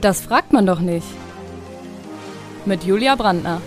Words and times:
Das 0.00 0.20
fragt 0.20 0.52
man 0.52 0.64
doch 0.64 0.78
nicht. 0.78 1.06
Mit 2.64 2.84
Julia 2.84 3.16
Brandner. 3.16 3.60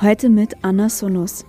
Heute 0.00 0.28
mit 0.28 0.56
Anna 0.62 0.88
Sonos. 0.88 1.44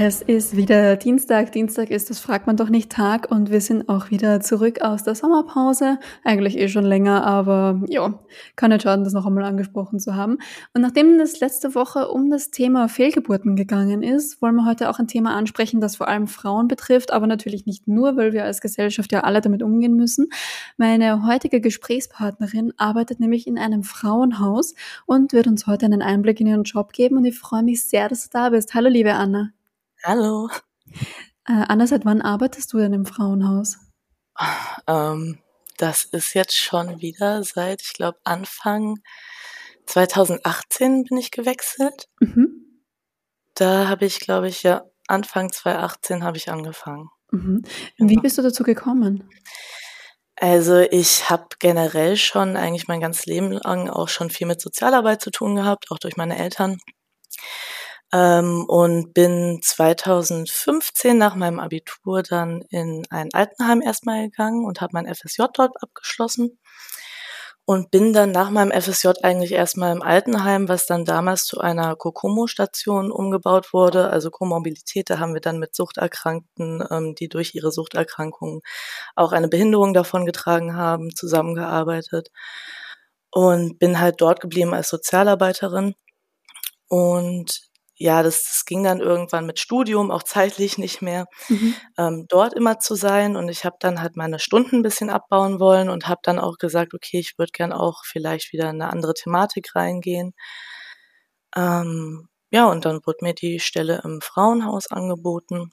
Es 0.00 0.22
ist 0.22 0.56
wieder 0.56 0.94
Dienstag. 0.94 1.50
Dienstag 1.50 1.90
ist, 1.90 2.08
das 2.08 2.20
fragt 2.20 2.46
man 2.46 2.56
doch 2.56 2.68
nicht 2.68 2.92
Tag 2.92 3.32
und 3.32 3.50
wir 3.50 3.60
sind 3.60 3.88
auch 3.88 4.12
wieder 4.12 4.38
zurück 4.38 4.80
aus 4.80 5.02
der 5.02 5.16
Sommerpause. 5.16 5.98
Eigentlich 6.22 6.56
eh 6.56 6.68
schon 6.68 6.84
länger, 6.84 7.26
aber 7.26 7.82
ja, 7.88 8.16
kann 8.54 8.70
nicht 8.70 8.82
schaden, 8.82 9.02
das 9.02 9.12
noch 9.12 9.26
einmal 9.26 9.42
angesprochen 9.42 9.98
zu 9.98 10.14
haben. 10.14 10.38
Und 10.72 10.82
nachdem 10.82 11.18
es 11.18 11.40
letzte 11.40 11.74
Woche 11.74 12.10
um 12.10 12.30
das 12.30 12.52
Thema 12.52 12.88
Fehlgeburten 12.88 13.56
gegangen 13.56 14.04
ist, 14.04 14.40
wollen 14.40 14.54
wir 14.54 14.66
heute 14.66 14.88
auch 14.88 15.00
ein 15.00 15.08
Thema 15.08 15.34
ansprechen, 15.34 15.80
das 15.80 15.96
vor 15.96 16.06
allem 16.06 16.28
Frauen 16.28 16.68
betrifft, 16.68 17.12
aber 17.12 17.26
natürlich 17.26 17.66
nicht 17.66 17.88
nur, 17.88 18.16
weil 18.16 18.32
wir 18.32 18.44
als 18.44 18.60
Gesellschaft 18.60 19.10
ja 19.12 19.24
alle 19.24 19.40
damit 19.40 19.64
umgehen 19.64 19.96
müssen. 19.96 20.28
Meine 20.76 21.26
heutige 21.26 21.60
Gesprächspartnerin 21.60 22.72
arbeitet 22.76 23.18
nämlich 23.18 23.48
in 23.48 23.58
einem 23.58 23.82
Frauenhaus 23.82 24.74
und 25.06 25.32
wird 25.32 25.48
uns 25.48 25.66
heute 25.66 25.86
einen 25.86 26.02
Einblick 26.02 26.40
in 26.40 26.46
ihren 26.46 26.62
Job 26.62 26.92
geben 26.92 27.16
und 27.16 27.24
ich 27.24 27.36
freue 27.36 27.64
mich 27.64 27.84
sehr, 27.84 28.08
dass 28.08 28.22
du 28.22 28.28
da 28.30 28.50
bist. 28.50 28.74
Hallo, 28.74 28.88
liebe 28.88 29.14
Anna. 29.14 29.50
Hallo. 30.04 30.48
Äh, 31.46 31.64
Anna, 31.68 31.86
seit 31.86 32.04
wann 32.04 32.22
arbeitest 32.22 32.72
du 32.72 32.78
denn 32.78 32.92
im 32.92 33.04
Frauenhaus? 33.04 33.78
Ähm, 34.86 35.38
das 35.76 36.04
ist 36.04 36.34
jetzt 36.34 36.56
schon 36.56 37.00
wieder 37.00 37.42
seit, 37.42 37.82
ich 37.82 37.94
glaube, 37.94 38.18
Anfang 38.22 39.00
2018 39.86 41.04
bin 41.04 41.18
ich 41.18 41.30
gewechselt. 41.30 42.08
Mhm. 42.20 42.82
Da 43.54 43.88
habe 43.88 44.06
ich, 44.06 44.20
glaube 44.20 44.48
ich, 44.48 44.62
ja, 44.62 44.84
Anfang 45.08 45.50
2018 45.50 46.22
habe 46.22 46.36
ich 46.36 46.50
angefangen. 46.50 47.10
Mhm. 47.32 47.62
Wie 47.96 48.06
genau. 48.06 48.22
bist 48.22 48.38
du 48.38 48.42
dazu 48.42 48.62
gekommen? 48.62 49.28
Also 50.36 50.78
ich 50.78 51.28
habe 51.28 51.48
generell 51.58 52.16
schon 52.16 52.56
eigentlich 52.56 52.86
mein 52.86 53.00
ganzes 53.00 53.26
Leben 53.26 53.50
lang 53.50 53.90
auch 53.90 54.08
schon 54.08 54.30
viel 54.30 54.46
mit 54.46 54.60
Sozialarbeit 54.60 55.20
zu 55.20 55.32
tun 55.32 55.56
gehabt, 55.56 55.90
auch 55.90 55.98
durch 55.98 56.16
meine 56.16 56.38
Eltern 56.38 56.78
ähm, 58.12 58.64
und 58.66 59.12
bin 59.14 59.60
2015 59.62 61.16
nach 61.18 61.34
meinem 61.34 61.60
Abitur 61.60 62.22
dann 62.22 62.62
in 62.70 63.06
ein 63.10 63.28
Altenheim 63.32 63.82
erstmal 63.82 64.30
gegangen 64.30 64.64
und 64.64 64.80
habe 64.80 64.92
mein 64.94 65.12
FSJ 65.12 65.44
dort 65.54 65.82
abgeschlossen 65.82 66.58
und 67.68 67.90
bin 67.90 68.14
dann 68.14 68.30
nach 68.30 68.48
meinem 68.48 68.72
FSJ 68.72 69.08
eigentlich 69.22 69.52
erstmal 69.52 69.94
im 69.94 70.00
Altenheim, 70.00 70.70
was 70.70 70.86
dann 70.86 71.04
damals 71.04 71.44
zu 71.44 71.60
einer 71.60 71.96
Kokomo-Station 71.96 73.10
umgebaut 73.12 73.74
wurde, 73.74 74.08
also 74.08 74.30
Komorbidität. 74.30 75.10
Da 75.10 75.18
haben 75.18 75.34
wir 75.34 75.42
dann 75.42 75.58
mit 75.58 75.74
Suchterkrankten, 75.74 76.82
ähm, 76.90 77.14
die 77.14 77.28
durch 77.28 77.54
ihre 77.54 77.70
Suchterkrankungen 77.70 78.62
auch 79.16 79.32
eine 79.32 79.48
Behinderung 79.48 79.92
davon 79.92 80.24
getragen 80.24 80.76
haben, 80.76 81.14
zusammengearbeitet 81.14 82.30
und 83.30 83.78
bin 83.78 84.00
halt 84.00 84.22
dort 84.22 84.40
geblieben 84.40 84.72
als 84.72 84.88
Sozialarbeiterin. 84.88 85.94
Und 86.88 87.68
ja, 87.98 88.22
das, 88.22 88.44
das 88.44 88.64
ging 88.64 88.84
dann 88.84 89.00
irgendwann 89.00 89.44
mit 89.44 89.58
Studium, 89.58 90.10
auch 90.12 90.22
zeitlich 90.22 90.78
nicht 90.78 91.02
mehr, 91.02 91.26
mhm. 91.48 91.74
ähm, 91.98 92.26
dort 92.28 92.54
immer 92.54 92.78
zu 92.78 92.94
sein. 92.94 93.36
Und 93.36 93.48
ich 93.48 93.64
habe 93.64 93.76
dann 93.80 94.00
halt 94.00 94.16
meine 94.16 94.38
Stunden 94.38 94.76
ein 94.76 94.82
bisschen 94.82 95.10
abbauen 95.10 95.58
wollen 95.58 95.88
und 95.88 96.06
habe 96.08 96.20
dann 96.22 96.38
auch 96.38 96.58
gesagt, 96.58 96.94
okay, 96.94 97.18
ich 97.18 97.38
würde 97.38 97.50
gern 97.52 97.72
auch 97.72 98.04
vielleicht 98.04 98.52
wieder 98.52 98.70
in 98.70 98.80
eine 98.80 98.90
andere 98.92 99.14
Thematik 99.14 99.74
reingehen. 99.74 100.32
Ähm, 101.56 102.28
ja, 102.50 102.66
und 102.70 102.84
dann 102.84 103.00
wurde 103.04 103.18
mir 103.22 103.34
die 103.34 103.60
Stelle 103.60 104.00
im 104.04 104.20
Frauenhaus 104.20 104.90
angeboten. 104.90 105.72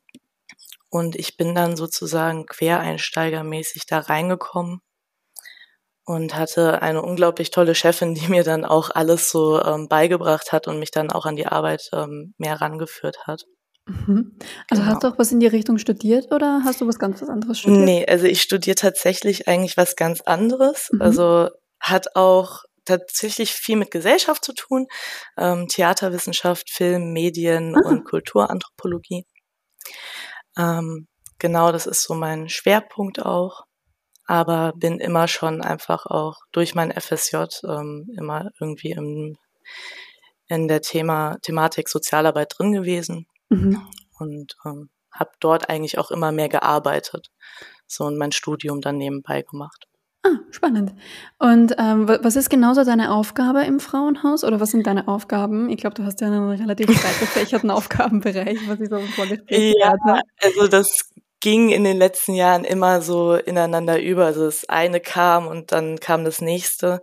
Und 0.90 1.16
ich 1.16 1.38
bin 1.38 1.56
dann 1.56 1.76
sozusagen 1.76 2.46
quereinsteigermäßig 2.48 3.86
da 3.86 4.00
reingekommen 4.00 4.82
und 6.06 6.36
hatte 6.36 6.82
eine 6.82 7.02
unglaublich 7.02 7.52
tolle 7.52 7.76
Chefin, 7.76 8.14
die 8.16 8.28
mir 8.28 8.44
dann 8.44 8.64
auch 8.64 8.92
alles 8.92 9.30
so 9.30 9.62
ähm, 9.62 9.88
beigebracht 9.88 10.52
hat 10.52 10.68
und 10.68 10.80
mich 10.80 10.92
dann 10.92 11.12
auch 11.12 11.26
an 11.26 11.36
die 11.36 11.48
Arbeit 11.48 11.90
ähm, 11.94 12.34
mehr 12.38 12.62
rangeführt 12.62 13.26
hat. 13.26 13.46
Mhm. 13.88 14.38
Also 14.70 14.82
genau. 14.82 14.94
hast 14.94 15.04
du 15.04 15.08
auch 15.08 15.20
was 15.20 15.32
in 15.32 15.40
die 15.40 15.48
Richtung 15.48 15.78
studiert 15.78 16.32
oder 16.32 16.62
hast 16.64 16.82
du 16.82 16.88
was 16.88 16.98
ganz 17.00 17.22
was 17.22 17.30
anderes 17.30 17.60
studiert? 17.60 17.86
Nee, 17.86 18.06
also 18.08 18.26
ich 18.26 18.42
studiere 18.42 18.76
tatsächlich 18.76 19.48
eigentlich 19.48 19.78
was 19.78 19.96
ganz 19.96 20.22
anderes. 20.22 20.90
Mhm. 20.92 21.02
Also 21.02 21.50
hat 21.80 22.16
auch 22.16 22.64
tatsächlich 22.86 23.52
viel 23.52 23.76
mit 23.76 23.92
Gesellschaft 23.92 24.46
zu 24.46 24.54
tun. 24.54 24.88
Ähm, 25.38 25.68
Theaterwissenschaft, 25.68 26.70
Film, 26.70 27.12
Medien 27.14 27.76
ah. 27.76 27.88
und 27.88 28.06
Kulturanthropologie. 28.06 29.26
Ähm, 30.58 31.08
genau, 31.40 31.72
das 31.72 31.86
ist 31.88 32.04
so 32.04 32.14
mein 32.14 32.50
Schwerpunkt 32.50 33.24
auch 33.24 33.66
aber 34.26 34.74
bin 34.76 35.00
immer 35.00 35.28
schon 35.28 35.62
einfach 35.62 36.06
auch 36.06 36.40
durch 36.52 36.76
mein 36.76 36.92
FSJ 36.92 37.38
ähm, 37.64 38.10
immer 38.18 38.50
irgendwie 38.60 38.92
im, 38.92 39.38
in 40.48 40.68
der 40.68 40.82
Thema 40.82 41.38
Thematik 41.42 41.90
Sozialarbeit 41.90 42.54
drin 42.58 42.72
gewesen 42.72 43.28
mhm. 43.50 43.82
und 44.20 44.56
ähm, 44.66 44.90
habe 45.12 45.32
dort 45.40 45.70
eigentlich 45.70 45.98
auch 45.98 46.12
immer 46.12 46.32
mehr 46.32 46.50
gearbeitet, 46.50 47.32
so 47.88 48.06
und 48.06 48.18
mein 48.18 48.32
Studium 48.32 48.82
dann 48.82 48.98
nebenbei 48.98 49.44
gemacht. 49.44 49.88
Ah, 50.24 50.40
spannend. 50.50 50.92
Und 51.38 51.76
ähm, 51.78 52.08
was 52.08 52.36
ist 52.36 52.50
genauso 52.50 52.84
deine 52.84 53.12
Aufgabe 53.12 53.62
im 53.62 53.80
Frauenhaus 53.80 54.44
oder 54.44 54.60
was 54.60 54.72
sind 54.72 54.88
deine 54.88 55.08
Aufgaben? 55.08 55.70
Ich 55.70 55.78
glaube, 55.78 55.94
du 55.94 56.04
hast 56.04 56.20
ja 56.20 56.28
einen 56.28 56.50
relativ 56.50 56.88
breit 57.02 57.20
gefächerten 57.20 57.70
Aufgabenbereich, 57.70 58.58
was 58.68 58.80
ich 58.80 58.90
so 58.90 58.98
im 58.98 59.08
Vorgespräch 59.08 59.76
ja, 59.80 59.92
hatte. 59.92 60.24
Also 60.42 60.68
das 60.68 61.12
ging 61.40 61.70
in 61.70 61.84
den 61.84 61.98
letzten 61.98 62.34
Jahren 62.34 62.64
immer 62.64 63.02
so 63.02 63.36
ineinander 63.36 64.02
über. 64.02 64.26
Also 64.26 64.46
das 64.46 64.68
eine 64.70 65.00
kam 65.00 65.48
und 65.48 65.72
dann 65.72 66.00
kam 66.00 66.26
das 66.26 66.42
nächste. 66.42 67.02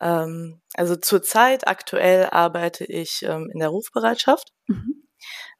Ähm, 0.00 0.60
also 0.74 0.96
zurzeit 0.96 1.66
aktuell 1.66 2.28
arbeite 2.30 2.84
ich 2.84 3.22
ähm, 3.22 3.50
in 3.52 3.60
der 3.60 3.68
Rufbereitschaft. 3.68 4.52
Mhm. 4.66 5.02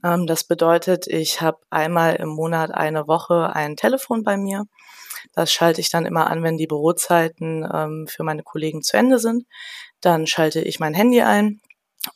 Ähm, 0.05 0.27
das 0.27 0.45
bedeutet, 0.45 1.07
ich 1.07 1.41
habe 1.41 1.59
einmal 1.71 2.17
im 2.17 2.29
Monat 2.29 2.73
eine 2.73 3.07
Woche 3.07 3.55
ein 3.55 3.77
Telefon 3.77 4.23
bei 4.23 4.37
mir. 4.37 4.65
Das 5.35 5.53
schalte 5.53 5.81
ich 5.81 5.91
dann 5.91 6.07
immer 6.07 6.29
an, 6.29 6.43
wenn 6.43 6.57
die 6.57 6.67
Bürozeiten 6.67 7.69
ähm, 7.73 8.07
für 8.09 8.25
meine 8.25 8.43
Kollegen 8.43 8.83
zu 8.83 8.97
Ende 8.97 9.19
sind. 9.19 9.45
Dann 10.01 10.27
schalte 10.27 10.61
ich 10.61 10.81
mein 10.81 10.95
Handy 10.95 11.23
ein 11.23 11.61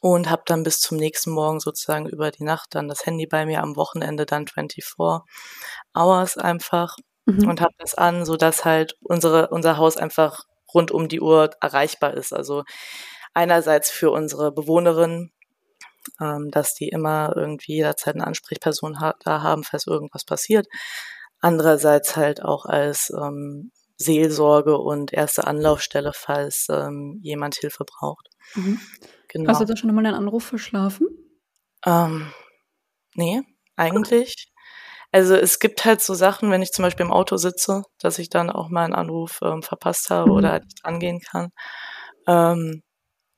und 0.01 0.31
habe 0.31 0.43
dann 0.47 0.63
bis 0.63 0.81
zum 0.81 0.97
nächsten 0.97 1.31
Morgen 1.31 1.61
sozusagen 1.61 2.09
über 2.09 2.31
die 2.31 2.45
Nacht 2.45 2.75
dann 2.75 2.89
das 2.89 3.07
Handy 3.07 3.27
bei 3.27 3.47
mir, 3.47 3.63
am 3.63 3.77
Wochenende 3.77 4.27
dann 4.27 4.47
24 4.47 4.85
Hours 5.95 6.37
einfach 6.37 6.97
mhm. 7.27 7.49
und 7.49 7.61
habe 7.61 7.75
das 7.79 7.95
an, 7.95 8.25
so 8.25 8.37
dass 8.37 8.65
halt 8.65 8.97
unsere 9.01 9.49
unser 9.49 9.77
Haus 9.77 9.97
einfach 9.97 10.45
rund 10.75 10.91
um 10.91 11.09
die 11.09 11.21
Uhr 11.21 11.51
erreichbar 11.61 12.15
ist. 12.15 12.33
Also 12.33 12.65
einerseits 13.35 13.91
für 13.91 14.11
unsere 14.11 14.53
Bewohnerinnen, 14.53 15.33
ähm, 16.21 16.51
dass 16.51 16.75
die 16.75 16.89
immer 16.89 17.33
irgendwie 17.37 17.75
jederzeit 17.77 18.15
eine 18.15 18.27
Ansprechperson 18.27 19.01
ha 19.01 19.15
da 19.25 19.43
haben, 19.43 19.65
falls 19.65 19.87
irgendwas 19.87 20.25
passiert. 20.25 20.67
Andererseits 21.41 22.17
halt 22.17 22.43
auch 22.43 22.65
als 22.65 23.11
ähm, 23.11 23.71
Seelsorge 23.99 24.79
und 24.79 25.13
erste 25.13 25.47
Anlaufstelle, 25.47 26.13
falls 26.15 26.67
ähm, 26.71 27.21
jemand 27.23 27.57
Hilfe 27.57 27.85
braucht. 27.85 28.29
Mhm. 28.55 28.81
Genau. 29.37 29.51
Hast 29.51 29.61
du 29.61 29.67
da 29.67 29.77
schon 29.77 29.95
mal 29.95 30.05
einen 30.05 30.15
Anruf 30.15 30.45
verschlafen? 30.45 31.09
Ähm, 31.85 32.33
nee, 33.15 33.43
eigentlich. 33.77 34.51
Also 35.13 35.35
es 35.35 35.59
gibt 35.59 35.85
halt 35.85 36.01
so 36.01 36.15
Sachen, 36.15 36.51
wenn 36.51 36.63
ich 36.63 36.73
zum 36.73 36.83
Beispiel 36.83 37.05
im 37.05 37.13
Auto 37.13 37.37
sitze, 37.37 37.83
dass 37.99 38.19
ich 38.19 38.31
dann 38.31 38.49
auch 38.51 38.71
mal 38.71 38.85
einen 38.85 38.95
Anruf 38.95 39.39
ähm, 39.43 39.63
verpasst 39.63 40.09
habe 40.09 40.31
mhm. 40.31 40.37
oder 40.37 40.53
halt 40.53 40.65
nicht 40.65 40.85
angehen 40.85 41.21
kann. 41.21 41.51
Ähm, 42.27 42.83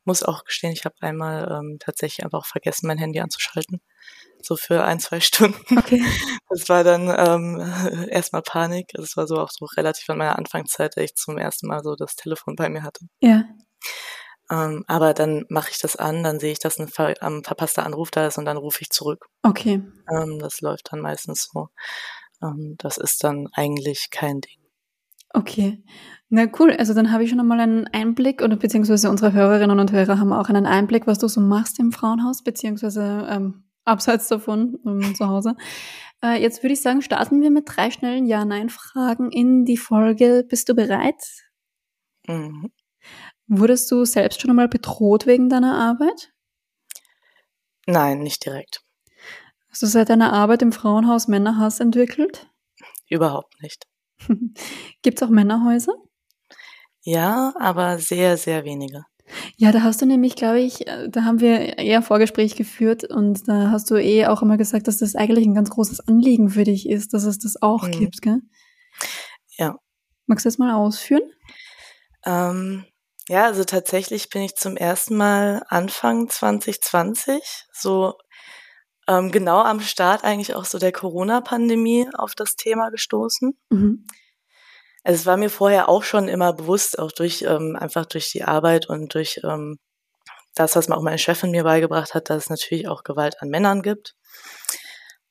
muss 0.05 0.23
auch 0.23 0.45
gestehen, 0.45 0.73
ich 0.73 0.85
habe 0.85 0.95
einmal 1.01 1.51
ähm, 1.51 1.79
tatsächlich 1.81 2.25
einfach 2.25 2.47
vergessen, 2.47 2.87
mein 2.87 2.99
Handy 2.99 3.21
anzuschalten. 3.21 3.81
So 4.41 4.57
für 4.57 4.85
ein, 4.85 5.01
zwei 5.01 5.19
Stunden. 5.21 5.79
Okay. 5.79 6.05
Das 6.49 6.69
war 6.69 6.85
dann 6.85 7.09
ähm, 7.09 8.09
erstmal 8.09 8.43
Panik. 8.43 8.91
Das 8.95 9.17
war 9.17 9.27
so 9.27 9.39
auch 9.39 9.51
so 9.51 9.67
relativ 9.77 10.09
an 10.11 10.19
meiner 10.19 10.39
Anfangszeit, 10.39 10.97
dass 10.97 11.05
ich 11.05 11.17
zum 11.17 11.39
ersten 11.39 11.67
Mal 11.67 11.83
so 11.83 11.97
das 11.97 12.15
Telefon 12.15 12.55
bei 12.55 12.69
mir 12.69 12.85
hatte. 12.85 13.05
Ja. 13.21 13.45
Ähm, 14.51 14.85
aber 14.87 15.15
dann 15.15 15.45
mache 15.49 15.71
ich 15.71 15.79
das 15.79 15.97
an, 15.97 16.23
dann 16.23 16.41
sehe 16.41 16.53
ich, 16.53 16.59
dass 16.59 16.79
ein 16.79 16.89
ver 16.89 17.21
ähm, 17.23 17.45
verpasster 17.45 17.85
Anruf 17.85 18.11
da 18.11 18.27
ist 18.27 18.39
und 18.39 18.47
dann 18.47 18.57
rufe 18.57 18.81
ich 18.81 18.91
zurück. 18.91 19.27
Okay. 19.43 19.83
Ähm, 20.11 20.39
das 20.39 20.61
läuft 20.61 20.93
dann 20.93 21.01
meistens 21.01 21.49
so. 21.53 21.69
Ähm, 22.43 22.77
das 22.79 22.97
ist 22.97 23.25
dann 23.25 23.49
eigentlich 23.53 24.09
kein 24.11 24.41
Ding. 24.41 24.59
Okay. 25.35 25.83
Na 26.31 26.47
cool, 26.59 26.73
also 26.73 26.95
dann 26.95 27.13
habe 27.13 27.25
ich 27.25 27.31
schon 27.31 27.41
einmal 27.41 27.61
einen 27.61 27.87
Einblick 27.89 28.43
oder 28.43 28.57
beziehungsweise 28.57 29.11
unsere 29.11 29.33
Hörerinnen 29.33 29.79
und 29.79 29.93
Hörer 29.93 30.19
haben 30.19 30.33
auch 30.33 30.49
einen 30.49 30.67
Einblick, 30.67 31.07
was 31.07 31.19
du 31.19 31.29
so 31.29 31.41
machst 31.41 31.79
im 31.79 31.93
Frauenhaus, 31.93 32.43
beziehungsweise 32.43 33.27
ähm, 33.31 33.65
abseits 33.85 34.29
davon 34.29 34.79
ähm, 34.87 35.15
zu 35.15 35.29
Hause. 35.29 35.55
Äh, 36.21 36.43
jetzt 36.43 36.65
würde 36.65 36.73
ich 36.73 36.83
sagen, 36.83 37.01
starten 37.01 37.43
wir 37.43 37.51
mit 37.53 37.67
drei 37.69 37.93
schnellen 37.93 38.27
Ja-Nein-Fragen 38.27 39.31
in 39.31 39.65
die 39.65 39.77
Folge. 39.77 40.45
Bist 40.49 40.69
du 40.69 40.75
bereit? 40.75 41.23
Mhm. 42.27 42.73
Wurdest 43.49 43.91
du 43.91 44.05
selbst 44.05 44.41
schon 44.41 44.51
einmal 44.51 44.69
bedroht 44.69 45.27
wegen 45.27 45.49
deiner 45.49 45.75
Arbeit? 45.75 46.33
Nein, 47.87 48.21
nicht 48.21 48.45
direkt. 48.45 48.83
Hast 49.71 49.83
du 49.83 49.87
seit 49.87 50.11
deiner 50.11 50.33
Arbeit 50.33 50.63
im 50.63 50.73
Frauenhaus 50.73 51.29
Männerhass 51.29 51.81
entwickelt? 51.81 52.51
Überhaupt 53.09 53.55
nicht. 53.63 53.87
Gibt 55.03 55.21
es 55.21 55.27
auch 55.27 55.31
Männerhäuser? 55.31 55.95
Ja, 57.03 57.55
aber 57.59 57.99
sehr, 57.99 58.37
sehr 58.37 58.65
wenige. 58.65 59.05
Ja, 59.57 59.73
da 59.73 59.83
hast 59.83 60.01
du 60.03 60.07
nämlich, 60.07 60.37
glaube 60.37 60.61
ich, 60.61 60.87
äh, 60.87 61.09
da 61.09 61.25
haben 61.25 61.41
wir 61.41 61.79
eher 61.79 62.03
Vorgespräch 62.03 62.57
geführt 62.57 63.05
und 63.05 63.49
da 63.49 63.71
hast 63.71 63.91
du 63.91 63.97
eh 63.97 64.27
auch 64.27 64.43
immer 64.43 64.57
gesagt, 64.57 64.89
dass 64.89 64.99
das 64.99 65.15
eigentlich 65.15 65.47
ein 65.47 65.55
ganz 65.55 65.71
großes 65.71 66.01
Anliegen 66.01 66.51
für 66.51 66.65
dich 66.65 66.89
ist, 66.89 67.15
dass 67.15 67.25
es 67.25 67.39
das 67.39 67.61
auch 67.61 67.87
mhm. 67.87 67.93
gibt, 67.93 68.23
gell? 68.23 68.41
Ja. 69.57 69.79
Magst 70.27 70.45
du 70.45 70.49
das 70.49 70.59
mal 70.59 70.75
ausführen? 70.75 71.23
Ähm, 72.25 72.85
ja, 73.29 73.45
also 73.45 73.65
tatsächlich 73.65 74.31
bin 74.31 74.43
ich 74.43 74.57
zum 74.57 74.77
ersten 74.77 75.17
Mal 75.17 75.63
Anfang 75.69 76.29
2020 76.29 77.43
so 77.73 78.15
ähm, 79.07 79.31
genau 79.33 79.63
am 79.63 79.81
Start 79.81 80.25
eigentlich 80.25 80.55
auch 80.55 80.65
so 80.65 80.79
der 80.79 80.93
Corona-Pandemie 80.93 82.09
auf 82.15 82.35
das 82.35 82.57
Thema 82.57 82.91
gestoßen. 82.91 83.59
Mhm. 83.71 84.07
Also 85.05 85.21
es 85.21 85.27
war 85.27 85.37
mir 85.37 85.51
vorher 85.51 85.89
auch 85.89 86.03
schon 86.03 86.29
immer 86.29 86.53
bewusst, 86.53 86.99
auch 86.99 87.13
durch 87.13 87.43
ähm, 87.43 87.77
einfach 87.79 88.07
durch 88.07 88.31
die 88.31 88.45
Arbeit 88.45 88.89
und 88.89 89.15
durch 89.15 89.41
ähm, 89.45 89.79
das, 90.55 90.77
was 90.77 90.89
mir 90.89 90.97
auch 90.97 91.03
meine 91.03 91.19
Chefin 91.19 91.51
mir 91.51 91.65
beigebracht 91.65 92.15
hat, 92.15 92.31
dass 92.31 92.45
es 92.45 92.51
natürlich 92.51 92.89
auch 92.89 93.05
Gewalt 93.05 93.41
an 93.41 93.49
Männern 93.49 93.83
gibt. 93.83 94.15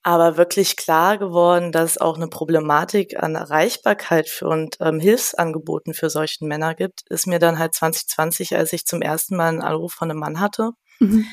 Aber 0.08 0.38
wirklich 0.38 0.78
klar 0.78 1.18
geworden, 1.18 1.74
dass 1.74 1.92
es 1.92 1.98
auch 1.98 2.16
eine 2.16 2.30
Problematik 2.30 3.22
an 3.22 3.36
Erreichbarkeit 3.36 4.30
für 4.30 4.48
und 4.48 4.78
ähm, 4.80 5.02
Hilfsangeboten 5.02 5.94
für 5.94 6.10
solchen 6.10 6.48
Männer 6.48 6.76
gibt, 6.76 7.02
ist 7.10 7.28
mir 7.28 7.40
dann 7.40 7.60
halt 7.60 7.74
2020, 7.74 8.56
als 8.56 8.72
ich 8.72 8.86
zum 8.86 9.02
ersten 9.02 9.36
Mal 9.36 9.50
einen 9.50 9.62
Anruf 9.62 9.92
von 9.92 10.10
einem 10.10 10.22
Mann 10.22 10.40
hatte, 10.40 10.72
mhm. 11.02 11.26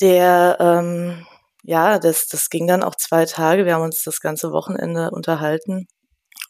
der 0.00 0.56
ähm, 0.60 1.26
ja, 1.64 1.98
das, 1.98 2.28
das 2.28 2.48
ging 2.48 2.68
dann 2.68 2.84
auch 2.84 2.94
zwei 2.94 3.24
Tage. 3.24 3.66
Wir 3.66 3.74
haben 3.74 3.82
uns 3.82 4.04
das 4.04 4.20
ganze 4.20 4.52
Wochenende 4.52 5.10
unterhalten. 5.10 5.88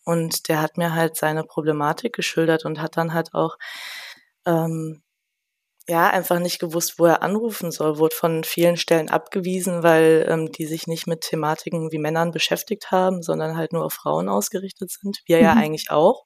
Und 0.04 0.50
der 0.50 0.60
hat 0.60 0.76
mir 0.76 0.92
halt 0.94 1.16
seine 1.16 1.44
Problematik 1.44 2.12
geschildert 2.12 2.66
und 2.66 2.82
hat 2.82 2.98
dann 2.98 3.14
halt 3.14 3.32
auch 3.32 3.56
ähm, 4.44 5.02
ja 5.88 6.08
einfach 6.08 6.38
nicht 6.38 6.58
gewusst, 6.58 6.98
wo 6.98 7.06
er 7.06 7.22
anrufen 7.22 7.70
soll, 7.70 7.98
wurde 7.98 8.14
von 8.14 8.44
vielen 8.44 8.76
Stellen 8.76 9.10
abgewiesen, 9.10 9.82
weil 9.82 10.26
ähm, 10.28 10.50
die 10.50 10.66
sich 10.66 10.86
nicht 10.86 11.06
mit 11.06 11.22
Thematiken 11.22 11.92
wie 11.92 11.98
Männern 11.98 12.30
beschäftigt 12.30 12.90
haben, 12.90 13.22
sondern 13.22 13.56
halt 13.56 13.72
nur 13.72 13.84
auf 13.84 13.92
Frauen 13.92 14.28
ausgerichtet 14.28 14.90
sind. 14.90 15.20
Wir 15.26 15.38
mhm. 15.38 15.44
ja 15.44 15.52
eigentlich 15.52 15.90
auch. 15.90 16.24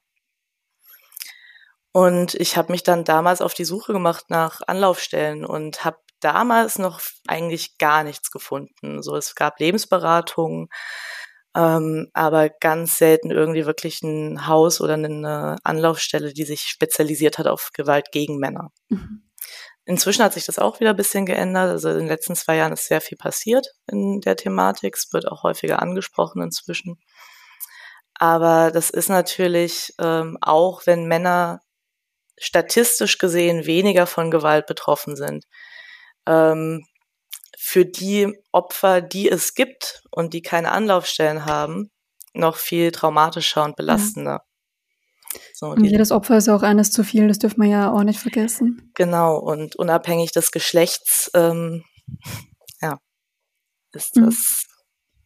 Und 1.92 2.34
ich 2.34 2.56
habe 2.56 2.70
mich 2.70 2.84
dann 2.84 3.04
damals 3.04 3.40
auf 3.40 3.54
die 3.54 3.64
Suche 3.64 3.92
gemacht 3.92 4.26
nach 4.28 4.60
Anlaufstellen 4.66 5.44
und 5.44 5.84
habe 5.84 5.98
damals 6.20 6.78
noch 6.78 7.00
eigentlich 7.26 7.78
gar 7.78 8.04
nichts 8.04 8.30
gefunden. 8.30 9.02
So, 9.02 9.16
es 9.16 9.34
gab 9.34 9.58
Lebensberatungen, 9.58 10.68
ähm, 11.56 12.08
aber 12.12 12.50
ganz 12.50 12.98
selten 12.98 13.30
irgendwie 13.30 13.66
wirklich 13.66 14.02
ein 14.02 14.46
Haus 14.46 14.80
oder 14.80 14.94
eine 14.94 15.56
Anlaufstelle, 15.64 16.32
die 16.32 16.44
sich 16.44 16.62
spezialisiert 16.62 17.38
hat 17.38 17.48
auf 17.48 17.70
Gewalt 17.72 18.12
gegen 18.12 18.38
Männer. 18.38 18.70
Mhm. 18.88 19.27
Inzwischen 19.88 20.22
hat 20.22 20.34
sich 20.34 20.44
das 20.44 20.58
auch 20.58 20.80
wieder 20.80 20.90
ein 20.90 20.96
bisschen 20.96 21.24
geändert. 21.24 21.70
Also 21.70 21.88
in 21.88 22.00
den 22.00 22.08
letzten 22.08 22.36
zwei 22.36 22.56
Jahren 22.56 22.74
ist 22.74 22.88
sehr 22.88 23.00
viel 23.00 23.16
passiert 23.16 23.68
in 23.90 24.20
der 24.20 24.36
Thematik. 24.36 24.94
Es 24.94 25.10
wird 25.14 25.26
auch 25.26 25.44
häufiger 25.44 25.80
angesprochen 25.80 26.42
inzwischen. 26.42 27.00
Aber 28.12 28.70
das 28.70 28.90
ist 28.90 29.08
natürlich 29.08 29.94
ähm, 29.98 30.36
auch, 30.42 30.82
wenn 30.84 31.06
Männer 31.06 31.60
statistisch 32.36 33.16
gesehen 33.16 33.64
weniger 33.64 34.06
von 34.06 34.30
Gewalt 34.30 34.66
betroffen 34.66 35.16
sind, 35.16 35.46
ähm, 36.26 36.84
für 37.56 37.86
die 37.86 38.38
Opfer, 38.52 39.00
die 39.00 39.30
es 39.30 39.54
gibt 39.54 40.02
und 40.10 40.34
die 40.34 40.42
keine 40.42 40.70
Anlaufstellen 40.70 41.46
haben, 41.46 41.90
noch 42.34 42.56
viel 42.56 42.92
traumatischer 42.92 43.64
und 43.64 43.76
belastender. 43.76 44.44
So, 45.60 45.70
und 45.70 45.82
jedes 45.82 46.12
Opfer 46.12 46.36
ist 46.36 46.48
auch 46.48 46.62
eines 46.62 46.92
zu 46.92 47.02
viel, 47.02 47.26
das 47.26 47.40
dürfen 47.40 47.62
wir 47.62 47.68
ja 47.68 47.90
auch 47.90 48.04
nicht 48.04 48.20
vergessen. 48.20 48.92
Genau, 48.94 49.36
und 49.38 49.74
unabhängig 49.74 50.30
des 50.30 50.52
Geschlechts, 50.52 51.32
ähm, 51.34 51.82
ja, 52.80 53.00
ist 53.92 54.14
mhm. 54.14 54.26
das 54.26 54.66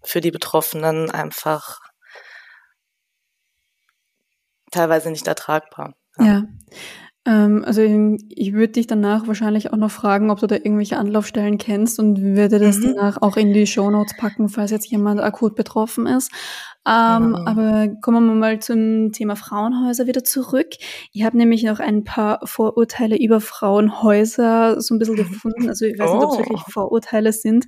für 0.02 0.22
die 0.22 0.30
Betroffenen 0.30 1.10
einfach 1.10 1.80
teilweise 4.70 5.10
nicht 5.10 5.26
ertragbar. 5.26 5.92
Ja. 6.16 6.24
ja. 6.24 6.44
Ähm, 7.26 7.62
also 7.66 7.82
ich 7.82 8.54
würde 8.54 8.72
dich 8.72 8.86
danach 8.86 9.26
wahrscheinlich 9.26 9.70
auch 9.70 9.76
noch 9.76 9.90
fragen, 9.90 10.30
ob 10.30 10.40
du 10.40 10.46
da 10.46 10.54
irgendwelche 10.54 10.96
Anlaufstellen 10.96 11.58
kennst 11.58 11.98
und 11.98 12.22
würde 12.22 12.58
das 12.58 12.78
mhm. 12.78 12.94
danach 12.94 13.20
auch 13.20 13.36
in 13.36 13.52
die 13.52 13.66
Shownotes 13.66 14.16
packen, 14.16 14.48
falls 14.48 14.70
jetzt 14.70 14.90
jemand 14.90 15.20
akut 15.20 15.56
betroffen 15.56 16.06
ist. 16.06 16.32
Ähm, 16.84 17.28
mhm. 17.28 17.34
Aber 17.36 17.88
kommen 18.00 18.26
wir 18.26 18.34
mal 18.34 18.58
zum 18.58 19.12
Thema 19.12 19.36
Frauenhäuser 19.36 20.08
wieder 20.08 20.24
zurück. 20.24 20.70
Ich 21.12 21.22
habe 21.22 21.36
nämlich 21.36 21.62
noch 21.62 21.78
ein 21.78 22.02
paar 22.02 22.40
Vorurteile 22.44 23.16
über 23.16 23.40
Frauenhäuser 23.40 24.80
so 24.80 24.94
ein 24.94 24.98
bisschen 24.98 25.16
gefunden. 25.16 25.68
Also 25.68 25.84
ich 25.86 25.96
weiß 25.96 26.10
oh. 26.10 26.14
nicht, 26.14 26.24
ob 26.24 26.32
es 26.32 26.38
wirklich 26.38 26.62
Vorurteile 26.72 27.32
sind, 27.32 27.66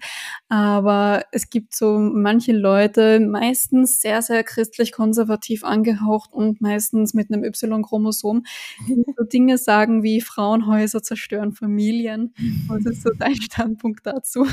aber 0.49 1.23
es 1.31 1.49
gibt 1.49 1.77
so 1.77 1.99
manche 1.99 2.53
Leute, 2.53 3.21
meistens 3.21 4.01
sehr, 4.01 4.21
sehr 4.21 4.43
christlich-konservativ 4.43 5.63
angehaucht 5.63 6.33
und 6.33 6.61
meistens 6.61 7.15
mit 7.15 7.33
einem 7.33 7.45
Y-Chromosom, 7.45 8.43
die 8.89 9.05
so 9.17 9.25
Dinge 9.33 9.59
sagen 9.59 10.03
wie 10.03 10.21
Frauenhäuser 10.21 11.03
zerstören 11.03 11.53
Familien. 11.53 12.35
Was 12.67 12.85
ist 12.85 13.03
so 13.03 13.11
dein 13.17 13.37
Standpunkt 13.37 14.05
dazu? 14.07 14.47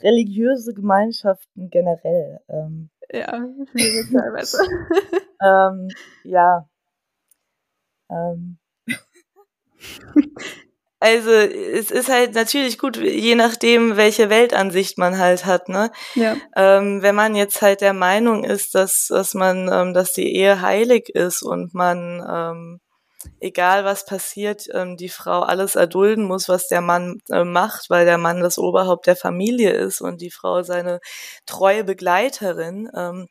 Religiöse 0.00 0.72
Gemeinschaften 0.72 1.68
generell. 1.70 2.40
Ähm 2.48 2.90
ja, 3.10 3.46
schwierig 3.70 4.10
teilweise. 4.12 4.58
ähm, 5.42 5.88
ja. 6.24 6.68
Ähm. 8.10 8.58
Also 11.00 11.32
es 11.32 11.90
ist 11.90 12.08
halt 12.08 12.34
natürlich 12.34 12.78
gut, 12.78 12.96
je 12.96 13.34
nachdem, 13.34 13.98
welche 13.98 14.30
Weltansicht 14.30 14.96
man 14.96 15.18
halt 15.18 15.44
hat, 15.44 15.68
ne? 15.68 15.90
Ja. 16.14 16.34
Ähm, 16.56 17.02
wenn 17.02 17.14
man 17.14 17.34
jetzt 17.34 17.60
halt 17.60 17.82
der 17.82 17.92
Meinung 17.92 18.42
ist, 18.42 18.74
dass, 18.74 19.08
dass 19.10 19.34
man, 19.34 19.68
ähm, 19.70 19.92
dass 19.92 20.14
die 20.14 20.34
Ehe 20.34 20.62
heilig 20.62 21.10
ist 21.10 21.42
und 21.42 21.74
man 21.74 22.24
ähm, 22.26 22.80
egal 23.40 23.84
was 23.84 24.04
passiert, 24.04 24.68
ähm, 24.72 24.96
die 24.96 25.08
Frau 25.08 25.40
alles 25.40 25.74
erdulden 25.74 26.24
muss, 26.24 26.48
was 26.48 26.68
der 26.68 26.80
Mann 26.80 27.20
äh, 27.30 27.44
macht, 27.44 27.90
weil 27.90 28.04
der 28.04 28.18
Mann 28.18 28.40
das 28.40 28.58
Oberhaupt 28.58 29.06
der 29.06 29.16
Familie 29.16 29.70
ist 29.72 30.00
und 30.00 30.20
die 30.20 30.30
Frau 30.30 30.62
seine 30.62 31.00
treue 31.46 31.84
Begleiterin. 31.84 32.90
Ähm, 32.96 33.28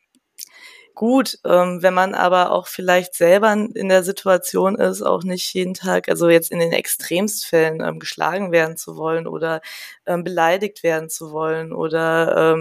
gut, 0.94 1.38
ähm, 1.44 1.82
wenn 1.82 1.94
man 1.94 2.14
aber 2.14 2.52
auch 2.52 2.66
vielleicht 2.66 3.14
selber 3.14 3.52
in 3.52 3.88
der 3.88 4.04
Situation 4.04 4.76
ist, 4.76 5.02
auch 5.02 5.24
nicht 5.24 5.52
jeden 5.54 5.74
Tag, 5.74 6.08
also 6.08 6.28
jetzt 6.28 6.50
in 6.50 6.60
den 6.60 6.72
Extremstfällen 6.72 7.80
ähm, 7.82 7.98
geschlagen 7.98 8.52
werden 8.52 8.76
zu 8.76 8.96
wollen 8.96 9.26
oder 9.26 9.60
beleidigt 10.04 10.82
werden 10.82 11.08
zu 11.10 11.32
wollen 11.32 11.72
oder 11.72 12.56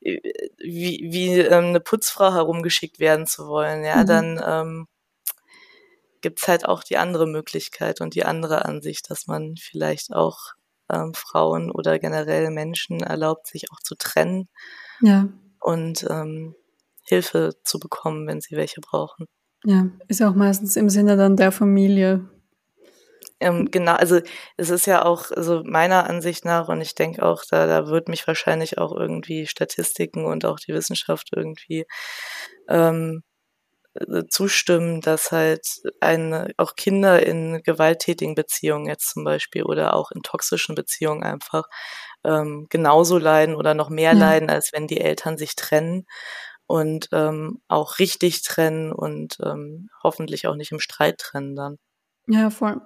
wie, 0.00 1.08
wie 1.10 1.48
eine 1.48 1.80
Putzfrau 1.80 2.32
herumgeschickt 2.32 2.98
werden 2.98 3.26
zu 3.26 3.46
wollen, 3.46 3.84
ja, 3.84 4.02
mhm. 4.02 4.06
dann 4.06 4.86
gibt's 6.24 6.48
halt 6.48 6.64
auch 6.64 6.82
die 6.82 6.96
andere 6.96 7.26
Möglichkeit 7.26 8.00
und 8.00 8.14
die 8.14 8.24
andere 8.24 8.64
Ansicht, 8.64 9.10
dass 9.10 9.26
man 9.26 9.56
vielleicht 9.60 10.14
auch 10.14 10.54
ähm, 10.90 11.12
Frauen 11.12 11.70
oder 11.70 11.98
generell 11.98 12.50
Menschen 12.50 13.00
erlaubt, 13.00 13.46
sich 13.46 13.70
auch 13.70 13.80
zu 13.80 13.94
trennen 13.94 14.48
ja. 15.02 15.28
und 15.60 16.06
ähm, 16.08 16.54
Hilfe 17.06 17.50
zu 17.62 17.78
bekommen, 17.78 18.26
wenn 18.26 18.40
sie 18.40 18.56
welche 18.56 18.80
brauchen. 18.80 19.26
Ja, 19.66 19.88
ist 20.08 20.20
ja 20.20 20.30
auch 20.30 20.34
meistens 20.34 20.76
im 20.76 20.88
Sinne 20.88 21.18
dann 21.18 21.36
der 21.36 21.52
Familie. 21.52 22.26
Ähm, 23.38 23.70
genau, 23.70 23.92
also 23.92 24.20
es 24.56 24.70
ist 24.70 24.86
ja 24.86 25.04
auch 25.04 25.30
also 25.30 25.62
meiner 25.62 26.08
Ansicht 26.08 26.46
nach 26.46 26.68
und 26.68 26.80
ich 26.80 26.94
denke 26.94 27.22
auch, 27.22 27.42
da, 27.50 27.66
da 27.66 27.88
wird 27.88 28.08
mich 28.08 28.26
wahrscheinlich 28.26 28.78
auch 28.78 28.96
irgendwie 28.96 29.46
Statistiken 29.46 30.24
und 30.24 30.46
auch 30.46 30.58
die 30.58 30.72
Wissenschaft 30.72 31.28
irgendwie 31.36 31.84
ähm, 32.70 33.22
äh, 33.22 33.33
zustimmen, 34.28 35.00
dass 35.00 35.30
halt 35.30 35.66
eine, 36.00 36.50
auch 36.56 36.74
Kinder 36.74 37.24
in 37.24 37.62
gewalttätigen 37.62 38.34
Beziehungen 38.34 38.86
jetzt 38.86 39.10
zum 39.10 39.24
Beispiel 39.24 39.62
oder 39.62 39.94
auch 39.94 40.10
in 40.10 40.22
toxischen 40.22 40.74
Beziehungen 40.74 41.22
einfach 41.22 41.64
ähm, 42.24 42.66
genauso 42.70 43.18
leiden 43.18 43.54
oder 43.54 43.74
noch 43.74 43.90
mehr 43.90 44.14
ja. 44.14 44.18
leiden, 44.18 44.50
als 44.50 44.72
wenn 44.72 44.86
die 44.86 45.00
Eltern 45.00 45.38
sich 45.38 45.54
trennen 45.54 46.06
und 46.66 47.08
ähm, 47.12 47.60
auch 47.68 47.98
richtig 47.98 48.42
trennen 48.42 48.92
und 48.92 49.36
ähm, 49.44 49.88
hoffentlich 50.02 50.48
auch 50.48 50.56
nicht 50.56 50.72
im 50.72 50.80
Streit 50.80 51.18
trennen 51.18 51.54
dann. 51.54 51.76
Ja, 52.26 52.50
voll. 52.50 52.80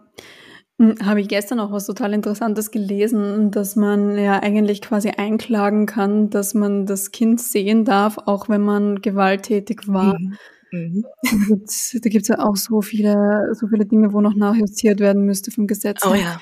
Hm, 0.78 0.96
habe 1.04 1.20
ich 1.22 1.28
gestern 1.28 1.60
auch 1.60 1.72
was 1.72 1.86
total 1.86 2.12
Interessantes 2.12 2.70
gelesen, 2.70 3.50
dass 3.50 3.76
man 3.76 4.18
ja 4.18 4.40
eigentlich 4.42 4.82
quasi 4.82 5.10
einklagen 5.10 5.86
kann, 5.86 6.28
dass 6.28 6.52
man 6.52 6.84
das 6.84 7.12
Kind 7.12 7.40
sehen 7.40 7.86
darf, 7.86 8.18
auch 8.26 8.48
wenn 8.50 8.62
man 8.62 9.00
gewalttätig 9.00 9.88
war. 9.88 10.18
Mhm 10.18 10.36
Mhm. 10.72 11.04
Da 12.02 12.08
gibt 12.08 12.22
es 12.22 12.28
ja 12.28 12.38
auch 12.38 12.56
so 12.56 12.82
viele, 12.82 13.54
so 13.54 13.68
viele 13.68 13.86
Dinge, 13.86 14.12
wo 14.12 14.20
noch 14.20 14.34
nachjustiert 14.34 15.00
werden 15.00 15.24
müsste 15.24 15.50
vom 15.50 15.66
Gesetz. 15.66 16.04
Oh 16.06 16.14
ja. 16.14 16.40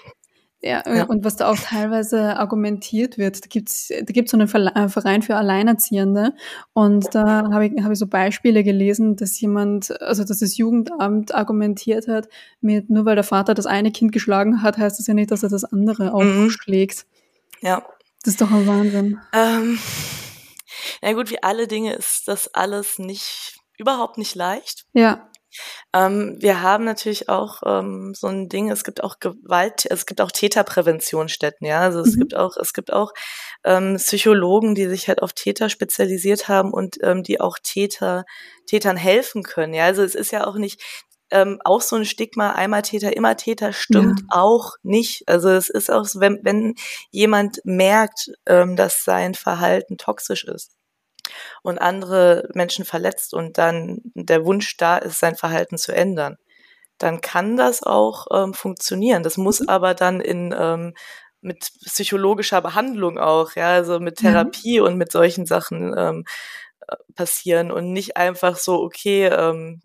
Ja, 0.62 0.83
ja, 0.87 1.04
und 1.04 1.23
was 1.23 1.37
da 1.37 1.50
auch 1.50 1.59
teilweise 1.59 2.38
argumentiert 2.38 3.18
wird, 3.18 3.45
da 3.45 3.47
gibt's 3.49 3.88
da 3.88 4.12
gibt's 4.12 4.33
so 4.33 4.38
einen 4.38 4.49
äh, 4.49 4.88
Verein 4.88 5.23
für 5.23 5.37
Alleinerziehende 5.37 6.33
und 6.73 7.14
da 7.14 7.50
habe 7.52 7.66
ich, 7.66 7.85
hab 7.85 7.92
ich 7.92 7.99
so 7.99 8.06
Beispiele 8.06 8.64
gelesen, 8.64 9.16
dass 9.16 9.38
jemand, 9.38 10.00
also 10.00 10.25
dass 10.25 10.38
das 10.38 10.56
Jugendamt 10.56 11.35
argumentiert 11.35 12.09
hat, 12.09 12.28
mit 12.61 12.88
nur 12.88 13.04
weil 13.04 13.14
der 13.14 13.23
Vater 13.23 13.52
das 13.52 13.66
eine 13.66 13.92
Kind 13.92 14.12
geschlagen 14.12 14.62
hat, 14.62 14.78
heißt 14.78 14.99
das 14.99 15.06
ja 15.06 15.14
nicht, 15.14 15.30
dass 15.30 15.42
er 15.42 15.50
das 15.50 15.64
andere 15.64 16.14
auch 16.14 16.25
mhm. 16.25 16.50
schlägt. 16.50 17.06
Ja. 17.61 17.87
Das 18.25 18.35
ist 18.35 18.40
doch 18.40 18.50
ein 18.50 18.66
Wahnsinn. 18.66 19.21
Ähm, 19.33 19.78
na 21.02 21.12
gut, 21.12 21.30
wie 21.30 21.42
alle 21.42 21.68
Dinge 21.68 21.95
ist 21.95 22.26
das 22.26 22.52
alles 22.54 22.99
nicht, 22.99 23.59
überhaupt 23.78 24.18
nicht 24.18 24.35
leicht. 24.35 24.87
Ja. 24.92 25.28
Ähm, 25.92 26.37
wir 26.40 26.61
haben 26.61 26.85
natürlich 26.85 27.28
auch 27.28 27.62
ähm, 27.64 28.12
so 28.14 28.26
ein 28.26 28.49
Ding, 28.49 28.71
es 28.71 28.85
gibt 28.85 29.02
auch 29.02 29.18
Gewalt, 29.21 29.87
es 29.88 30.06
gibt 30.06 30.21
auch 30.21 30.30
Täterpräventionsstätten, 30.30 31.66
ja. 31.66 31.80
Also 31.80 32.00
es 32.00 32.16
mhm. 32.16 32.21
gibt 32.21 32.37
auch, 32.37 32.56
es 32.56 32.73
gibt 32.73 32.92
auch 32.92 33.12
ähm, 33.64 33.97
Psychologen, 33.97 34.75
die 34.75 34.87
sich 34.87 35.09
halt 35.09 35.23
auf 35.23 35.33
Täter 35.33 35.68
spezialisiert 35.68 36.49
haben 36.49 36.73
und 36.73 36.99
ähm, 37.02 37.23
die 37.23 37.40
auch 37.40 37.59
Täter, 37.62 38.25
Tätern 38.66 38.97
helfen 38.97 39.42
können. 39.42 39.75
Ja, 39.75 39.85
also 39.85 40.02
es 40.02 40.14
ist 40.14 40.30
ja 40.30 40.47
auch 40.47 40.56
nicht, 40.56 40.83
ähm, 41.30 41.61
auch 41.64 41.80
so 41.80 41.97
ein 41.97 42.04
Stigma, 42.04 42.52
einmal 42.52 42.83
Täter, 42.83 43.16
immer 43.16 43.37
Täter, 43.37 43.73
stimmt 43.73 44.21
ja. 44.21 44.26
auch 44.30 44.75
nicht. 44.83 45.25
Also 45.26 45.50
es 45.50 45.68
ist 45.68 45.90
auch 45.90 46.04
so, 46.04 46.21
wenn, 46.21 46.38
wenn 46.42 46.75
jemand 47.11 47.61
merkt, 47.64 48.30
ähm, 48.47 48.76
dass 48.76 49.02
sein 49.04 49.35
Verhalten 49.35 49.99
toxisch 49.99 50.45
ist, 50.45 50.76
und 51.62 51.78
andere 51.78 52.49
Menschen 52.54 52.85
verletzt 52.85 53.35
und 53.35 53.59
dann 53.59 54.00
der 54.14 54.45
Wunsch 54.45 54.76
da 54.76 54.99
ist, 54.99 55.21
sein 55.21 55.37
Verhalten 55.37 55.78
zu 55.78 55.92
ändern, 55.92 56.38
dann 56.99 57.21
kann 57.21 57.56
das 57.56 57.83
auch 57.83 58.26
ähm, 58.33 58.54
funktionieren. 58.54 59.23
Das 59.23 59.37
muss 59.37 59.61
mhm. 59.61 59.68
aber 59.68 59.95
dann 59.95 60.21
in 60.21 60.54
ähm, 60.59 60.95
mit 61.42 61.71
psychologischer 61.85 62.61
Behandlung 62.61 63.18
auch, 63.18 63.54
ja, 63.56 63.71
also 63.71 64.00
mit 64.00 64.16
Therapie 64.16 64.80
mhm. 64.80 64.87
und 64.87 64.97
mit 64.97 65.12
solchen 65.12 65.47
Sachen 65.47 65.95
ähm, 65.97 66.25
äh, 66.88 66.97
passieren 67.14 67.71
und 67.71 67.92
nicht 67.92 68.16
einfach 68.16 68.56
so, 68.56 68.83
okay, 68.83 69.26
ähm, 69.26 69.83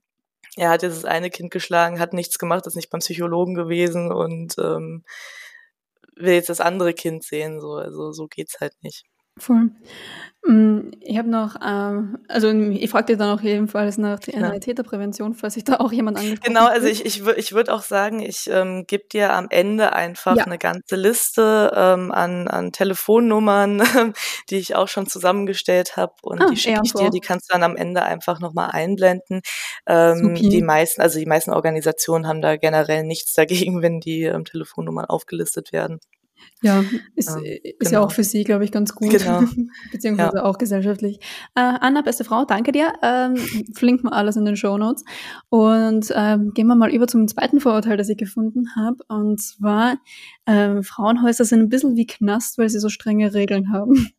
er 0.57 0.69
hat 0.69 0.83
jetzt 0.83 0.97
das 0.97 1.05
eine 1.05 1.29
Kind 1.29 1.51
geschlagen, 1.51 1.99
hat 1.99 2.13
nichts 2.13 2.37
gemacht, 2.39 2.67
ist 2.67 2.75
nicht 2.75 2.89
beim 2.89 2.99
Psychologen 2.99 3.55
gewesen 3.55 4.11
und 4.11 4.57
ähm, 4.57 5.03
will 6.15 6.33
jetzt 6.33 6.49
das 6.49 6.61
andere 6.61 6.93
Kind 6.93 7.23
sehen, 7.23 7.61
so, 7.61 7.73
also 7.73 8.11
so 8.11 8.27
geht's 8.27 8.59
halt 8.59 8.73
nicht. 8.81 9.05
Voll. 9.37 9.71
Mm, 10.43 10.91
ich 11.01 11.19
habe 11.19 11.29
noch, 11.29 11.55
ähm, 11.63 12.17
also 12.27 12.49
ich 12.49 12.89
frage 12.89 13.13
dir 13.13 13.17
dann 13.17 13.37
auch 13.37 13.43
jedenfalls 13.43 13.99
nach 13.99 14.19
der 14.19 14.39
ja. 14.39 14.59
Täterprävention, 14.59 15.35
falls 15.35 15.53
sich 15.53 15.63
da 15.63 15.75
auch 15.75 15.91
jemand 15.91 16.17
angesprochen 16.17 16.53
Genau, 16.53 16.65
also 16.65 16.87
ich, 16.87 17.05
ich, 17.05 17.21
ich 17.27 17.53
würde 17.53 17.71
auch 17.71 17.83
sagen, 17.83 18.21
ich 18.21 18.49
ähm, 18.51 18.85
gebe 18.87 19.03
dir 19.11 19.33
am 19.33 19.47
Ende 19.51 19.93
einfach 19.93 20.35
ja. 20.35 20.45
eine 20.45 20.57
ganze 20.57 20.95
Liste 20.95 21.71
ähm, 21.75 22.11
an, 22.11 22.47
an 22.47 22.71
Telefonnummern, 22.71 23.83
die 24.49 24.57
ich 24.57 24.75
auch 24.75 24.87
schon 24.87 25.05
zusammengestellt 25.05 25.95
habe 25.95 26.13
und 26.23 26.41
ah, 26.41 26.47
die 26.49 26.57
schicke 26.57 26.81
ich 26.85 26.93
dir, 26.93 27.11
die 27.11 27.19
kannst 27.19 27.49
du 27.49 27.53
dann 27.53 27.63
am 27.63 27.75
Ende 27.75 28.01
einfach 28.01 28.39
nochmal 28.39 28.71
einblenden. 28.71 29.41
Ähm, 29.85 30.33
die 30.33 30.63
meisten, 30.63 31.01
also 31.01 31.19
die 31.19 31.27
meisten 31.27 31.51
Organisationen 31.51 32.25
haben 32.25 32.41
da 32.41 32.57
generell 32.57 33.03
nichts 33.03 33.33
dagegen, 33.35 33.83
wenn 33.83 33.99
die 33.99 34.23
ähm, 34.23 34.45
Telefonnummern 34.45 35.05
aufgelistet 35.05 35.71
werden. 35.71 35.99
Ja, 36.61 36.83
ist, 37.15 37.35
ähm, 37.35 37.43
ist 37.43 37.79
genau. 37.79 37.91
ja 37.91 37.99
auch 38.01 38.11
für 38.11 38.23
Sie, 38.23 38.43
glaube 38.43 38.63
ich, 38.63 38.71
ganz 38.71 38.93
gut. 38.93 39.09
Genau. 39.09 39.43
Beziehungsweise 39.91 40.37
ja. 40.37 40.43
auch 40.43 40.57
gesellschaftlich. 40.57 41.17
Äh, 41.55 41.61
Anna, 41.61 42.01
beste 42.01 42.23
Frau, 42.23 42.45
danke 42.45 42.71
dir. 42.71 42.93
Ähm, 43.01 43.35
verlinken 43.73 44.09
wir 44.09 44.13
alles 44.13 44.35
in 44.35 44.45
den 44.45 44.55
Show 44.55 44.77
Notes. 44.77 45.03
Und 45.49 46.11
ähm, 46.15 46.51
gehen 46.53 46.67
wir 46.67 46.75
mal 46.75 46.93
über 46.93 47.07
zum 47.07 47.27
zweiten 47.27 47.59
Vorurteil, 47.59 47.97
das 47.97 48.09
ich 48.09 48.17
gefunden 48.17 48.75
habe. 48.75 48.97
Und 49.07 49.41
zwar, 49.41 49.97
ähm, 50.45 50.83
Frauenhäuser 50.83 51.45
sind 51.45 51.61
ein 51.61 51.69
bisschen 51.69 51.95
wie 51.95 52.05
Knast, 52.05 52.57
weil 52.57 52.69
sie 52.69 52.79
so 52.79 52.89
strenge 52.89 53.33
Regeln 53.33 53.71
haben. 53.73 54.09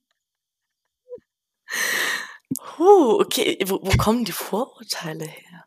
Huh, 2.78 3.18
okay, 3.20 3.58
wo, 3.66 3.80
wo 3.82 3.90
kommen 3.96 4.26
die 4.26 4.32
Vorurteile 4.32 5.24
her? 5.24 5.64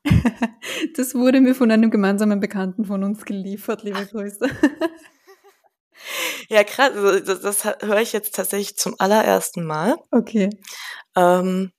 das 0.95 1.15
wurde 1.15 1.41
mir 1.41 1.55
von 1.55 1.71
einem 1.71 1.89
gemeinsamen 1.89 2.39
Bekannten 2.39 2.85
von 2.85 3.03
uns 3.03 3.25
geliefert, 3.25 3.83
liebe 3.83 4.05
Grüße. 4.05 4.47
Ja, 6.49 6.63
krass. 6.63 6.91
Also 6.95 7.19
das, 7.19 7.41
das 7.41 7.65
höre 7.81 8.01
ich 8.01 8.13
jetzt 8.13 8.35
tatsächlich 8.35 8.77
zum 8.77 8.95
allerersten 8.99 9.65
Mal. 9.65 9.95
Okay. 10.11 10.49
Ähm, 11.15 11.71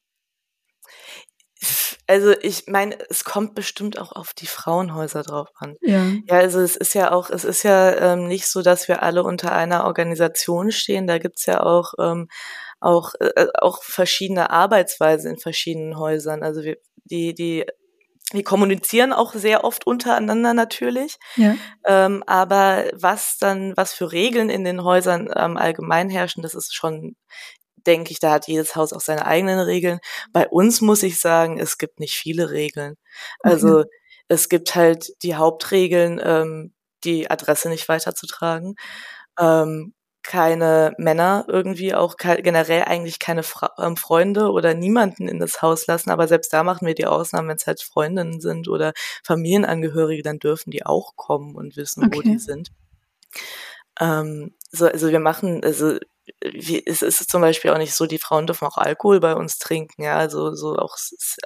also 2.06 2.32
ich 2.40 2.66
meine, 2.66 2.96
es 3.10 3.24
kommt 3.24 3.54
bestimmt 3.54 3.98
auch 3.98 4.12
auf 4.12 4.32
die 4.32 4.46
Frauenhäuser 4.46 5.22
drauf 5.22 5.48
an. 5.56 5.76
Ja. 5.80 6.04
Ja, 6.26 6.36
also 6.36 6.60
es 6.60 6.76
ist 6.76 6.94
ja 6.94 7.10
auch, 7.10 7.30
es 7.30 7.44
ist 7.44 7.62
ja 7.64 8.12
ähm, 8.12 8.28
nicht 8.28 8.46
so, 8.46 8.62
dass 8.62 8.88
wir 8.88 9.02
alle 9.02 9.24
unter 9.24 9.52
einer 9.52 9.84
Organisation 9.84 10.70
stehen. 10.70 11.06
Da 11.06 11.18
gibt's 11.18 11.46
ja 11.46 11.62
auch 11.62 11.94
ähm, 11.98 12.28
auch 12.80 13.14
äh, 13.20 13.46
auch 13.58 13.82
verschiedene 13.82 14.50
Arbeitsweisen 14.50 15.32
in 15.32 15.38
verschiedenen 15.38 15.98
Häusern. 15.98 16.42
Also 16.42 16.62
wir, 16.62 16.76
die 17.04 17.34
die 17.34 17.64
wir 18.36 18.44
kommunizieren 18.44 19.12
auch 19.12 19.34
sehr 19.34 19.64
oft 19.64 19.86
untereinander 19.86 20.54
natürlich. 20.54 21.16
Ja. 21.34 21.56
Ähm, 21.84 22.22
aber 22.26 22.84
was 22.92 23.38
dann, 23.38 23.76
was 23.76 23.92
für 23.92 24.12
Regeln 24.12 24.50
in 24.50 24.64
den 24.64 24.84
Häusern 24.84 25.28
ähm, 25.34 25.56
allgemein 25.56 26.08
herrschen, 26.10 26.42
das 26.42 26.54
ist 26.54 26.74
schon, 26.74 27.16
denke 27.86 28.12
ich, 28.12 28.20
da 28.20 28.32
hat 28.32 28.46
jedes 28.46 28.76
Haus 28.76 28.92
auch 28.92 29.00
seine 29.00 29.26
eigenen 29.26 29.58
Regeln. 29.58 29.98
Bei 30.32 30.46
uns 30.48 30.80
muss 30.80 31.02
ich 31.02 31.18
sagen, 31.18 31.58
es 31.58 31.78
gibt 31.78 31.98
nicht 31.98 32.14
viele 32.14 32.50
Regeln. 32.50 32.94
Also 33.40 33.80
okay. 33.80 33.88
es 34.28 34.48
gibt 34.48 34.74
halt 34.74 35.10
die 35.22 35.34
Hauptregeln, 35.34 36.20
ähm, 36.22 36.74
die 37.04 37.30
Adresse 37.30 37.68
nicht 37.68 37.88
weiterzutragen. 37.88 38.76
Ähm, 39.38 39.94
keine 40.26 40.94
Männer 40.98 41.44
irgendwie 41.48 41.94
auch 41.94 42.16
generell 42.16 42.82
eigentlich 42.84 43.18
keine 43.18 43.42
Fra 43.42 43.72
ähm, 43.78 43.96
Freunde 43.96 44.50
oder 44.50 44.74
niemanden 44.74 45.28
in 45.28 45.38
das 45.38 45.62
Haus 45.62 45.86
lassen, 45.86 46.10
aber 46.10 46.28
selbst 46.28 46.52
da 46.52 46.62
machen 46.62 46.86
wir 46.86 46.94
die 46.94 47.06
Ausnahmen, 47.06 47.48
wenn 47.48 47.56
es 47.56 47.66
halt 47.66 47.82
Freundinnen 47.82 48.40
sind 48.40 48.68
oder 48.68 48.92
Familienangehörige, 49.24 50.22
dann 50.22 50.38
dürfen 50.38 50.70
die 50.70 50.84
auch 50.84 51.16
kommen 51.16 51.54
und 51.54 51.76
wissen, 51.76 52.04
okay. 52.04 52.16
wo 52.16 52.22
die 52.22 52.38
sind. 52.38 52.70
Ähm, 54.00 54.54
so, 54.70 54.86
also 54.86 55.10
wir 55.10 55.20
machen, 55.20 55.64
also 55.64 55.98
wie, 56.42 56.84
es 56.84 57.02
ist 57.02 57.30
zum 57.30 57.40
Beispiel 57.40 57.70
auch 57.70 57.78
nicht 57.78 57.94
so, 57.94 58.06
die 58.06 58.18
Frauen 58.18 58.46
dürfen 58.46 58.66
auch 58.66 58.76
Alkohol 58.76 59.20
bei 59.20 59.34
uns 59.34 59.58
trinken, 59.58 60.02
ja, 60.02 60.16
also 60.16 60.54
so 60.54 60.76
auch, 60.76 60.96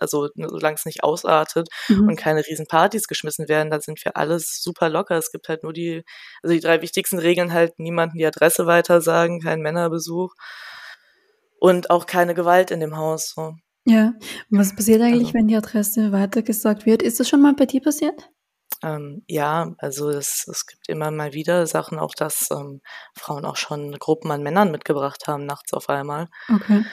also 0.00 0.28
solange 0.34 0.74
es 0.76 0.86
nicht 0.86 1.04
ausartet 1.04 1.68
mhm. 1.88 2.08
und 2.08 2.16
keine 2.16 2.46
Riesenpartys 2.46 3.06
geschmissen 3.06 3.48
werden, 3.48 3.70
da 3.70 3.80
sind 3.80 4.04
wir 4.04 4.16
alles 4.16 4.62
super 4.62 4.88
locker. 4.88 5.16
Es 5.16 5.32
gibt 5.32 5.48
halt 5.48 5.62
nur 5.62 5.72
die, 5.72 6.02
also 6.42 6.54
die 6.54 6.60
drei 6.60 6.82
wichtigsten 6.82 7.18
Regeln 7.18 7.52
halt, 7.52 7.78
niemanden 7.78 8.18
die 8.18 8.26
Adresse 8.26 8.66
weitersagen, 8.66 9.40
kein 9.40 9.60
Männerbesuch 9.60 10.34
und 11.58 11.90
auch 11.90 12.06
keine 12.06 12.34
Gewalt 12.34 12.70
in 12.70 12.80
dem 12.80 12.96
Haus. 12.96 13.32
So. 13.34 13.54
Ja, 13.86 14.14
und 14.50 14.58
was 14.58 14.74
passiert 14.74 15.02
eigentlich, 15.02 15.28
also. 15.28 15.34
wenn 15.34 15.48
die 15.48 15.56
Adresse 15.56 16.12
weitergesagt 16.12 16.86
wird? 16.86 17.02
Ist 17.02 17.20
das 17.20 17.28
schon 17.28 17.42
mal 17.42 17.54
bei 17.54 17.66
dir 17.66 17.80
passiert? 17.80 18.30
Ähm, 18.82 19.22
ja, 19.28 19.74
also 19.78 20.08
es, 20.08 20.46
es 20.48 20.66
gibt 20.66 20.88
immer 20.88 21.10
mal 21.10 21.32
wieder 21.32 21.66
Sachen, 21.66 21.98
auch 21.98 22.14
dass 22.14 22.48
ähm, 22.50 22.80
Frauen 23.14 23.44
auch 23.44 23.56
schon 23.56 23.98
Gruppen 23.98 24.30
an 24.30 24.42
Männern 24.42 24.70
mitgebracht 24.70 25.26
haben, 25.26 25.44
nachts 25.46 25.72
auf 25.72 25.88
einmal. 25.88 26.28
Okay. 26.48 26.84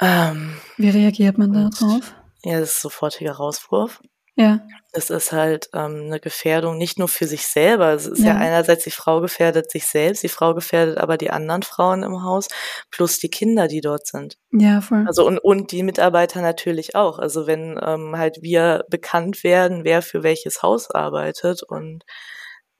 Ähm, 0.00 0.56
Wie 0.76 0.90
reagiert 0.90 1.38
man 1.38 1.52
da 1.52 1.70
drauf? 1.70 2.14
Ja, 2.44 2.58
das 2.60 2.70
ist 2.70 2.82
sofortiger 2.82 3.32
Rauswurf. 3.32 4.00
Ja. 4.34 4.60
Es 4.92 5.10
ist 5.10 5.32
halt 5.32 5.68
ähm, 5.74 6.04
eine 6.06 6.20
Gefährdung 6.20 6.78
nicht 6.78 6.98
nur 6.98 7.08
für 7.08 7.26
sich 7.26 7.46
selber. 7.46 7.92
Es 7.92 8.06
ist 8.06 8.20
ja. 8.20 8.28
ja. 8.28 8.36
einerseits 8.36 8.84
die 8.84 8.90
Frau 8.90 9.20
gefährdet 9.20 9.70
sich 9.70 9.86
selbst, 9.86 10.22
die 10.22 10.28
Frau 10.28 10.54
gefährdet 10.54 10.98
aber 10.98 11.18
die 11.18 11.30
anderen 11.30 11.62
Frauen 11.62 12.02
im 12.02 12.22
Haus 12.22 12.48
plus 12.90 13.18
die 13.18 13.28
Kinder, 13.28 13.68
die 13.68 13.80
dort 13.80 14.06
sind. 14.06 14.38
Ja, 14.50 14.80
voll. 14.80 15.04
Also 15.06 15.26
und, 15.26 15.38
und 15.38 15.72
die 15.72 15.82
Mitarbeiter 15.82 16.40
natürlich 16.40 16.94
auch. 16.94 17.18
Also 17.18 17.46
wenn 17.46 17.78
ähm, 17.82 18.16
halt 18.16 18.38
wir 18.42 18.84
bekannt 18.88 19.44
werden, 19.44 19.84
wer 19.84 20.02
für 20.02 20.22
welches 20.22 20.62
Haus 20.62 20.90
arbeitet 20.90 21.62
und 21.62 22.04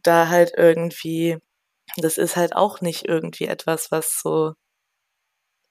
da 0.03 0.29
halt 0.29 0.53
irgendwie, 0.57 1.39
das 1.97 2.19
ist 2.19 2.37
halt 2.37 2.57
auch 2.57 2.81
nicht 2.81 3.07
irgendwie 3.07 3.47
etwas, 3.47 3.91
was 3.91 4.21
so 4.23 4.55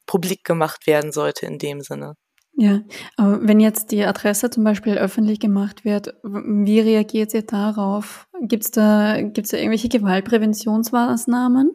publik 0.06 0.44
gemacht 0.44 0.88
werden 0.88 1.12
sollte 1.12 1.46
in 1.46 1.58
dem 1.58 1.82
Sinne. 1.82 2.16
Ja, 2.54 2.82
aber 3.16 3.48
wenn 3.48 3.60
jetzt 3.60 3.92
die 3.92 4.04
Adresse 4.04 4.50
zum 4.50 4.64
Beispiel 4.64 4.98
öffentlich 4.98 5.40
gemacht 5.40 5.86
wird, 5.86 6.14
wie 6.24 6.80
reagiert 6.80 7.34
ihr 7.34 7.44
darauf? 7.44 8.28
Gibt 8.42 8.66
es 8.66 8.72
da, 8.72 9.22
gibt's 9.22 9.52
da 9.52 9.58
irgendwelche 9.58 9.90
Gewaltpräventionsmaßnahmen? 9.90 11.72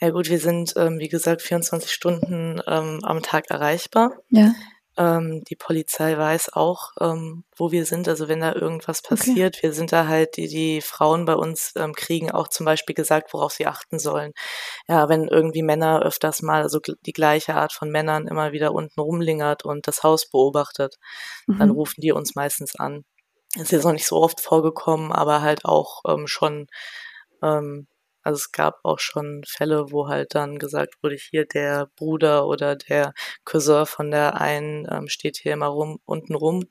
Ja 0.00 0.10
gut, 0.10 0.30
wir 0.30 0.38
sind, 0.38 0.72
ähm, 0.76 0.98
wie 0.98 1.08
gesagt, 1.08 1.42
24 1.42 1.92
Stunden 1.92 2.60
ähm, 2.66 3.00
am 3.02 3.22
Tag 3.22 3.50
erreichbar. 3.50 4.12
Ja. 4.30 4.52
Ähm, 4.96 5.44
die 5.48 5.56
Polizei 5.56 6.16
weiß 6.18 6.52
auch, 6.52 6.90
ähm, 7.00 7.44
wo 7.56 7.70
wir 7.70 7.86
sind. 7.86 8.08
Also 8.08 8.28
wenn 8.28 8.40
da 8.40 8.54
irgendwas 8.54 9.02
passiert, 9.02 9.56
okay. 9.56 9.68
wir 9.68 9.72
sind 9.72 9.92
da 9.92 10.06
halt, 10.06 10.36
die, 10.36 10.48
die 10.48 10.80
Frauen 10.80 11.24
bei 11.24 11.34
uns 11.34 11.72
ähm, 11.76 11.94
kriegen 11.94 12.30
auch 12.30 12.48
zum 12.48 12.66
Beispiel 12.66 12.94
gesagt, 12.94 13.32
worauf 13.32 13.52
sie 13.52 13.66
achten 13.66 13.98
sollen. 13.98 14.32
Ja, 14.88 15.08
wenn 15.08 15.28
irgendwie 15.28 15.62
Männer 15.62 16.02
öfters 16.02 16.42
mal, 16.42 16.62
also 16.62 16.80
die 16.80 17.12
gleiche 17.12 17.54
Art 17.54 17.72
von 17.72 17.90
Männern 17.90 18.26
immer 18.26 18.52
wieder 18.52 18.72
unten 18.72 19.00
rumlingert 19.00 19.64
und 19.64 19.86
das 19.86 20.02
Haus 20.02 20.28
beobachtet, 20.28 20.96
mhm. 21.46 21.58
dann 21.58 21.70
rufen 21.70 22.00
die 22.00 22.12
uns 22.12 22.34
meistens 22.34 22.74
an. 22.76 23.04
Ist 23.56 23.72
jetzt 23.72 23.84
noch 23.84 23.92
nicht 23.92 24.06
so 24.06 24.16
oft 24.16 24.40
vorgekommen, 24.40 25.12
aber 25.12 25.42
halt 25.42 25.64
auch 25.64 26.02
ähm, 26.06 26.26
schon 26.26 26.66
ähm, 27.42 27.88
also 28.22 28.36
es 28.36 28.52
gab 28.52 28.80
auch 28.84 28.98
schon 28.98 29.42
Fälle, 29.46 29.90
wo 29.90 30.08
halt 30.08 30.34
dann 30.34 30.58
gesagt 30.58 31.02
wurde, 31.02 31.16
hier 31.16 31.46
der 31.46 31.90
Bruder 31.96 32.46
oder 32.46 32.76
der 32.76 33.14
Cousin 33.44 33.86
von 33.86 34.10
der 34.10 34.40
einen 34.40 34.86
ähm, 34.90 35.08
steht 35.08 35.38
hier 35.38 35.52
immer 35.52 35.66
rum, 35.66 35.98
unten 36.04 36.34
rum 36.34 36.64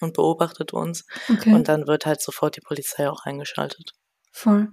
und 0.00 0.14
beobachtet 0.14 0.72
uns. 0.72 1.06
Okay. 1.28 1.54
Und 1.54 1.68
dann 1.68 1.86
wird 1.86 2.06
halt 2.06 2.20
sofort 2.20 2.56
die 2.56 2.60
Polizei 2.60 3.08
auch 3.08 3.24
eingeschaltet. 3.24 3.92
Voll. 4.32 4.68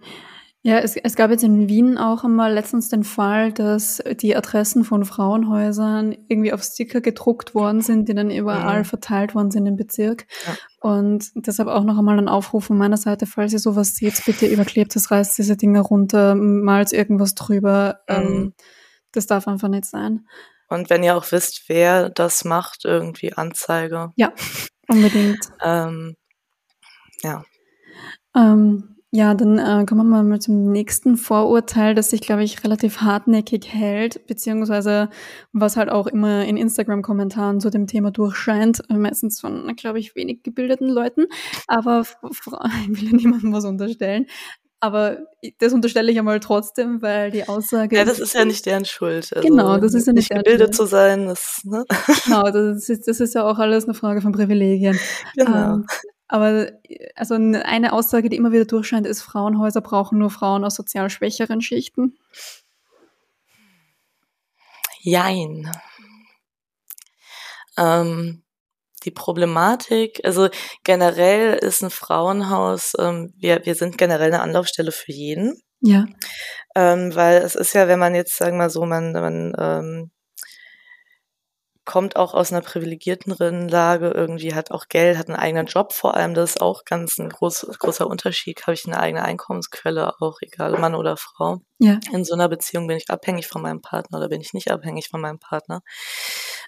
Ja, 0.65 0.79
es, 0.79 0.95
es 0.95 1.15
gab 1.15 1.29
jetzt 1.29 1.43
in 1.43 1.69
Wien 1.69 1.99
auch 1.99 2.23
einmal 2.23 2.51
letztens 2.51 2.89
den 2.89 3.03
Fall, 3.03 3.53
dass 3.53 4.01
die 4.19 4.35
Adressen 4.35 4.83
von 4.83 5.05
Frauenhäusern 5.05 6.17
irgendwie 6.27 6.53
auf 6.53 6.63
Sticker 6.63 7.01
gedruckt 7.01 7.53
worden 7.53 7.81
sind, 7.81 8.09
die 8.09 8.15
dann 8.15 8.31
überall 8.31 8.79
mhm. 8.79 8.85
verteilt 8.85 9.35
worden 9.35 9.51
sind 9.51 9.67
im 9.67 9.75
Bezirk. 9.75 10.25
Ja. 10.47 10.57
Und 10.79 11.29
deshalb 11.35 11.69
auch 11.69 11.83
noch 11.83 11.99
einmal 11.99 12.17
ein 12.17 12.27
Aufruf 12.27 12.65
von 12.65 12.79
meiner 12.79 12.97
Seite, 12.97 13.27
falls 13.27 13.53
ihr 13.53 13.59
sowas 13.59 13.93
seht, 13.93 14.25
bitte 14.25 14.47
überklebt 14.47 14.95
das, 14.95 15.11
reißt 15.11 15.37
diese 15.37 15.55
Dinge 15.55 15.81
runter, 15.81 16.33
malt 16.33 16.93
irgendwas 16.93 17.35
drüber. 17.35 17.99
Mhm. 18.09 18.15
Ähm, 18.15 18.53
das 19.11 19.27
darf 19.27 19.47
einfach 19.47 19.67
nicht 19.67 19.85
sein. 19.85 20.25
Und 20.67 20.89
wenn 20.89 21.03
ihr 21.03 21.15
auch 21.15 21.31
wisst, 21.31 21.65
wer 21.69 22.09
das 22.09 22.43
macht, 22.43 22.85
irgendwie 22.85 23.33
Anzeige. 23.33 24.13
Ja, 24.15 24.33
unbedingt. 24.87 25.47
ähm, 25.63 26.15
ja. 27.21 27.45
Ähm, 28.35 28.94
ja, 29.15 29.33
dann 29.33 29.57
äh, 29.57 29.85
kommen 29.85 30.09
wir 30.09 30.23
mal 30.23 30.39
zum 30.41 30.73
nächsten 30.73 31.15
Vorurteil, 31.15 31.95
das 31.95 32.09
sich, 32.09 32.19
glaube 32.19 32.43
ich, 32.43 32.65
relativ 32.65 32.99
hartnäckig 32.99 33.73
hält, 33.73 34.27
beziehungsweise 34.27 35.09
was 35.53 35.77
halt 35.77 35.89
auch 35.89 36.07
immer 36.07 36.43
in 36.43 36.57
Instagram-Kommentaren 36.57 37.61
zu 37.61 37.69
dem 37.69 37.87
Thema 37.87 38.11
durchscheint, 38.11 38.81
äh, 38.89 38.95
meistens 38.95 39.39
von, 39.39 39.73
glaube 39.77 39.99
ich, 39.99 40.15
wenig 40.15 40.43
gebildeten 40.43 40.89
Leuten. 40.89 41.27
Aber 41.67 42.01
ich 42.01 42.45
will 42.45 43.09
ja 43.09 43.15
niemandem 43.15 43.53
was 43.53 43.63
unterstellen. 43.63 44.25
Aber 44.81 45.19
das 45.59 45.71
unterstelle 45.71 46.11
ich 46.11 46.19
einmal 46.19 46.41
trotzdem, 46.41 47.01
weil 47.01 47.31
die 47.31 47.47
Aussage. 47.47 47.95
Ja, 47.95 48.03
das 48.03 48.19
ist 48.19 48.35
ja 48.35 48.43
nicht 48.43 48.65
deren 48.65 48.83
Schuld. 48.83 49.31
Also 49.33 49.47
genau, 49.47 49.77
das 49.77 49.93
ist 49.93 50.07
ja 50.07 50.13
nicht, 50.13 50.29
nicht 50.29 50.43
gebildet 50.43 50.75
zu 50.75 50.85
sein. 50.85 51.27
Das, 51.27 51.61
ne? 51.63 51.85
Genau, 52.25 52.43
das 52.51 52.89
ist, 52.89 53.07
das 53.07 53.21
ist 53.21 53.33
ja 53.33 53.49
auch 53.49 53.59
alles 53.59 53.85
eine 53.85 53.93
Frage 53.93 54.19
von 54.19 54.33
Privilegien. 54.33 54.99
Genau. 55.37 55.75
Ähm, 55.75 55.85
aber 56.27 56.71
also 57.15 57.35
eine 57.35 57.93
Aussage, 57.93 58.29
die 58.29 58.37
immer 58.37 58.51
wieder 58.51 58.65
durchscheint, 58.65 59.05
ist, 59.05 59.21
Frauenhäuser 59.21 59.81
brauchen 59.81 60.17
nur 60.17 60.31
Frauen 60.31 60.63
aus 60.63 60.75
sozial 60.75 61.09
schwächeren 61.09 61.61
Schichten. 61.61 62.17
Jein. 65.01 65.71
Ähm, 67.77 68.43
die 69.03 69.11
Problematik, 69.11 70.21
also 70.23 70.49
generell 70.83 71.53
ist 71.53 71.83
ein 71.83 71.91
Frauenhaus, 71.91 72.93
ähm, 72.97 73.33
wir, 73.37 73.65
wir 73.65 73.75
sind 73.75 73.97
generell 73.97 74.33
eine 74.33 74.41
Anlaufstelle 74.41 74.91
für 74.91 75.11
jeden. 75.11 75.61
Ja. 75.81 76.05
Ähm, 76.75 77.13
weil 77.13 77.37
es 77.43 77.53
ist 77.53 77.73
ja, 77.73 77.87
wenn 77.87 77.99
man 77.99 78.15
jetzt, 78.15 78.35
sagen 78.35 78.53
wir 78.53 78.63
mal 78.63 78.69
so, 78.71 78.85
man, 78.85 79.11
man 79.11 79.53
ähm, 79.59 80.11
kommt 81.85 82.15
auch 82.15 82.33
aus 82.33 82.51
einer 82.51 82.61
privilegierten 82.61 83.69
Lage, 83.69 84.09
irgendwie 84.09 84.55
hat 84.55 84.71
auch 84.71 84.87
Geld, 84.89 85.17
hat 85.17 85.27
einen 85.27 85.37
eigenen 85.37 85.67
Job 85.67 85.93
vor 85.93 86.15
allem. 86.15 86.33
Das 86.33 86.51
ist 86.51 86.61
auch 86.61 86.83
ganz 86.83 87.19
ein 87.19 87.29
groß, 87.29 87.67
großer 87.79 88.07
Unterschied. 88.07 88.63
Habe 88.63 88.73
ich 88.73 88.85
eine 88.85 88.99
eigene 88.99 89.23
Einkommensquelle, 89.23 90.19
auch 90.19 90.39
egal 90.41 90.79
Mann 90.79 90.95
oder 90.95 91.15
Frau. 91.15 91.61
Ja. 91.77 91.99
In 92.11 92.25
so 92.25 92.33
einer 92.33 92.49
Beziehung 92.49 92.87
bin 92.87 92.97
ich 92.97 93.09
abhängig 93.09 93.47
von 93.47 93.61
meinem 93.61 93.81
Partner 93.81 94.17
oder 94.17 94.29
bin 94.29 94.41
ich 94.41 94.53
nicht 94.53 94.71
abhängig 94.71 95.09
von 95.09 95.21
meinem 95.21 95.39
Partner. 95.39 95.81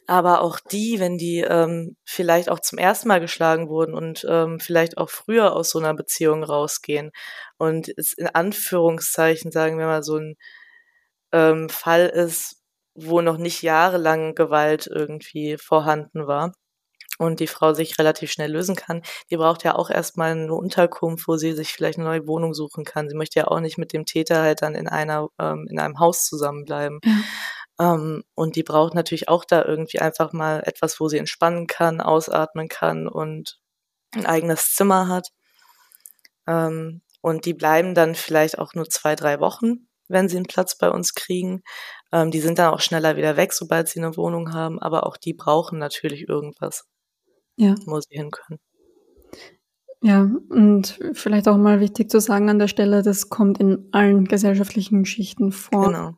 Aber 0.06 0.42
auch 0.42 0.60
die, 0.60 1.00
wenn 1.00 1.18
die 1.18 1.40
ähm, 1.40 1.98
vielleicht 2.06 2.50
auch 2.50 2.60
zum 2.60 2.78
ersten 2.78 3.08
Mal 3.08 3.20
geschlagen 3.20 3.70
wurden 3.70 3.96
und 3.96 4.26
ähm, 4.30 4.60
vielleicht 4.60 4.98
auch 4.98 5.10
früher 5.10 5.56
aus 5.56 5.72
so 5.72 5.80
einer 5.80 5.94
Beziehung 5.96 6.44
rausgehen 6.44 7.12
und 7.58 7.92
es 7.98 8.14
in 8.14 8.28
Anführungszeichen, 8.28 9.52
sagen 9.52 9.80
wir 9.80 9.88
mal, 9.88 10.04
so 10.04 10.18
ein 10.18 10.36
ähm, 11.32 11.70
Fall 11.70 12.08
ist, 12.08 12.57
wo 12.98 13.22
noch 13.22 13.38
nicht 13.38 13.62
jahrelang 13.62 14.36
Gewalt 14.36 14.88
irgendwie 14.88 15.58
vorhanden 15.58 16.28
war 16.28 16.52
und 17.20 17.40
die 17.40 17.48
Frau 17.48 17.74
sich 17.74 17.98
relativ 18.00 18.32
schnell 18.32 18.52
lösen 18.52 18.76
kann, 18.76 19.02
die 19.30 19.38
braucht 19.38 19.64
ja 19.64 19.76
auch 19.76 19.90
erstmal 19.90 20.32
eine 20.32 20.54
Unterkunft, 20.54 21.28
wo 21.28 21.38
sie 21.38 21.54
sich 21.54 21.74
vielleicht 21.74 22.00
eine 22.00 22.08
neue 22.08 22.28
Wohnung 22.28 22.54
suchen 22.54 22.86
kann. 22.86 23.10
Sie 23.10 23.16
möchte 23.16 23.40
ja 23.40 23.48
auch 23.48 23.60
nicht 23.60 23.78
mit 23.78 23.94
dem 23.94 24.06
Täter 24.06 24.42
halt 24.42 24.62
dann 24.62 24.76
in 24.76 24.88
einer, 24.88 25.28
ähm, 25.40 25.68
in 25.70 25.80
einem 25.80 26.00
Haus 26.00 26.26
zusammenbleiben. 26.26 27.00
Ja. 27.04 27.94
Ähm, 27.94 28.24
und 28.36 28.56
die 28.56 28.64
braucht 28.64 28.96
natürlich 28.96 29.30
auch 29.30 29.46
da 29.46 29.64
irgendwie 29.64 30.00
einfach 30.00 30.34
mal 30.34 30.64
etwas, 30.66 31.00
wo 31.00 31.08
sie 31.08 31.18
entspannen 31.18 31.68
kann, 31.68 32.02
ausatmen 32.02 32.68
kann 32.68 33.08
und 33.08 33.60
ein 34.16 34.26
eigenes 34.26 34.74
Zimmer 34.76 35.08
hat. 35.08 35.30
Ähm, 36.48 37.02
und 37.22 37.46
die 37.46 37.54
bleiben 37.54 37.94
dann 37.94 38.16
vielleicht 38.16 38.58
auch 38.58 38.74
nur 38.74 38.90
zwei, 38.90 39.16
drei 39.16 39.40
Wochen, 39.40 39.87
wenn 40.08 40.30
sie 40.30 40.38
einen 40.38 40.46
Platz 40.46 40.78
bei 40.78 40.90
uns 40.90 41.14
kriegen. 41.14 41.62
Ähm, 42.12 42.32
die 42.32 42.40
sind 42.40 42.60
dann 42.60 42.74
auch 42.74 42.80
schneller 42.80 43.18
wieder 43.18 43.38
weg, 43.38 43.54
sobald 43.54 43.88
sie 43.88 44.00
eine 44.00 44.16
Wohnung 44.18 44.54
haben, 44.54 44.80
aber 44.80 45.06
auch 45.06 45.18
die 45.18 45.34
brauchen 45.34 45.80
natürlich 45.80 46.28
irgendwas, 46.28 46.86
ja. 47.56 47.76
wo 47.86 48.00
sie 48.00 48.16
hin 48.16 48.32
können. 48.32 48.60
Ja, 50.02 50.30
und 50.50 51.00
vielleicht 51.14 51.48
auch 51.48 51.58
mal 51.58 51.80
wichtig 51.80 52.10
zu 52.12 52.20
sagen 52.20 52.50
an 52.50 52.60
der 52.60 52.68
Stelle, 52.68 53.02
das 53.02 53.30
kommt 53.30 53.60
in 53.60 53.90
allen 53.92 54.26
gesellschaftlichen 54.26 55.06
Schichten 55.06 55.52
vor. 55.52 55.88
Genau. 55.88 56.12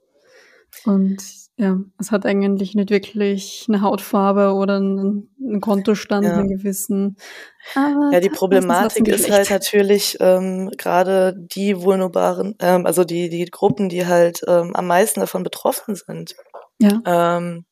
Und 0.85 1.48
ja, 1.59 1.77
es 1.99 2.11
hat 2.13 2.25
eigentlich 2.25 2.73
nicht 2.73 2.89
wirklich 2.89 3.65
eine 3.67 3.81
Hautfarbe 3.81 4.53
oder 4.53 4.77
einen, 4.77 5.29
einen 5.43 5.59
Kontostand, 5.59 6.25
ja. 6.25 6.37
einen 6.37 6.47
gewissen. 6.47 7.17
Aber 7.75 8.11
ja, 8.13 8.21
die 8.21 8.29
Problematik 8.29 9.09
ist 9.09 9.29
halt 9.29 9.49
natürlich 9.49 10.15
ähm, 10.21 10.71
gerade 10.77 11.35
die 11.37 11.81
vulnerablen, 11.81 12.55
ähm, 12.61 12.85
also 12.85 13.03
die, 13.03 13.27
die 13.27 13.43
Gruppen, 13.43 13.89
die 13.89 14.07
halt 14.07 14.39
ähm, 14.47 14.73
am 14.73 14.87
meisten 14.87 15.19
davon 15.19 15.43
betroffen 15.43 15.95
sind. 15.95 16.33
Ja. 16.81 17.01
Ähm, 17.05 17.65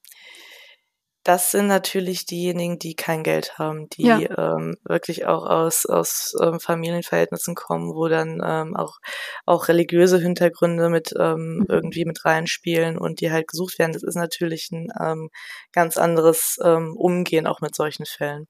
das 1.28 1.52
sind 1.52 1.68
natürlich 1.68 2.26
diejenigen, 2.26 2.80
die 2.80 2.96
kein 2.96 3.22
Geld 3.22 3.58
haben, 3.58 3.90
die 3.90 4.04
ja. 4.04 4.20
ähm, 4.56 4.78
wirklich 4.86 5.26
auch 5.26 5.46
aus, 5.46 5.86
aus 5.86 6.34
ähm, 6.42 6.62
Familienverhältnissen 6.62 7.54
kommen, 7.54 7.94
wo 7.94 8.08
dann 8.08 8.42
ähm, 8.42 8.78
auch, 8.78 9.00
auch 9.46 9.68
religiöse 9.68 10.20
Hintergründe 10.20 10.90
mit 10.90 11.14
ähm, 11.20 11.58
mhm. 11.58 11.66
irgendwie 11.68 12.06
mit 12.06 12.24
reinspielen 12.24 12.98
und 12.98 13.20
die 13.20 13.30
halt 13.30 13.50
gesucht 13.50 13.78
werden. 13.78 13.92
Das 13.92 14.04
ist 14.04 14.16
natürlich 14.16 14.72
ein 14.72 14.88
ähm, 14.98 15.30
ganz 15.74 15.98
anderes 15.98 16.60
ähm, 16.64 16.96
Umgehen 16.96 17.46
auch 17.46 17.60
mit 17.60 17.76
solchen 17.76 18.06
Fällen. 18.06 18.46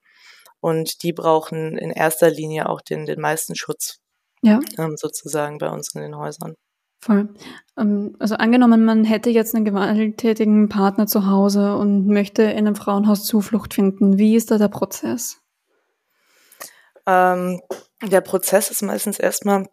Und 0.59 1.01
die 1.01 1.13
brauchen 1.13 1.79
in 1.79 1.89
erster 1.89 2.29
Linie 2.29 2.69
auch 2.69 2.81
den, 2.81 3.07
den 3.07 3.19
meisten 3.19 3.55
Schutz, 3.55 3.97
ja. 4.43 4.59
ähm, 4.77 4.97
sozusagen 4.97 5.57
bei 5.57 5.69
uns 5.69 5.95
in 5.95 6.01
den 6.01 6.15
Häusern. 6.15 6.53
Voll. 6.99 7.29
Ähm, 7.77 8.15
also 8.19 8.35
angenommen, 8.35 8.83
man 8.83 9.03
hätte 9.03 9.29
jetzt 9.29 9.55
einen 9.55 9.65
gewalttätigen 9.65 10.69
Partner 10.69 11.07
zu 11.07 11.27
Hause 11.27 11.75
und 11.75 12.07
möchte 12.07 12.43
in 12.43 12.59
einem 12.59 12.75
Frauenhaus 12.75 13.25
Zuflucht 13.25 13.73
finden. 13.73 14.17
Wie 14.17 14.35
ist 14.35 14.51
da 14.51 14.57
der 14.57 14.67
Prozess? 14.67 15.37
Ähm, 17.05 17.61
der 18.01 18.21
Prozess 18.21 18.69
ist 18.69 18.81
meistens 18.81 19.19
erstmal 19.19 19.67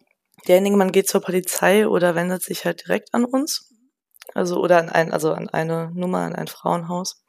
derjenige, 0.47 0.77
man 0.77 0.91
geht 0.91 1.09
zur 1.09 1.21
Polizei 1.21 1.87
oder 1.87 2.15
wendet 2.15 2.43
sich 2.43 2.65
halt 2.65 2.85
direkt 2.85 3.13
an 3.13 3.25
uns. 3.25 3.71
Also 4.33 4.59
oder 4.59 4.79
an 4.79 4.89
ein, 4.89 5.11
also 5.11 5.33
an 5.33 5.49
eine 5.49 5.91
Nummer, 5.93 6.19
an 6.19 6.35
ein 6.35 6.47
Frauenhaus. 6.47 7.23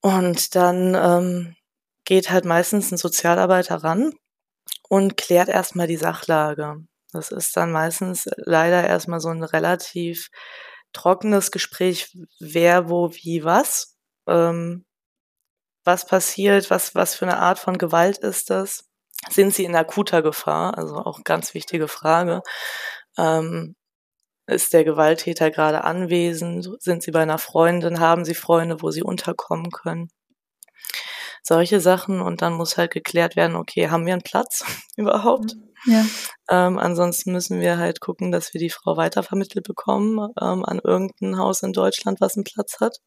Und 0.00 0.54
dann 0.54 0.94
ähm, 0.94 1.56
geht 2.04 2.30
halt 2.30 2.44
meistens 2.44 2.90
ein 2.90 2.98
Sozialarbeiter 2.98 3.76
ran 3.76 4.12
und 4.88 5.16
klärt 5.16 5.48
erstmal 5.48 5.86
die 5.86 5.96
Sachlage. 5.96 6.76
Das 7.12 7.30
ist 7.30 7.56
dann 7.56 7.72
meistens 7.72 8.28
leider 8.36 8.86
erstmal 8.86 9.20
so 9.20 9.28
ein 9.28 9.44
relativ 9.44 10.28
trockenes 10.92 11.50
Gespräch, 11.50 12.16
wer, 12.40 12.88
wo, 12.88 13.10
wie, 13.12 13.44
was. 13.44 13.96
Ähm, 14.26 14.84
was 15.84 16.06
passiert, 16.06 16.70
was, 16.70 16.94
was 16.94 17.14
für 17.14 17.26
eine 17.26 17.38
Art 17.38 17.58
von 17.58 17.78
Gewalt 17.78 18.18
ist 18.18 18.50
das? 18.50 18.88
Sind 19.30 19.54
sie 19.54 19.64
in 19.64 19.76
akuter 19.76 20.22
Gefahr? 20.22 20.78
Also 20.78 20.96
auch 20.96 21.24
ganz 21.24 21.54
wichtige 21.54 21.88
Frage. 21.88 22.42
Ähm, 23.18 23.76
ist 24.46 24.72
der 24.72 24.84
Gewalttäter 24.84 25.50
gerade 25.50 25.84
anwesend? 25.84 26.68
Sind 26.82 27.02
sie 27.02 27.12
bei 27.12 27.22
einer 27.22 27.38
Freundin? 27.38 28.00
Haben 28.00 28.24
sie 28.24 28.34
Freunde, 28.34 28.82
wo 28.82 28.90
sie 28.90 29.02
unterkommen 29.02 29.70
können? 29.70 30.10
Solche 31.42 31.80
Sachen 31.80 32.20
und 32.20 32.40
dann 32.42 32.54
muss 32.54 32.76
halt 32.76 32.92
geklärt 32.92 33.36
werden, 33.36 33.56
okay, 33.56 33.88
haben 33.90 34.06
wir 34.06 34.12
einen 34.14 34.22
Platz 34.22 34.64
überhaupt? 34.96 35.56
Ja. 35.86 36.04
Ähm, 36.48 36.78
ansonsten 36.78 37.32
müssen 37.32 37.60
wir 37.60 37.78
halt 37.78 38.00
gucken, 38.00 38.30
dass 38.30 38.54
wir 38.54 38.60
die 38.60 38.70
Frau 38.70 38.96
weitervermittelt 38.96 39.64
bekommen 39.66 40.18
ähm, 40.40 40.64
an 40.64 40.80
irgendein 40.82 41.38
Haus 41.38 41.62
in 41.62 41.72
Deutschland, 41.72 42.20
was 42.20 42.36
einen 42.36 42.44
Platz 42.44 42.78
hat. 42.80 42.98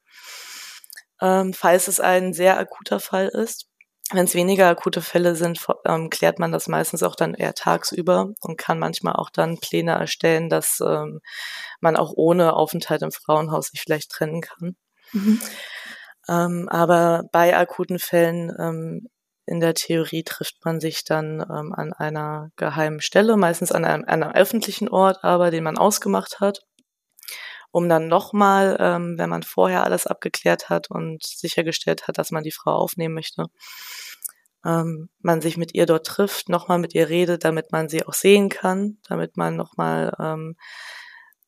ähm, 1.21 1.53
falls 1.53 1.87
es 1.87 1.99
ein 1.99 2.33
sehr 2.33 2.57
akuter 2.57 2.99
Fall 2.99 3.27
ist. 3.29 3.67
Wenn 4.11 4.25
es 4.25 4.35
weniger 4.35 4.67
akute 4.67 5.01
Fälle 5.01 5.35
sind, 5.35 5.65
ähm, 5.85 6.09
klärt 6.11 6.37
man 6.37 6.51
das 6.51 6.67
meistens 6.67 7.01
auch 7.01 7.15
dann 7.15 7.33
eher 7.33 7.55
tagsüber 7.55 8.33
und 8.41 8.57
kann 8.57 8.77
manchmal 8.77 9.13
auch 9.15 9.31
dann 9.31 9.57
Pläne 9.59 9.93
erstellen, 9.93 10.49
dass 10.49 10.79
ähm, 10.81 11.21
man 11.81 11.95
auch 11.97 12.13
ohne 12.15 12.53
Aufenthalt 12.53 13.01
im 13.01 13.11
Frauenhaus 13.11 13.67
sich 13.69 13.81
vielleicht 13.81 14.11
trennen 14.11 14.41
kann. 14.41 14.75
Mhm. 15.11 15.41
Ähm, 16.27 16.67
aber 16.69 17.23
bei 17.31 17.55
akuten 17.55 17.99
Fällen 17.99 18.51
ähm, 18.59 19.07
in 19.45 19.59
der 19.59 19.75
Theorie 19.75 20.23
trifft 20.23 20.65
man 20.65 20.79
sich 20.79 21.03
dann 21.03 21.39
ähm, 21.41 21.73
an 21.73 21.93
einer 21.93 22.49
geheimen 22.55 23.01
Stelle, 23.01 23.37
meistens 23.37 23.71
an 23.71 23.85
einem, 23.85 24.05
einem 24.05 24.31
öffentlichen 24.31 24.89
Ort, 24.89 25.23
aber 25.23 25.51
den 25.51 25.63
man 25.63 25.77
ausgemacht 25.77 26.39
hat, 26.39 26.61
um 27.71 27.89
dann 27.89 28.07
nochmal, 28.07 28.77
ähm, 28.79 29.15
wenn 29.17 29.29
man 29.29 29.43
vorher 29.43 29.83
alles 29.83 30.07
abgeklärt 30.07 30.69
hat 30.69 30.89
und 30.89 31.23
sichergestellt 31.23 32.07
hat, 32.07 32.17
dass 32.17 32.31
man 32.31 32.43
die 32.43 32.51
Frau 32.51 32.71
aufnehmen 32.71 33.13
möchte, 33.13 33.45
ähm, 34.65 35.09
man 35.19 35.41
sich 35.41 35.57
mit 35.57 35.75
ihr 35.75 35.85
dort 35.85 36.07
trifft, 36.07 36.49
nochmal 36.49 36.79
mit 36.79 36.95
ihr 36.95 37.09
redet, 37.09 37.43
damit 37.43 37.71
man 37.71 37.87
sie 37.87 38.05
auch 38.05 38.13
sehen 38.13 38.49
kann, 38.49 38.97
damit 39.07 39.37
man 39.37 39.55
nochmal 39.55 40.13
ähm, 40.19 40.55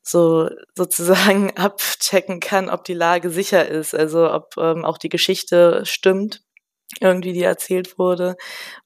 so 0.07 0.49
sozusagen 0.75 1.51
abchecken 1.57 2.39
kann, 2.39 2.69
ob 2.69 2.83
die 2.83 2.93
Lage 2.93 3.29
sicher 3.29 3.67
ist, 3.67 3.93
also 3.95 4.31
ob 4.31 4.55
ähm, 4.57 4.85
auch 4.85 4.97
die 4.97 5.09
Geschichte 5.09 5.85
stimmt, 5.85 6.43
irgendwie 7.01 7.33
die 7.33 7.43
erzählt 7.43 7.99
wurde, 7.99 8.37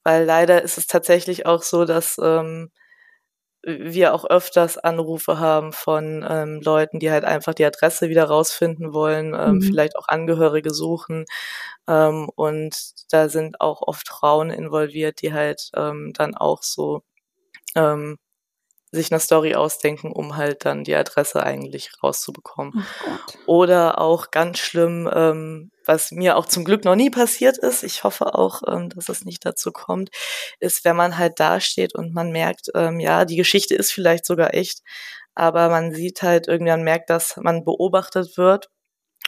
weil 0.04 0.26
leider 0.26 0.62
ist 0.64 0.78
es 0.78 0.88
tatsächlich 0.88 1.46
auch 1.46 1.64
so, 1.64 1.86
dass 1.86 2.18
ähm, 2.22 2.72
wir 3.64 4.14
auch 4.16 4.26
öfters 4.26 4.78
Anrufe 4.80 5.40
haben 5.40 5.72
von 5.72 6.26
ähm, 6.28 6.62
Leuten, 6.64 7.00
die 7.00 7.12
halt 7.12 7.26
einfach 7.26 7.54
die 7.54 7.66
Adresse 7.66 8.10
wieder 8.10 8.24
rausfinden 8.26 8.92
wollen, 8.94 9.36
ähm, 9.36 9.56
mhm. 9.56 9.62
vielleicht 9.62 9.96
auch 9.98 10.08
Angehörige 10.08 10.74
suchen. 10.74 11.26
Ähm, 11.88 12.30
und 12.36 12.76
da 13.12 13.30
sind 13.30 13.62
auch 13.62 13.84
oft 13.84 14.08
Frauen 14.10 14.50
involviert, 14.50 15.22
die 15.22 15.34
halt 15.34 15.70
ähm, 15.76 16.12
dann 16.16 16.36
auch 16.36 16.64
so 16.64 17.04
ähm, 17.76 18.18
sich 18.92 19.12
eine 19.12 19.20
Story 19.20 19.56
ausdenken, 19.56 20.12
um 20.12 20.36
halt 20.36 20.66
dann 20.66 20.84
die 20.84 20.96
Adresse 20.96 21.44
eigentlich 21.44 21.92
rauszubekommen. 22.04 22.86
Oder 23.46 24.00
auch 24.00 24.32
ganz 24.32 24.60
schlimm, 24.60 25.10
ähm, 25.14 25.72
was 25.86 26.12
mir 26.12 26.38
auch 26.38 26.46
zum 26.46 26.66
Glück 26.66 26.84
noch 26.84 26.96
nie 26.96 27.10
passiert 27.10 27.58
ist, 27.58 27.84
ich 27.84 28.04
hoffe 28.04 28.36
auch, 28.36 28.62
ähm, 28.68 28.90
dass 28.90 29.10
es 29.10 29.26
nicht 29.26 29.46
dazu 29.46 29.72
kommt, 29.72 30.10
ist, 30.60 30.84
wenn 30.86 30.96
man 30.96 31.18
halt 31.18 31.40
dasteht 31.40 31.96
und 31.96 32.14
man 32.14 32.32
merkt, 32.32 32.70
ähm, 32.76 33.00
ja, 33.00 33.26
die 33.26 33.38
Geschichte 33.38 33.76
ist 33.76 33.92
vielleicht 33.92 34.26
sogar 34.26 34.54
echt, 34.54 34.82
aber 35.36 35.70
man 35.70 35.94
sieht 35.94 36.22
halt 36.22 36.48
irgendwie, 36.48 36.72
man 36.72 36.84
merkt, 36.84 37.10
dass 37.10 37.38
man 37.38 37.64
beobachtet 37.64 38.38
wird 38.38 38.70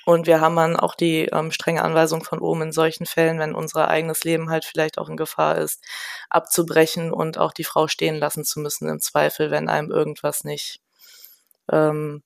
und 0.06 0.28
wir 0.28 0.42
haben 0.42 0.56
dann 0.56 0.76
auch 0.76 0.96
die 0.96 1.26
ähm, 1.32 1.52
strenge 1.52 1.84
Anweisung 1.84 2.24
von 2.24 2.40
oben 2.40 2.64
in 2.64 2.72
solchen 2.72 3.06
Fällen, 3.06 3.40
wenn 3.40 3.56
unser 3.56 3.88
eigenes 3.88 4.24
Leben 4.24 4.50
halt 4.50 4.66
vielleicht 4.66 4.98
auch 4.98 5.10
in 5.10 5.18
Gefahr 5.18 5.58
ist, 5.58 5.84
abzubrechen 6.30 7.12
und 7.12 7.38
auch 7.38 7.54
die 7.54 7.64
Frau 7.64 7.88
stehen 7.88 8.16
lassen 8.16 8.44
zu 8.44 8.60
müssen 8.60 8.90
im 8.90 9.00
Zweifel, 9.00 9.52
wenn 9.52 9.70
einem 9.70 9.92
irgendwas 9.92 10.44
nicht 10.44 10.82
ähm, 11.72 12.24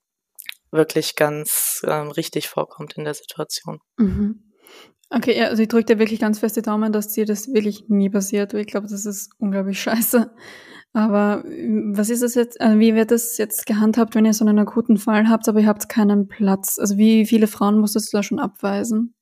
wirklich 0.71 1.15
ganz 1.15 1.81
ähm, 1.87 2.09
richtig 2.09 2.49
vorkommt 2.49 2.97
in 2.97 3.03
der 3.03 3.13
Situation. 3.13 3.79
Mhm. 3.97 4.43
Okay, 5.09 5.37
ja, 5.37 5.47
also 5.47 5.61
ich 5.61 5.69
drücke 5.69 5.85
dir 5.85 5.99
wirklich 5.99 6.19
ganz 6.19 6.39
fest 6.39 6.57
die 6.57 6.61
Daumen, 6.61 6.91
dass 6.91 7.13
dir 7.13 7.25
das 7.25 7.53
wirklich 7.53 7.85
nie 7.87 8.09
passiert. 8.09 8.53
Ich 8.53 8.67
glaube, 8.67 8.87
das 8.87 9.05
ist 9.05 9.31
unglaublich 9.37 9.81
scheiße. 9.81 10.31
Aber 10.93 11.43
was 11.45 12.09
ist 12.09 12.23
das 12.23 12.33
jetzt, 12.35 12.59
also 12.59 12.79
wie 12.79 12.95
wird 12.95 13.11
das 13.11 13.37
jetzt 13.37 13.65
gehandhabt, 13.65 14.15
wenn 14.15 14.25
ihr 14.25 14.33
so 14.33 14.45
einen 14.45 14.57
akuten 14.59 14.97
Fall 14.97 15.29
habt, 15.29 15.47
aber 15.47 15.59
ihr 15.59 15.67
habt 15.67 15.89
keinen 15.89 16.27
Platz? 16.27 16.79
Also 16.79 16.97
wie 16.97 17.25
viele 17.25 17.47
Frauen 17.47 17.79
musstest 17.79 18.11
du 18.11 18.17
da 18.17 18.23
schon 18.23 18.39
abweisen? 18.39 19.13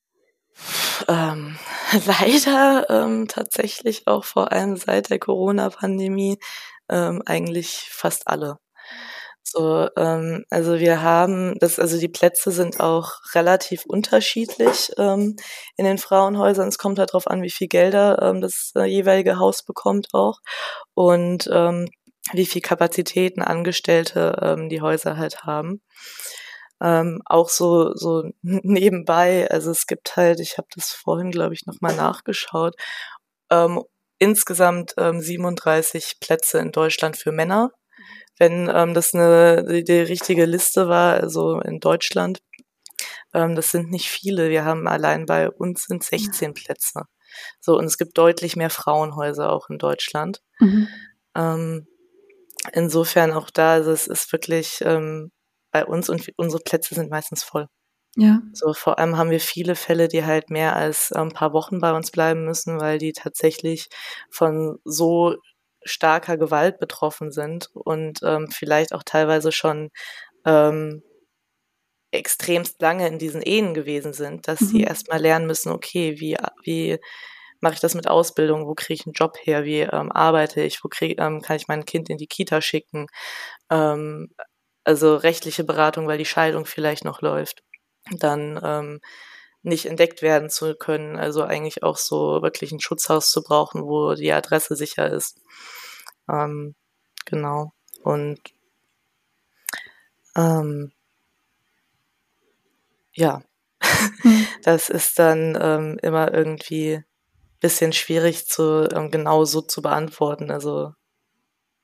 Ähm, 1.08 1.58
leider 2.06 2.89
ähm, 2.89 3.28
tatsächlich 3.28 4.08
auch 4.08 4.23
vor 4.23 4.51
allem 4.51 4.78
seit 4.78 5.10
der 5.10 5.19
Corona-Pandemie 5.19 6.38
ähm, 6.89 7.21
eigentlich 7.25 7.89
fast 7.91 8.28
alle. 8.28 8.58
So, 9.47 9.88
ähm, 9.95 10.43
also 10.49 10.79
wir 10.79 11.03
haben 11.03 11.58
das, 11.60 11.77
also 11.77 11.99
die 11.99 12.08
Plätze 12.08 12.49
sind 12.51 12.79
auch 12.79 13.12
relativ 13.36 13.86
unterschiedlich 13.86 14.91
ähm, 14.97 15.36
in 15.77 15.86
den 15.86 15.99
Frauenhäusern. 15.99 16.67
Es 16.67 16.79
kommt 16.79 16.97
halt 16.97 17.12
darauf 17.12 17.27
an, 17.27 17.43
wie 17.43 17.51
viel 17.51 17.67
Gelder 17.67 18.19
ähm, 18.23 18.41
das 18.41 18.71
äh, 18.75 18.86
jeweilige 18.86 19.38
Haus 19.38 19.62
bekommt 19.63 20.08
auch 20.13 20.39
und 20.95 21.47
ähm, 21.53 21.88
wie 22.34 22.47
viel 22.47 22.62
Kapazitäten 22.62 23.43
Angestellte 23.43 24.39
ähm, 24.41 24.67
die 24.69 24.81
Häuser 24.81 25.15
halt 25.17 25.43
haben. 25.43 25.81
Ähm, 26.81 27.21
auch 27.25 27.49
so 27.49 27.93
so 27.95 28.23
nebenbei, 28.41 29.49
also 29.49 29.71
es 29.71 29.88
gibt 29.88 30.17
halt, 30.17 30.39
ich 30.39 30.58
habe 30.58 30.67
das 30.75 30.91
vorhin 30.91 31.31
glaube 31.31 31.53
ich 31.53 31.65
noch 31.65 31.79
mal 31.81 31.95
nachgeschaut, 31.95 32.75
ähm, 33.51 33.81
insgesamt 34.19 34.93
ähm, 34.97 35.21
37 35.21 36.17
Plätze 36.19 36.60
in 36.60 36.71
Deutschland 36.71 37.17
für 37.17 37.31
Männer 37.31 37.71
wenn 38.38 38.69
ähm, 38.74 38.93
das 38.93 39.13
eine 39.13 39.65
die, 39.65 39.84
die 39.84 40.00
richtige 40.00 40.45
Liste 40.45 40.88
war, 40.88 41.15
also 41.15 41.60
in 41.62 41.80
Deutschland. 41.80 42.39
Ähm, 43.34 43.56
das 43.56 43.71
sind 43.71 43.91
nicht 43.91 44.10
viele. 44.10 44.50
Wir 44.50 44.65
haben 44.65 44.88
allein 44.88 45.26
bei 45.26 45.50
uns 45.50 45.86
sind 45.86 46.04
16 46.04 46.54
Plätze. 46.54 47.04
So, 47.60 47.78
und 47.78 47.86
es 47.86 47.98
gibt 47.98 48.17
deutlich 48.17 48.56
mehr 48.56 48.69
Frauenhäuser 48.69 49.52
auch 49.52 49.69
in 49.69 49.78
Deutschland. 49.78 50.41
Mhm. 50.60 50.88
Ähm, 51.36 51.88
insofern 52.74 53.34
auch 53.34 53.50
da, 53.50 53.74
also 53.74 53.91
es 53.91 54.08
ist 54.08 54.32
wirklich 54.32 54.80
ähm, 54.82 55.32
bei 55.71 55.86
uns 55.86 56.10
und 56.10 56.26
unsere 56.38 56.63
Plätze 56.63 56.95
sind 56.95 57.10
meistens 57.10 57.43
voll. 57.43 57.67
Ja. 58.15 58.39
So, 58.54 58.74
vor 58.74 58.98
allem 58.98 59.17
haben 59.17 59.30
wir 59.30 59.41
viele 59.41 59.76
Fälle, 59.76 60.08
die 60.08 60.24
halt 60.24 60.50
mehr 60.50 60.76
als 60.76 61.12
ein 61.12 61.32
paar 61.32 61.52
Wochen 61.52 61.80
bei 61.80 61.91
uns 61.93 62.12
bleiben 62.12 62.45
müssen, 62.45 62.80
weil 62.80 62.98
die 62.98 63.12
tatsächlich 63.12 63.89
von 64.30 64.80
so 64.86 65.36
starker 65.86 66.38
Gewalt 66.38 66.80
betroffen 66.80 67.32
sind 67.32 67.69
und 67.74 68.19
ähm, 68.24 68.50
vielleicht 68.52 68.93
auch 68.93 69.04
teilweise 69.04 69.52
schon 69.52 69.89
ähm, 70.45 71.04
extremst 72.12 72.82
lange 72.82 73.08
in 73.08 73.19
diesen 73.19 73.41
Ehen 73.41 73.74
gewesen 73.74 74.13
sind, 74.13 74.48
dass 74.48 74.62
mhm. 74.62 74.65
sie 74.65 74.82
erstmal 74.84 75.19
lernen 75.19 75.48
müssen, 75.48 75.71
okay, 75.71 76.19
wie, 76.19 76.38
wie 76.63 77.00
mache 77.60 77.76
ich 77.76 77.80
das 77.80 77.95
mit 77.95 78.08
Ausbildung, 78.08 78.67
wo 78.67 78.74
kriege 78.74 78.93
ich 78.93 79.06
einen 79.06 79.13
Job 79.13 79.38
her, 79.43 79.65
wie 79.65 79.82
ähm, 79.82 80.12
arbeite 80.12 80.62
ich, 80.62 80.84
wo 80.84 80.89
krieg, 80.89 81.19
ähm, 81.19 81.41
kann 81.41 81.58
ich 81.58 81.67
mein 81.67 81.86
Kind 81.86 82.10
in 82.10 82.17
die 82.17 82.28
Kita 82.28 82.62
schicken, 82.62 83.08
ähm, 83.69 84.30
also 84.84 85.15
rechtliche 85.15 85.63
Beratung, 85.63 86.08
weil 86.08 86.17
die 86.17 86.26
Scheidung 86.26 86.65
vielleicht 86.65 87.06
noch 87.06 87.21
läuft, 87.21 87.63
dann 88.19 88.60
ähm, 88.63 89.00
nicht 89.65 89.86
entdeckt 89.88 90.21
werden 90.21 90.49
zu 90.49 90.75
können, 90.75 91.17
also 91.17 91.43
eigentlich 91.43 91.84
auch 91.84 91.97
so 91.97 92.41
wirklich 92.41 92.71
ein 92.71 92.80
Schutzhaus 92.80 93.30
zu 93.30 93.41
brauchen, 93.41 93.84
wo 93.84 94.13
die 94.13 94.32
Adresse 94.32 94.75
sicher 94.75 95.10
ist. 95.12 95.41
Ähm, 96.30 96.75
genau. 97.25 97.73
Und 98.04 98.39
ähm, 100.36 100.91
ja, 103.13 103.43
hm. 104.21 104.47
das 104.63 104.89
ist 104.89 105.17
dann 105.19 105.58
ähm, 105.60 105.99
immer 106.01 106.34
irgendwie 106.34 107.04
bisschen 107.60 107.93
schwierig 107.93 108.45
zu 108.45 108.88
ähm, 108.91 109.10
genau 109.10 109.45
so 109.45 109.62
zu 109.62 109.82
beantworten. 109.82 110.51
Also 110.51 110.93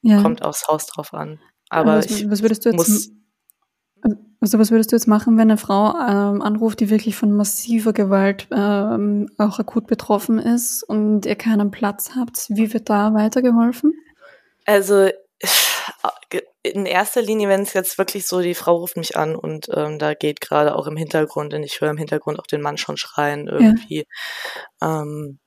ja. 0.02 0.22
kommt 0.22 0.44
aufs 0.44 0.68
Haus 0.68 0.86
drauf 0.86 1.14
an. 1.14 1.40
Aber 1.70 1.98
was, 1.98 2.06
ich 2.06 2.30
was 2.30 2.42
würdest 2.42 2.66
du 2.66 2.70
jetzt 2.70 2.78
muss, 2.78 3.10
also 4.40 4.58
was 4.58 4.72
würdest 4.72 4.92
du 4.92 4.96
jetzt 4.96 5.08
machen, 5.08 5.38
wenn 5.38 5.52
eine 5.52 5.58
Frau 5.58 5.94
ähm, 5.96 6.42
anruft, 6.42 6.80
die 6.80 6.90
wirklich 6.90 7.16
von 7.16 7.32
massiver 7.32 7.94
Gewalt 7.94 8.48
ähm, 8.52 9.30
auch 9.38 9.60
akut 9.60 9.88
betroffen 9.88 10.40
ist 10.40 10.84
und 10.84 11.26
ihr 11.26 11.36
keinen 11.36 11.72
Platz 11.72 12.12
habt? 12.16 12.48
Wie 12.50 12.74
wird 12.74 12.90
da 12.90 13.14
weitergeholfen? 13.14 13.94
Also 14.66 15.10
in 16.64 16.86
erster 16.86 17.22
Linie, 17.22 17.50
wenn 17.50 17.62
es 17.62 17.74
jetzt 17.74 17.98
wirklich 17.98 18.28
so, 18.28 18.42
die 18.42 18.54
Frau 18.54 18.78
ruft 18.78 18.98
mich 18.98 19.18
an 19.18 19.36
und 19.36 19.68
ähm, 19.74 19.98
da 19.98 20.14
geht 20.14 20.42
gerade 20.42 20.76
auch 20.76 20.88
im 20.88 20.96
Hintergrund, 20.98 21.54
und 21.54 21.64
ich 21.64 21.82
höre 21.82 21.90
im 21.90 21.98
Hintergrund 21.98 22.40
auch 22.40 22.48
den 22.48 22.62
Mann 22.62 22.78
schon 22.78 22.98
schreien 22.98 23.48
irgendwie. 23.48 24.06
Ja. 24.82 25.02
Ähm, 25.02 25.40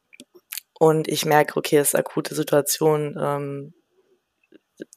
und 0.78 1.08
ich 1.08 1.24
merke, 1.24 1.56
okay, 1.56 1.78
es 1.78 1.88
ist 1.88 1.94
akute 1.94 2.34
Situation, 2.34 3.16
ähm, 3.18 3.74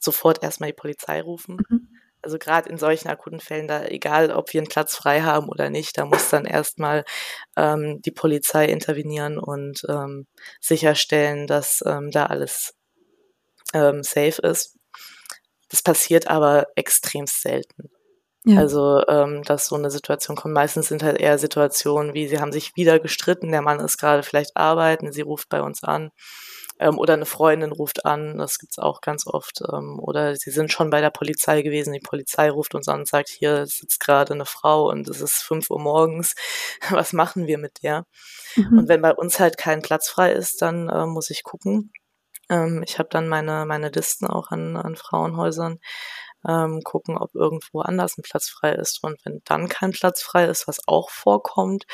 sofort 0.00 0.42
erstmal 0.42 0.70
die 0.70 0.76
Polizei 0.76 1.22
rufen. 1.22 1.58
Mhm. 1.68 1.88
Also 2.22 2.38
gerade 2.38 2.68
in 2.68 2.78
solchen 2.78 3.08
akuten 3.08 3.40
Fällen, 3.40 3.68
da 3.68 3.84
egal, 3.84 4.30
ob 4.30 4.52
wir 4.52 4.60
einen 4.60 4.68
Platz 4.68 4.96
frei 4.96 5.22
haben 5.22 5.48
oder 5.48 5.70
nicht, 5.70 5.96
da 5.98 6.04
muss 6.04 6.30
dann 6.30 6.44
erstmal 6.44 7.04
ähm, 7.56 8.00
die 8.02 8.10
Polizei 8.10 8.66
intervenieren 8.66 9.38
und 9.38 9.82
ähm, 9.88 10.26
sicherstellen, 10.60 11.46
dass 11.46 11.82
ähm, 11.86 12.10
da 12.10 12.26
alles 12.26 12.74
ähm, 13.72 14.02
safe 14.02 14.42
ist. 14.42 14.76
Das 15.68 15.82
passiert 15.82 16.28
aber 16.28 16.66
extrem 16.76 17.26
selten. 17.26 17.90
Ja. 18.44 18.60
Also, 18.60 19.04
ähm, 19.08 19.42
dass 19.42 19.66
so 19.66 19.76
eine 19.76 19.90
Situation 19.90 20.36
kommt. 20.36 20.54
Meistens 20.54 20.88
sind 20.88 21.02
halt 21.02 21.20
eher 21.20 21.38
Situationen 21.38 22.14
wie, 22.14 22.28
sie 22.28 22.38
haben 22.40 22.52
sich 22.52 22.76
wieder 22.76 22.98
gestritten, 22.98 23.50
der 23.50 23.62
Mann 23.62 23.80
ist 23.80 23.98
gerade 23.98 24.22
vielleicht 24.22 24.56
arbeiten, 24.56 25.12
sie 25.12 25.22
ruft 25.22 25.48
bei 25.48 25.60
uns 25.60 25.82
an 25.84 26.10
Ähm, 26.78 26.98
oder 26.98 27.14
eine 27.14 27.26
Freundin 27.26 27.72
ruft 27.72 28.04
an, 28.04 28.38
das 28.38 28.58
gibt's 28.58 28.78
auch 28.78 29.00
ganz 29.00 29.26
oft. 29.26 29.62
Ähm, 29.72 29.98
oder 30.00 30.36
sie 30.36 30.50
sind 30.50 30.72
schon 30.72 30.90
bei 30.90 31.00
der 31.00 31.10
Polizei 31.10 31.62
gewesen, 31.62 31.92
die 31.92 32.00
Polizei 32.00 32.50
ruft 32.50 32.74
uns 32.74 32.88
an 32.88 33.00
und 33.00 33.08
sagt, 33.08 33.28
hier 33.28 33.66
sitzt 33.66 34.00
gerade 34.00 34.34
eine 34.34 34.46
Frau 34.46 34.88
und 34.88 35.08
es 35.08 35.20
ist 35.20 35.42
fünf 35.42 35.70
Uhr 35.70 35.80
morgens, 35.80 36.34
was 36.90 37.12
machen 37.12 37.46
wir 37.46 37.58
mit 37.58 37.82
der? 37.82 38.04
Mhm. 38.56 38.78
Und 38.78 38.88
wenn 38.88 39.02
bei 39.02 39.14
uns 39.14 39.40
halt 39.40 39.58
kein 39.58 39.82
Platz 39.82 40.08
frei 40.08 40.32
ist, 40.32 40.62
dann 40.62 40.88
äh, 40.88 41.06
muss 41.06 41.30
ich 41.30 41.42
gucken. 41.42 41.92
Ähm, 42.50 42.82
ich 42.86 42.98
habe 42.98 43.08
dann 43.10 43.28
meine, 43.28 43.66
meine 43.66 43.90
Listen 43.90 44.26
auch 44.26 44.50
an, 44.50 44.76
an 44.76 44.96
Frauenhäusern 44.96 45.78
ähm, 46.46 46.82
gucken, 46.84 47.16
ob 47.18 47.34
irgendwo 47.34 47.80
anders 47.80 48.18
ein 48.18 48.22
Platz 48.22 48.48
frei 48.48 48.72
ist. 48.72 49.02
Und 49.02 49.18
wenn 49.24 49.40
dann 49.44 49.68
kein 49.68 49.92
Platz 49.92 50.22
frei 50.22 50.44
ist, 50.46 50.68
was 50.68 50.80
auch 50.86 51.10
vorkommt, 51.10 51.84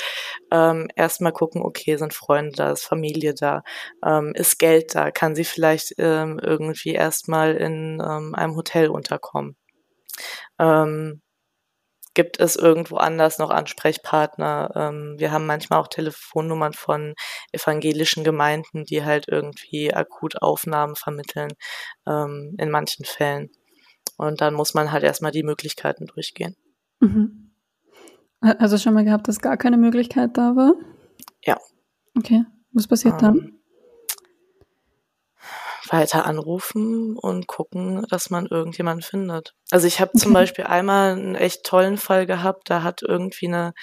ähm, 0.51 0.89
erstmal 0.97 1.33
gucken, 1.33 1.63
okay, 1.63 1.97
sind 1.97 2.15
Freunde 2.15 2.53
da, 2.57 2.73
ist 2.73 2.85
Familie 2.85 3.35
da, 3.35 3.63
ähm, 4.05 4.33
ist 4.35 4.59
Geld 4.59 4.95
da, 4.95 5.11
kann 5.11 5.35
sie 5.35 5.45
vielleicht 5.45 5.95
ähm, 5.99 6.39
irgendwie 6.43 6.93
erstmal 6.95 7.55
in 7.55 8.03
ähm, 8.05 8.35
einem 8.35 8.57
Hotel 8.57 8.89
unterkommen. 8.89 9.57
Ähm, 10.59 11.23
gibt 12.15 12.39
es 12.41 12.57
irgendwo 12.57 12.97
anders 12.97 13.39
noch 13.39 13.51
Ansprechpartner. 13.51 14.71
Ähm, 14.77 15.17
wir 15.19 15.33
haben 15.33 15.47
manchmal 15.47 15.81
auch 15.81 15.89
Telefonnummern 15.89 16.73
von 16.73 17.15
evangelischen 17.53 18.25
Gemeinden, 18.25 18.85
die 18.85 19.05
halt 19.05 19.27
irgendwie 19.29 19.93
akut 19.93 20.41
Aufnahmen 20.41 20.97
vermitteln, 20.97 21.53
ähm, 22.07 22.55
in 22.59 22.71
manchen 22.71 23.05
Fällen. 23.05 23.51
Und 24.17 24.41
dann 24.41 24.55
muss 24.55 24.75
man 24.75 24.93
halt 24.93 25.03
erstmal 25.05 25.33
die 25.33 25.43
Möglichkeiten 25.43 26.07
durchgehen. 26.07 26.57
Mhm. 27.01 27.51
Also 28.41 28.77
schon 28.77 28.95
mal 28.95 29.05
gehabt, 29.05 29.27
dass 29.29 29.41
gar 29.41 29.57
keine 29.57 29.79
Möglichkeit 29.79 30.37
da 30.37 30.55
war? 30.55 30.75
Ja. 31.45 31.59
Okay. 32.17 32.45
Was 32.73 32.87
passiert 32.87 33.23
dann? 33.23 33.39
Ähm, 33.39 33.61
weiter 35.89 36.27
anrufen 36.27 37.17
und 37.17 37.47
gucken, 37.47 38.05
dass 38.09 38.31
man 38.31 38.47
irgendjemanden 38.47 39.03
findet. 39.03 39.55
Also 39.71 39.87
ich 39.87 40.01
habe 40.01 40.11
okay. 40.15 40.23
zum 40.23 40.33
Beispiel 40.33 40.65
einmal 40.65 41.13
einen 41.13 41.35
echt 41.35 41.65
tollen 41.65 41.97
Fall 41.99 42.27
gehabt, 42.27 42.71
da 42.71 42.83
hat 42.83 43.03
irgendwie 43.03 43.49
eine 43.49 43.75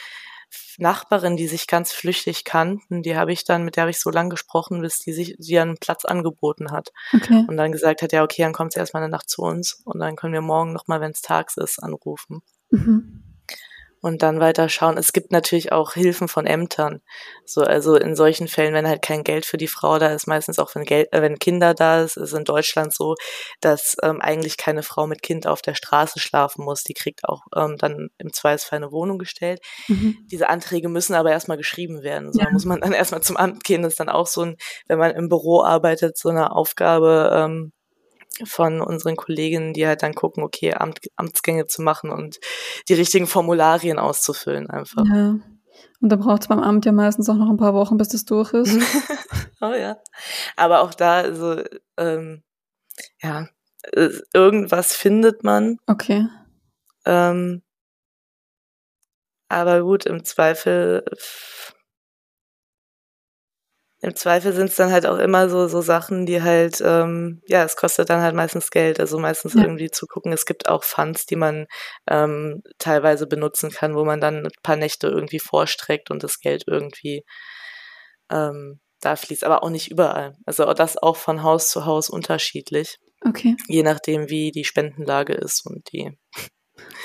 Nachbarin, 0.78 1.38
die 1.38 1.48
sich 1.48 1.68
ganz 1.68 1.92
flüchtig 1.92 2.44
kannten, 2.44 3.04
die 3.04 3.16
habe 3.16 3.32
ich 3.32 3.44
dann, 3.44 3.64
mit 3.64 3.76
der 3.76 3.82
habe 3.82 3.92
ich 3.92 4.00
so 4.00 4.10
lange 4.10 4.30
gesprochen, 4.30 4.82
bis 4.82 5.00
die 5.00 5.14
sich 5.14 5.36
die 5.38 5.60
einen 5.60 5.78
Platz 5.78 6.06
angeboten 6.06 6.72
hat. 6.72 6.90
Okay. 7.14 7.46
Und 7.48 7.58
dann 7.58 7.72
gesagt 7.72 8.02
hat, 8.02 8.12
ja, 8.12 8.24
okay, 8.24 8.44
dann 8.44 8.54
kommt 8.54 8.74
sie 8.74 8.80
erstmal 8.80 9.04
eine 9.04 9.12
Nacht 9.12 9.30
zu 9.30 9.42
uns 9.42 9.82
und 9.86 10.00
dann 10.00 10.16
können 10.16 10.34
wir 10.34 10.42
morgen 10.42 10.74
nochmal, 10.74 11.02
wenn 11.02 11.12
es 11.12 11.22
tags 11.22 11.58
ist, 11.58 11.82
anrufen. 11.82 12.42
Mhm 12.72 13.31
und 14.02 14.24
dann 14.24 14.40
weiter 14.40 14.68
schauen. 14.68 14.98
Es 14.98 15.14
gibt 15.14 15.32
natürlich 15.32 15.72
auch 15.72 15.94
Hilfen 15.94 16.28
von 16.28 16.46
Ämtern. 16.46 17.02
So, 17.46 17.62
also 17.62 17.96
in 17.96 18.16
solchen 18.16 18.48
Fällen, 18.48 18.74
wenn 18.74 18.88
halt 18.88 19.02
kein 19.02 19.24
Geld 19.24 19.46
für 19.46 19.58
die 19.58 19.68
Frau 19.68 20.00
da 20.00 20.08
ist, 20.08 20.28
meistens 20.28 20.60
auch 20.60 20.74
wenn 20.76 20.84
Geld, 20.84 21.14
äh, 21.14 21.22
wenn 21.22 21.38
Kinder 21.38 21.74
da 21.74 22.02
ist, 22.02 22.18
ist 22.18 22.34
in 22.34 22.44
Deutschland 22.44 22.94
so, 22.94 23.16
dass 23.62 23.96
ähm, 24.02 24.20
eigentlich 24.20 24.58
keine 24.58 24.84
Frau 24.84 25.06
mit 25.06 25.22
Kind 25.22 25.46
auf 25.46 25.62
der 25.62 25.76
Straße 25.76 26.20
schlafen 26.20 26.66
muss. 26.66 26.84
Die 26.84 26.94
kriegt 26.94 27.28
auch 27.30 27.42
ähm, 27.56 27.78
dann 27.78 28.10
im 28.18 28.34
Zweifelsfall 28.34 28.78
eine 28.78 28.92
Wohnung 28.92 29.20
gestellt. 29.20 29.62
Mhm. 29.88 30.18
Diese 30.32 30.50
Anträge 30.50 30.90
müssen 30.90 31.14
aber 31.14 31.32
erstmal 31.32 31.58
geschrieben 31.58 32.02
werden. 32.02 32.34
So, 32.34 32.42
ja. 32.42 32.50
muss 32.50 32.66
man 32.66 32.82
dann 32.82 32.94
erstmal 32.94 33.22
zum 33.22 33.38
Amt 33.38 33.64
gehen. 33.64 33.84
Das 33.84 33.94
ist 33.94 34.00
dann 34.00 34.10
auch 34.10 34.28
so 34.28 34.42
ein, 34.42 34.58
wenn 34.88 34.98
man 34.98 35.12
im 35.12 35.30
Büro 35.30 35.62
arbeitet, 35.62 36.18
so 36.18 36.30
eine 36.30 36.52
Aufgabe, 36.52 37.32
ähm, 37.34 37.72
von 38.46 38.82
unseren 38.82 39.16
Kolleginnen, 39.16 39.74
die 39.74 39.86
halt 39.86 40.04
dann 40.04 40.14
gucken, 40.14 40.44
okay, 40.44 40.74
Amt, 40.74 41.00
Amtsgänge 41.16 41.68
zu 41.68 41.82
machen 41.82 42.12
und 42.12 42.40
die 42.90 42.94
richtigen 42.94 43.28
Formularien 43.28 44.00
auszufüllen 44.00 44.70
einfach. 44.70 45.06
Ja. 45.06 45.36
Und 46.02 46.10
da 46.10 46.16
braucht 46.16 46.44
es 46.44 46.48
beim 46.48 46.60
Amt 46.60 46.86
ja 46.86 46.92
meistens 46.92 47.30
auch 47.30 47.36
noch 47.36 47.50
ein 47.50 47.58
paar 47.58 47.74
Wochen, 47.74 47.98
bis 47.98 48.10
das 48.10 48.26
durch 48.26 48.54
ist. 48.54 48.78
oh 49.62 49.74
ja. 49.74 49.98
Aber 50.56 50.82
auch 50.82 50.94
da, 50.94 51.18
also, 51.18 51.62
ähm, 51.98 52.44
ja, 53.22 53.48
äh, 53.84 54.10
irgendwas 54.34 54.94
findet 54.94 55.44
man. 55.44 55.78
Okay. 55.88 56.28
Ähm, 57.06 57.62
aber 59.48 59.82
gut, 59.82 60.06
im 60.06 60.24
Zweifel 60.24 61.04
im 64.04 64.16
Zweifel 64.16 64.52
sind 64.54 64.70
es 64.70 64.76
dann 64.76 64.92
halt 64.92 65.06
auch 65.06 65.20
immer 65.20 65.48
so, 65.48 65.68
so 65.68 65.82
Sachen, 65.82 66.26
die 66.26 66.42
halt, 66.42 66.82
ähm, 66.84 67.40
ja, 67.46 67.64
es 67.64 67.76
kostet 67.76 68.10
dann 68.10 68.22
halt 68.22 68.34
meistens 68.34 68.72
Geld. 68.72 69.00
Also 69.00 69.20
meistens 69.20 69.54
ja. 69.54 69.62
irgendwie 69.62 69.92
zu 69.92 70.08
gucken. 70.08 70.34
Es 70.34 70.48
gibt 70.48 70.68
auch 70.68 70.84
Funds, 70.84 71.28
die 71.28 71.36
man 71.36 71.68
ähm, 72.10 72.64
teilweise 72.80 73.28
benutzen 73.28 73.70
kann, 73.70 73.94
wo 73.94 74.04
man 74.04 74.20
dann 74.20 74.48
ein 74.48 74.52
paar 74.64 74.76
Nächte 74.76 75.08
irgendwie 75.08 75.38
vorstreckt 75.38 76.10
und 76.10 76.24
das 76.24 76.40
Geld 76.40 76.64
irgendwie 76.66 77.24
ähm, 78.32 78.80
da 79.02 79.16
fließt. 79.16 79.44
Aber 79.44 79.62
auch 79.62 79.70
nicht 79.70 79.92
überall. 79.92 80.36
Also 80.48 80.66
das 80.74 80.98
auch 80.98 81.16
von 81.16 81.44
Haus 81.44 81.70
zu 81.70 81.86
Haus 81.86 82.10
unterschiedlich. 82.10 82.98
Okay. 83.24 83.56
Je 83.68 83.84
nachdem, 83.84 84.30
wie 84.30 84.50
die 84.50 84.66
Spendenlage 84.66 85.34
ist 85.34 85.64
und 85.64 85.92
die 85.92 86.10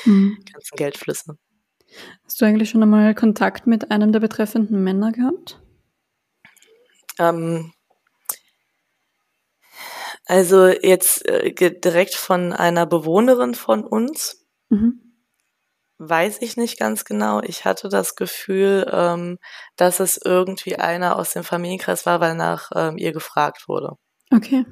mhm. 0.07 0.39
ganzen 0.51 0.77
Geldflüsse. 0.77 1.35
Hast 2.25 2.41
du 2.41 2.47
eigentlich 2.47 2.71
schon 2.71 2.83
einmal 2.83 3.15
Kontakt 3.15 3.67
mit 3.67 3.91
einem 3.91 4.13
der 4.13 4.21
betreffenden 4.21 4.83
Männer 4.83 5.13
gehabt? 5.13 5.61
Ähm, 7.19 7.73
also 10.27 10.67
jetzt 10.67 11.27
äh, 11.27 11.53
direkt 11.53 12.15
von 12.15 12.53
einer 12.53 12.87
Bewohnerin 12.87 13.55
von 13.55 13.85
uns. 13.85 14.45
Mhm. 14.69 15.01
Weiß 15.99 16.43
ich 16.43 16.57
nicht 16.57 16.79
ganz 16.79 17.05
genau. 17.05 17.41
Ich 17.41 17.65
hatte 17.65 17.89
das 17.89 18.17
Gefühl, 18.17 18.87
ähm, 18.93 19.39
dass 19.77 20.01
es 20.01 20.21
irgendwie 20.23 20.77
einer 20.77 21.17
aus 21.17 21.33
dem 21.33 21.43
Familienkreis 21.43 22.05
war, 22.05 22.21
weil 22.21 22.35
nach 22.35 22.71
ähm, 22.75 22.99
ihr 22.99 23.13
gefragt 23.13 23.67
wurde. 23.67 23.93
Okay. 24.31 24.67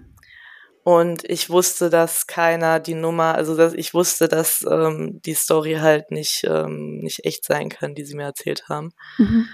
Und 0.84 1.24
ich 1.24 1.48
wusste, 1.48 1.88
dass 1.88 2.26
keiner 2.26 2.78
die 2.78 2.94
Nummer, 2.94 3.34
also 3.36 3.56
dass 3.56 3.72
ich 3.72 3.94
wusste, 3.94 4.28
dass 4.28 4.66
ähm, 4.70 5.22
die 5.24 5.32
Story 5.32 5.76
halt 5.80 6.10
nicht, 6.10 6.44
ähm, 6.46 6.98
nicht 6.98 7.24
echt 7.24 7.46
sein 7.46 7.70
kann, 7.70 7.94
die 7.94 8.04
sie 8.04 8.14
mir 8.14 8.24
erzählt 8.24 8.68
haben. 8.68 8.90
Mhm. 9.16 9.48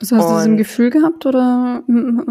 Also 0.00 0.16
hast 0.16 0.24
und, 0.24 0.30
du 0.30 0.38
so 0.38 0.48
ein 0.48 0.56
Gefühl 0.56 0.90
gehabt 0.90 1.26
oder? 1.26 1.82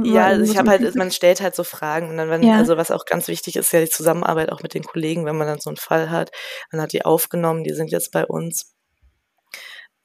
Ja, 0.03 0.27
also 0.27 0.51
ich 0.51 0.57
habe 0.57 0.69
halt, 0.69 0.95
man 0.95 1.11
stellt 1.11 1.41
halt 1.41 1.55
so 1.55 1.63
Fragen 1.63 2.09
und 2.09 2.17
dann, 2.17 2.29
wenn, 2.29 2.43
ja. 2.43 2.55
also 2.55 2.77
was 2.77 2.91
auch 2.91 3.05
ganz 3.05 3.27
wichtig 3.27 3.55
ist, 3.55 3.71
ja 3.71 3.79
die 3.79 3.89
Zusammenarbeit 3.89 4.51
auch 4.51 4.63
mit 4.63 4.73
den 4.73 4.83
Kollegen, 4.83 5.25
wenn 5.25 5.37
man 5.37 5.47
dann 5.47 5.59
so 5.59 5.69
einen 5.69 5.77
Fall 5.77 6.09
hat, 6.09 6.31
man 6.71 6.81
hat 6.81 6.93
die 6.93 7.05
aufgenommen, 7.05 7.63
die 7.63 7.73
sind 7.73 7.91
jetzt 7.91 8.11
bei 8.11 8.25
uns 8.25 8.73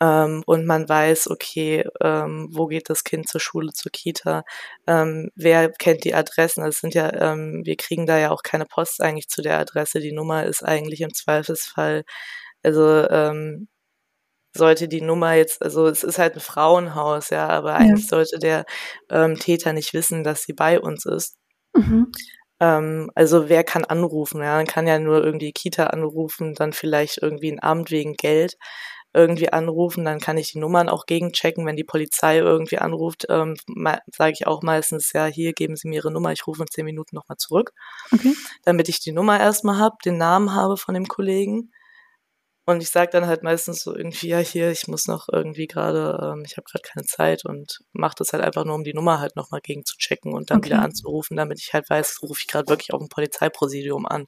ähm, 0.01 0.43
und 0.47 0.67
man 0.67 0.89
weiß, 0.89 1.31
okay, 1.31 1.85
ähm, 2.03 2.49
wo 2.51 2.67
geht 2.67 2.91
das 2.91 3.05
Kind 3.05 3.29
zur 3.29 3.41
Schule, 3.41 3.73
zur 3.73 3.93
Kita, 3.93 4.45
ähm, 4.87 5.31
wer 5.35 5.71
kennt 5.71 6.05
die 6.05 6.15
Adressen, 6.15 6.65
das 6.65 6.79
sind 6.79 6.95
ja, 6.95 7.13
ähm, 7.15 7.63
wir 7.65 7.77
kriegen 7.77 8.07
da 8.07 8.19
ja 8.19 8.31
auch 8.31 8.43
keine 8.43 8.67
Post 8.67 9.01
eigentlich 9.01 9.29
zu 9.29 9.41
der 9.43 9.59
Adresse, 9.59 10.01
die 10.01 10.13
Nummer 10.13 10.45
ist 10.45 10.63
eigentlich 10.65 11.01
im 11.01 11.15
Zweifelsfall, 11.15 12.05
also 12.63 13.09
ähm, 13.09 13.69
sollte 14.55 14.89
die 14.89 15.01
Nummer 15.01 15.35
jetzt, 15.35 15.63
also 15.63 15.87
es 15.87 16.05
ist 16.05 16.19
halt 16.19 16.35
ein 16.35 16.41
Frauenhaus, 16.41 17.31
ja, 17.31 17.49
aber 17.49 17.71
ja. 17.71 17.77
eigentlich 17.77 18.09
sollte 18.09 18.39
der 18.39 18.65
ähm, 19.11 19.39
Täter 19.39 19.73
nicht 19.73 19.95
wissen, 19.95 20.25
dass 20.25 20.45
sie 20.45 20.53
bei 20.53 20.81
uns 20.81 21.05
ist. 21.05 21.37
Mhm. 21.75 22.13
Ähm, 22.61 23.11
also 23.15 23.49
wer 23.49 23.65
kann 23.65 23.85
anrufen? 23.85 24.41
Ja, 24.41 24.57
man 24.57 24.67
kann 24.67 24.87
ja 24.87 24.99
nur 24.99 25.25
irgendwie 25.25 25.53
Kita 25.53 25.89
anrufen, 25.89 26.55
dann 26.55 26.73
vielleicht 26.73 27.19
irgendwie 27.21 27.51
ein 27.53 27.63
Amt 27.63 27.91
wegen 27.91 28.15
Geld 28.15 28.57
irgendwie 29.15 29.53
anrufen, 29.53 30.05
dann 30.05 30.19
kann 30.19 30.37
ich 30.37 30.53
die 30.53 30.59
Nummern 30.59 30.89
auch 30.89 31.07
gegenchecken. 31.07 31.65
Wenn 31.67 31.77
die 31.77 31.85
Polizei 31.85 32.39
irgendwie 32.39 32.79
anruft, 32.79 33.27
ähm, 33.29 33.57
sage 34.13 34.33
ich 34.33 34.47
auch 34.47 34.63
meistens, 34.63 35.13
ja, 35.13 35.27
hier 35.27 35.53
geben 35.53 35.77
Sie 35.77 35.89
mir 35.89 35.97
Ihre 35.97 36.11
Nummer, 36.11 36.33
ich 36.33 36.47
rufe 36.47 36.63
in 36.63 36.69
zehn 36.69 36.85
Minuten 36.85 37.15
nochmal 37.15 37.37
zurück. 37.37 37.71
Okay. 38.13 38.35
Damit 38.65 38.89
ich 38.89 38.99
die 38.99 39.13
Nummer 39.13 39.39
erstmal 39.39 39.79
habe, 39.79 39.97
den 40.05 40.19
Namen 40.19 40.53
habe 40.53 40.77
von 40.77 40.95
dem 40.95 41.07
Kollegen. 41.07 41.71
Und 42.67 42.83
ich 42.83 42.91
sage 42.91 43.11
dann 43.13 43.27
halt 43.27 43.43
meistens 43.43 43.83
so 43.83 43.95
irgendwie, 43.95 44.29
ja, 44.29 44.39
hier, 44.39 44.71
ich 44.71 44.89
muss 44.89 45.07
noch 45.07 45.29
irgendwie 45.31 45.67
gerade, 45.67 46.19
ähm, 46.23 46.45
ich 46.47 46.57
habe 46.57 46.65
gerade 46.65 46.83
keine 46.83 47.05
Zeit 47.05 47.45
und 47.45 47.81
mache 47.93 48.15
das 48.19 48.33
halt 48.33 48.43
einfach 48.43 48.65
nur, 48.65 48.75
um 48.75 48.85
die 48.85 48.95
Nummer 48.95 49.21
halt 49.21 49.37
nochmal 49.37 49.61
gegen 49.61 49.85
zu 49.85 49.99
checken 49.99 50.33
und 50.33 50.51
dann 50.51 50.59
okay. 50.59 50.71
wieder 50.71 50.83
anzurufen, 50.83 51.37
damit 51.37 51.61
ich 51.61 51.75
halt 51.75 51.91
weiß, 51.91 52.23
rufe 52.23 52.41
ich 52.41 52.47
gerade 52.47 52.69
wirklich 52.69 52.95
auf 52.95 53.03
ein 53.03 53.09
Polizeipräsidium 53.09 54.07
an. 54.07 54.27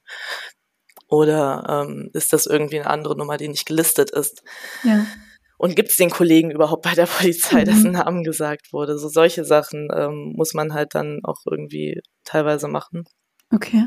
Oder 1.07 1.85
ähm, 1.87 2.09
ist 2.13 2.31
das 2.33 2.45
irgendwie 2.45 2.79
eine 2.79 2.89
andere 2.89 3.17
Nummer, 3.17 3.37
die 3.37 3.47
nicht 3.47 3.65
gelistet 3.65 4.11
ist? 4.11 4.43
Ja. 4.83 5.05
Und 5.57 5.75
gibt 5.75 5.89
es 5.89 5.97
den 5.97 6.11
Kollegen 6.11 6.51
überhaupt 6.51 6.83
bei 6.83 6.93
der 6.93 7.07
Polizei, 7.07 7.61
mhm. 7.61 7.65
dessen 7.65 7.91
Namen 7.93 8.23
gesagt 8.23 8.71
wurde? 8.71 8.99
So 8.99 9.09
solche 9.09 9.45
Sachen 9.45 9.89
ähm, 9.95 10.33
muss 10.35 10.53
man 10.53 10.73
halt 10.73 10.93
dann 10.93 11.21
auch 11.23 11.41
irgendwie 11.49 12.01
teilweise 12.23 12.67
machen. 12.67 13.05
Okay. 13.51 13.85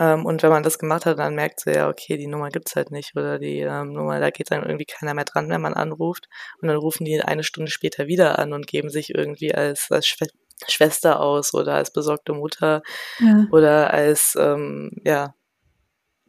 Ähm, 0.00 0.24
und 0.24 0.42
wenn 0.42 0.50
man 0.50 0.62
das 0.62 0.78
gemacht 0.78 1.04
hat, 1.04 1.18
dann 1.18 1.34
merkt 1.34 1.60
sie 1.60 1.72
ja, 1.72 1.88
okay, 1.88 2.16
die 2.16 2.26
Nummer 2.26 2.48
gibt's 2.48 2.74
halt 2.74 2.90
nicht 2.90 3.14
oder 3.16 3.38
die 3.38 3.60
ähm, 3.60 3.92
Nummer, 3.92 4.18
da 4.18 4.30
geht 4.30 4.50
dann 4.50 4.64
irgendwie 4.64 4.86
keiner 4.86 5.12
mehr 5.12 5.26
dran, 5.26 5.50
wenn 5.50 5.60
man 5.60 5.74
anruft. 5.74 6.26
Und 6.60 6.68
dann 6.68 6.78
rufen 6.78 7.04
die 7.04 7.20
eine 7.20 7.44
Stunde 7.44 7.70
später 7.70 8.06
wieder 8.06 8.38
an 8.38 8.54
und 8.54 8.66
geben 8.66 8.88
sich 8.88 9.14
irgendwie 9.14 9.54
als, 9.54 9.90
als 9.90 10.06
Schw 10.06 10.26
Schwester 10.68 11.20
aus 11.20 11.54
oder 11.54 11.76
als 11.76 11.90
besorgte 11.90 12.34
Mutter 12.34 12.82
ja. 13.18 13.46
oder 13.50 13.94
als, 13.94 14.36
ähm, 14.38 14.90
ja, 15.06 15.34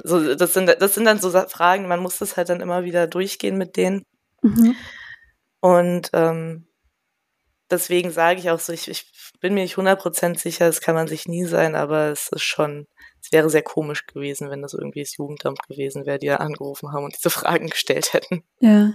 so, 0.02 0.36
das 0.36 0.54
sind, 0.54 0.74
das 0.80 0.96
sind 0.96 1.04
dann 1.04 1.20
so 1.20 1.32
Fragen, 1.32 1.90
man 1.90 2.00
muss 2.00 2.18
das 2.18 2.38
halt 2.38 2.48
dann 2.48 2.62
immer 2.62 2.86
wieder 2.86 3.08
durchgehen 3.08 3.58
mit 3.58 3.76
denen. 3.76 4.06
Mhm. 4.42 4.78
Und 5.60 6.12
ähm, 6.14 6.66
deswegen 7.70 8.12
sage 8.12 8.40
ich 8.40 8.50
auch 8.50 8.60
so, 8.60 8.72
ich, 8.72 8.88
ich 8.88 9.12
bin 9.42 9.54
mir 9.54 9.64
nicht 9.64 9.76
100% 9.76 10.40
sicher, 10.40 10.68
das 10.68 10.80
kann 10.80 10.96
man 10.96 11.08
sich 11.08 11.28
nie 11.28 11.44
sein, 11.44 11.76
aber 11.76 12.08
es 12.08 12.30
ist 12.32 12.44
schon, 12.44 12.88
es 13.22 13.32
wäre 13.32 13.50
sehr 13.50 13.62
komisch 13.62 14.08
gewesen, 14.08 14.50
wenn 14.50 14.62
das 14.62 14.74
irgendwie 14.74 15.02
das 15.02 15.16
Jugendamt 15.16 15.68
gewesen 15.68 16.06
wäre, 16.06 16.20
die 16.20 16.28
da 16.28 16.38
angerufen 16.38 16.92
haben 16.92 17.06
und 17.06 17.16
diese 17.16 17.30
Fragen 17.30 17.68
gestellt 17.68 18.14
hätten. 18.14 18.44
Ja. 18.60 18.94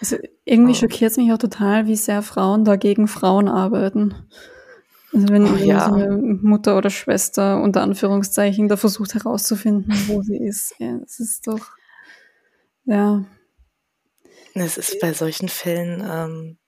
Also 0.00 0.16
irgendwie 0.44 0.74
schockiert 0.74 1.12
es 1.12 1.16
mich 1.16 1.32
auch 1.32 1.38
total, 1.38 1.86
wie 1.86 1.96
sehr 1.96 2.22
Frauen 2.22 2.64
da 2.64 2.76
gegen 2.76 3.06
Frauen 3.06 3.48
arbeiten. 3.48 4.26
Also 5.12 5.28
wenn, 5.28 5.44
oh, 5.44 5.56
ja. 5.56 5.88
so 5.88 5.94
eine 5.94 6.16
Mutter 6.16 6.76
oder 6.76 6.90
Schwester 6.90 7.62
unter 7.62 7.82
Anführungszeichen 7.82 8.68
da 8.68 8.76
versucht 8.76 9.14
herauszufinden, 9.14 9.92
wo 10.08 10.22
sie 10.22 10.38
ist. 10.38 10.74
Ja, 10.78 10.98
das 10.98 11.20
ist 11.20 11.46
doch, 11.46 11.68
ja. 12.86 13.24
Es 14.54 14.78
ist 14.78 15.00
bei 15.00 15.12
solchen 15.12 15.48
Fällen, 15.48 16.02
ähm, 16.04 16.58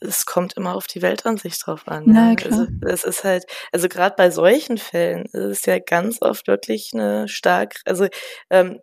es 0.00 0.26
kommt 0.26 0.54
immer 0.54 0.74
auf 0.74 0.86
die 0.86 1.02
Weltansicht 1.02 1.66
drauf 1.66 1.86
an. 1.86 2.04
Na, 2.06 2.30
ne? 2.30 2.36
klar. 2.36 2.52
Also 2.52 2.66
es 2.86 3.04
ist 3.04 3.24
halt, 3.24 3.44
also 3.72 3.88
gerade 3.88 4.14
bei 4.16 4.30
solchen 4.30 4.78
Fällen 4.78 5.26
ist 5.26 5.34
es 5.34 5.66
ja 5.66 5.78
ganz 5.78 6.18
oft 6.20 6.46
wirklich 6.46 6.90
eine 6.94 7.28
stark, 7.28 7.80
also 7.84 8.08
ähm, 8.50 8.80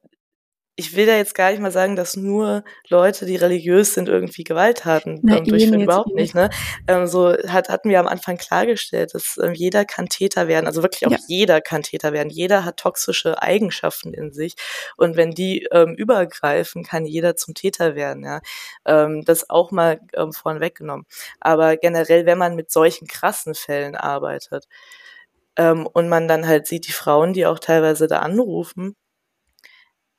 ich 0.79 0.95
will 0.95 1.07
da 1.07 1.17
jetzt 1.17 1.33
gar 1.33 1.49
nicht 1.49 1.59
mal 1.59 1.71
sagen, 1.71 1.95
dass 1.95 2.15
nur 2.15 2.63
Leute, 2.87 3.25
die 3.25 3.35
religiös 3.35 3.95
sind, 3.95 4.09
irgendwie 4.09 4.43
Gewalttaten 4.43 5.19
Na, 5.23 5.37
ähm, 5.37 5.45
durchführen. 5.45 5.81
Überhaupt 5.81 6.13
nicht. 6.13 6.35
Ne? 6.35 6.51
Ähm, 6.87 7.07
so 7.07 7.33
hat, 7.33 7.69
hatten 7.69 7.89
wir 7.89 7.99
am 7.99 8.05
Anfang 8.05 8.37
klargestellt, 8.37 9.15
dass 9.15 9.39
ähm, 9.41 9.55
jeder 9.55 9.85
kann 9.85 10.07
Täter 10.07 10.47
werden. 10.47 10.67
Also 10.67 10.83
wirklich 10.83 11.07
auch 11.07 11.11
ja. 11.11 11.17
jeder 11.27 11.61
kann 11.61 11.81
Täter 11.81 12.13
werden. 12.13 12.29
Jeder 12.29 12.63
hat 12.63 12.77
toxische 12.77 13.41
Eigenschaften 13.41 14.13
in 14.13 14.31
sich. 14.31 14.53
Und 14.97 15.17
wenn 15.17 15.31
die 15.31 15.67
ähm, 15.71 15.95
übergreifen, 15.95 16.83
kann 16.83 17.05
jeder 17.05 17.35
zum 17.35 17.55
Täter 17.55 17.95
werden. 17.95 18.23
Ja? 18.23 18.41
Ähm, 18.85 19.25
das 19.25 19.49
auch 19.49 19.71
mal 19.71 19.99
ähm, 20.13 20.31
vorn 20.31 20.59
weggenommen. 20.59 21.07
Aber 21.39 21.75
generell, 21.77 22.27
wenn 22.27 22.37
man 22.37 22.55
mit 22.55 22.69
solchen 22.69 23.07
krassen 23.07 23.55
Fällen 23.55 23.95
arbeitet 23.95 24.67
ähm, 25.55 25.87
und 25.87 26.07
man 26.07 26.27
dann 26.27 26.47
halt 26.47 26.67
sieht, 26.67 26.87
die 26.87 26.91
Frauen, 26.91 27.33
die 27.33 27.47
auch 27.47 27.57
teilweise 27.57 28.05
da 28.05 28.19
anrufen, 28.19 28.95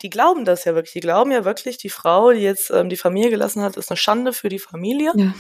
die 0.03 0.11
glauben 0.11 0.45
das 0.45 0.65
ja 0.65 0.75
wirklich. 0.75 0.93
Die 0.93 1.01
glauben 1.01 1.31
ja 1.31 1.45
wirklich, 1.45 1.77
die 1.79 1.91
Frau, 1.91 2.33
die 2.33 2.41
jetzt 2.41 2.71
ähm, 2.71 2.89
die 2.89 2.97
Familie 2.97 3.31
gelassen 3.31 3.63
hat, 3.63 3.77
ist 3.77 3.91
eine 3.91 3.97
Schande 3.97 4.33
für 4.33 4.49
die 4.49 4.59
Familie. 4.59 5.13
Ja. 5.17 5.35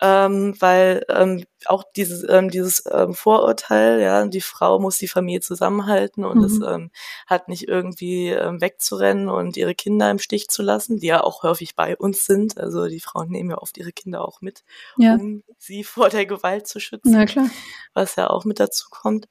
Ähm, 0.00 0.54
weil 0.60 1.04
ähm, 1.08 1.44
auch 1.64 1.82
dieses, 1.96 2.24
ähm, 2.28 2.50
dieses 2.50 2.84
ähm, 2.88 3.14
Vorurteil, 3.14 4.00
ja, 4.00 4.24
die 4.26 4.40
Frau 4.40 4.78
muss 4.78 4.98
die 4.98 5.08
Familie 5.08 5.40
zusammenhalten 5.40 6.24
und 6.24 6.44
es 6.44 6.60
mhm. 6.60 6.66
ähm, 6.68 6.90
hat 7.26 7.48
nicht 7.48 7.66
irgendwie 7.66 8.28
ähm, 8.28 8.60
wegzurennen 8.60 9.28
und 9.28 9.56
ihre 9.56 9.74
Kinder 9.74 10.08
im 10.08 10.20
Stich 10.20 10.48
zu 10.48 10.62
lassen, 10.62 10.98
die 10.98 11.08
ja 11.08 11.24
auch 11.24 11.42
häufig 11.42 11.74
bei 11.74 11.96
uns 11.96 12.26
sind. 12.26 12.58
Also 12.58 12.86
die 12.86 13.00
Frauen 13.00 13.30
nehmen 13.30 13.50
ja 13.50 13.58
oft 13.58 13.76
ihre 13.76 13.90
Kinder 13.90 14.24
auch 14.24 14.40
mit, 14.40 14.62
ja. 14.96 15.14
um 15.14 15.42
sie 15.58 15.82
vor 15.82 16.08
der 16.08 16.26
Gewalt 16.26 16.68
zu 16.68 16.78
schützen. 16.78 17.10
Na 17.10 17.26
klar. 17.26 17.50
Was 17.92 18.14
ja 18.14 18.30
auch 18.30 18.44
mit 18.44 18.60
dazu 18.60 18.86
kommt. 18.90 19.26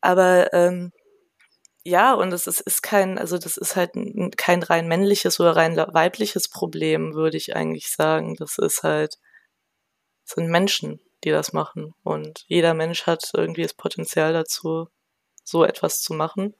Aber 0.00 0.52
ähm, 0.52 0.92
ja, 1.84 2.14
und 2.14 2.32
es 2.32 2.46
ist, 2.46 2.60
ist 2.60 2.82
kein, 2.82 3.18
also 3.18 3.38
das 3.38 3.56
ist 3.56 3.74
halt 3.74 3.92
kein 4.36 4.62
rein 4.62 4.86
männliches 4.86 5.40
oder 5.40 5.56
rein 5.56 5.76
weibliches 5.76 6.48
Problem, 6.48 7.14
würde 7.14 7.36
ich 7.36 7.56
eigentlich 7.56 7.90
sagen. 7.90 8.36
Das 8.36 8.58
ist 8.58 8.82
halt, 8.84 9.18
das 10.24 10.36
sind 10.36 10.48
Menschen, 10.48 11.00
die 11.24 11.30
das 11.30 11.52
machen. 11.52 11.94
Und 12.04 12.44
jeder 12.46 12.74
Mensch 12.74 13.06
hat 13.06 13.30
irgendwie 13.34 13.62
das 13.62 13.74
Potenzial 13.74 14.32
dazu, 14.32 14.88
so 15.42 15.64
etwas 15.64 16.00
zu 16.00 16.14
machen. 16.14 16.54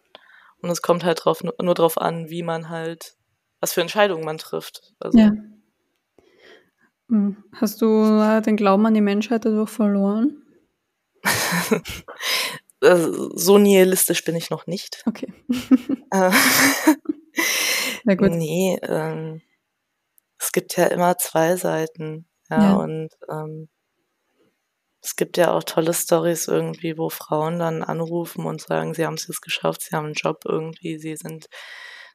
Und 0.61 0.71
es 0.71 0.83
kommt 0.83 1.05
halt 1.05 1.25
drauf, 1.25 1.43
nur 1.43 1.75
drauf 1.75 1.99
an, 1.99 2.29
wie 2.29 2.43
man 2.43 2.69
halt, 2.69 3.17
was 3.61 3.73
für 3.73 3.81
Entscheidungen 3.81 4.25
man 4.25 4.39
trifft. 4.39 4.93
Also, 4.99 5.19
ja. 5.19 5.31
Hm. 7.09 7.45
Hast 7.53 7.83
du 7.83 8.41
den 8.45 8.57
Glauben 8.57 8.87
an 8.87 8.95
die 8.95 9.01
Menschheit 9.01 9.45
dadurch 9.45 9.71
verloren? 9.71 10.43
so 12.83 13.59
nihilistisch 13.59 14.25
bin 14.25 14.37
ich 14.37 14.51
noch 14.51 14.67
nicht. 14.67 15.03
Okay. 15.07 15.33
Äh, 16.11 16.31
Na 18.05 18.15
gut. 18.15 18.33
Nee, 18.33 18.79
ähm, 18.83 19.41
es 20.39 20.53
gibt 20.53 20.77
ja 20.77 20.87
immer 20.87 21.17
zwei 21.19 21.57
Seiten. 21.57 22.27
Ja, 22.51 22.63
ja. 22.63 22.75
und 22.75 23.11
ähm, 23.31 23.69
es 25.01 25.17
gibt 25.17 25.37
ja 25.37 25.53
auch 25.53 25.65
tolle 25.65 25.95
Stories 25.95 26.49
irgendwie, 26.49 26.99
wo 26.99 27.09
Frauen 27.09 27.59
dann 27.59 27.83
anrufen 27.83 28.47
und 28.47 28.61
sagen, 28.61 28.95
sie 28.95 29.07
haben 29.07 29.15
es 29.15 29.27
jetzt 29.27 29.41
geschafft, 29.43 29.83
sie 29.83 29.97
haben 29.97 30.07
einen 30.07 30.15
Job 30.15 30.43
irgendwie, 30.45 30.99
sie 30.99 31.17
sind 31.17 31.47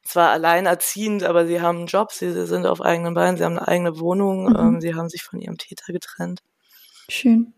zwar 0.03 0.31
alleinerziehend, 0.31 1.23
aber 1.23 1.45
sie 1.47 1.59
haben 1.61 1.79
einen 1.79 1.87
Job, 1.87 2.11
sie, 2.11 2.31
sie 2.31 2.45
sind 2.45 2.65
auf 2.65 2.81
eigenen 2.81 3.13
Beinen, 3.13 3.37
sie 3.37 3.43
haben 3.43 3.57
eine 3.57 3.67
eigene 3.67 3.99
Wohnung, 3.99 4.45
mhm. 4.45 4.55
ähm, 4.55 4.81
sie 4.81 4.95
haben 4.95 5.09
sich 5.09 5.23
von 5.23 5.39
ihrem 5.39 5.57
Täter 5.57 5.91
getrennt. 5.91 6.41
Schön. 7.09 7.53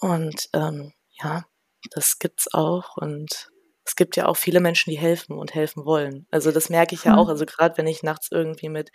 Und 0.00 0.48
ähm, 0.52 0.92
ja, 1.22 1.44
das 1.90 2.18
gibt's 2.18 2.52
auch 2.52 2.96
und 2.96 3.48
es 3.84 3.96
gibt 3.96 4.16
ja 4.16 4.26
auch 4.26 4.36
viele 4.36 4.60
Menschen, 4.60 4.90
die 4.90 4.98
helfen 4.98 5.36
und 5.36 5.54
helfen 5.54 5.84
wollen. 5.84 6.26
Also 6.30 6.52
das 6.52 6.70
merke 6.70 6.94
ich 6.94 7.04
ja 7.04 7.16
auch. 7.16 7.24
Mhm. 7.24 7.30
Also 7.30 7.46
gerade 7.46 7.76
wenn 7.76 7.88
ich 7.88 8.02
nachts 8.02 8.28
irgendwie 8.30 8.68
mit 8.68 8.90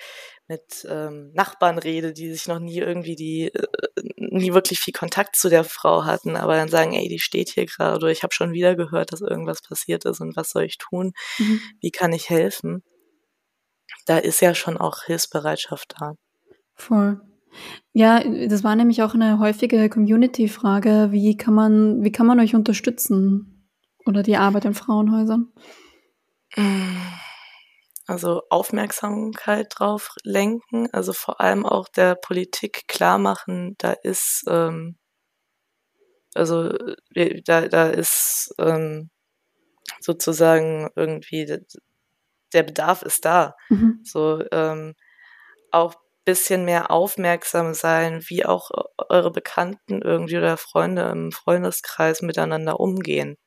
mit 0.47 0.87
ähm, 0.89 1.31
Nachbarn 1.33 1.77
rede, 1.77 2.13
die 2.13 2.31
sich 2.31 2.47
noch 2.47 2.59
nie 2.59 2.79
irgendwie 2.79 3.15
die 3.15 3.53
äh, 3.53 3.67
nie 4.15 4.53
wirklich 4.53 4.79
viel 4.79 4.93
Kontakt 4.93 5.35
zu 5.35 5.49
der 5.49 5.65
Frau 5.65 6.05
hatten, 6.05 6.37
aber 6.37 6.55
dann 6.55 6.69
sagen, 6.69 6.93
ey, 6.93 7.09
die 7.09 7.19
steht 7.19 7.49
hier 7.49 7.65
gerade 7.65 7.97
oder 7.97 8.07
ich 8.07 8.23
habe 8.23 8.33
schon 8.33 8.53
wieder 8.53 8.75
gehört, 8.75 9.11
dass 9.11 9.21
irgendwas 9.21 9.61
passiert 9.61 10.05
ist 10.05 10.21
und 10.21 10.35
was 10.37 10.51
soll 10.51 10.63
ich 10.63 10.77
tun? 10.77 11.11
Mhm. 11.37 11.61
Wie 11.81 11.91
kann 11.91 12.13
ich 12.13 12.29
helfen? 12.29 12.83
Da 14.05 14.17
ist 14.17 14.41
ja 14.41 14.55
schon 14.55 14.77
auch 14.77 15.03
Hilfsbereitschaft 15.03 15.95
da. 15.99 16.13
Voll. 16.75 17.19
Ja, 17.93 18.21
das 18.47 18.63
war 18.63 18.75
nämlich 18.75 19.01
auch 19.01 19.13
eine 19.13 19.39
häufige 19.39 19.89
Community-Frage. 19.89 21.07
Wie 21.11 21.35
kann 21.37 21.53
man, 21.53 22.03
wie 22.03 22.11
kann 22.11 22.27
man 22.27 22.39
euch 22.39 22.55
unterstützen? 22.55 23.69
Oder 24.05 24.23
die 24.23 24.37
Arbeit 24.37 24.65
in 24.65 24.73
Frauenhäusern? 24.73 25.51
Also 28.05 28.43
Aufmerksamkeit 28.49 29.67
drauf 29.77 30.15
lenken, 30.23 30.87
also 30.93 31.11
vor 31.11 31.41
allem 31.41 31.65
auch 31.65 31.89
der 31.89 32.15
Politik 32.15 32.87
klar 32.87 33.17
machen, 33.17 33.75
da 33.77 33.91
ist, 33.91 34.45
ähm, 34.47 34.97
also 36.33 36.71
da, 37.45 37.67
da 37.67 37.89
ist 37.89 38.53
ähm, 38.59 39.09
sozusagen 39.99 40.89
irgendwie 40.95 41.45
der 42.53 42.63
Bedarf 42.63 43.01
ist 43.01 43.25
da. 43.25 43.55
Mhm. 43.69 43.99
So 44.03 44.43
ähm, 44.51 44.93
auch 45.71 45.95
bisschen 46.27 46.65
mehr 46.65 46.91
aufmerksam 46.91 47.73
sein, 47.73 48.21
wie 48.27 48.45
auch 48.45 48.69
eure 49.09 49.31
Bekannten 49.31 50.01
irgendwie 50.01 50.37
oder 50.37 50.57
Freunde 50.57 51.03
im 51.03 51.31
Freundeskreis 51.31 52.21
miteinander 52.21 52.81
umgehen. 52.81 53.37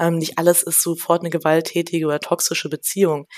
Ähm, 0.00 0.18
nicht 0.18 0.36
alles 0.36 0.64
ist 0.64 0.82
sofort 0.82 1.20
eine 1.20 1.30
gewalttätige 1.30 2.06
oder 2.06 2.18
toxische 2.18 2.68
Beziehung, 2.68 3.28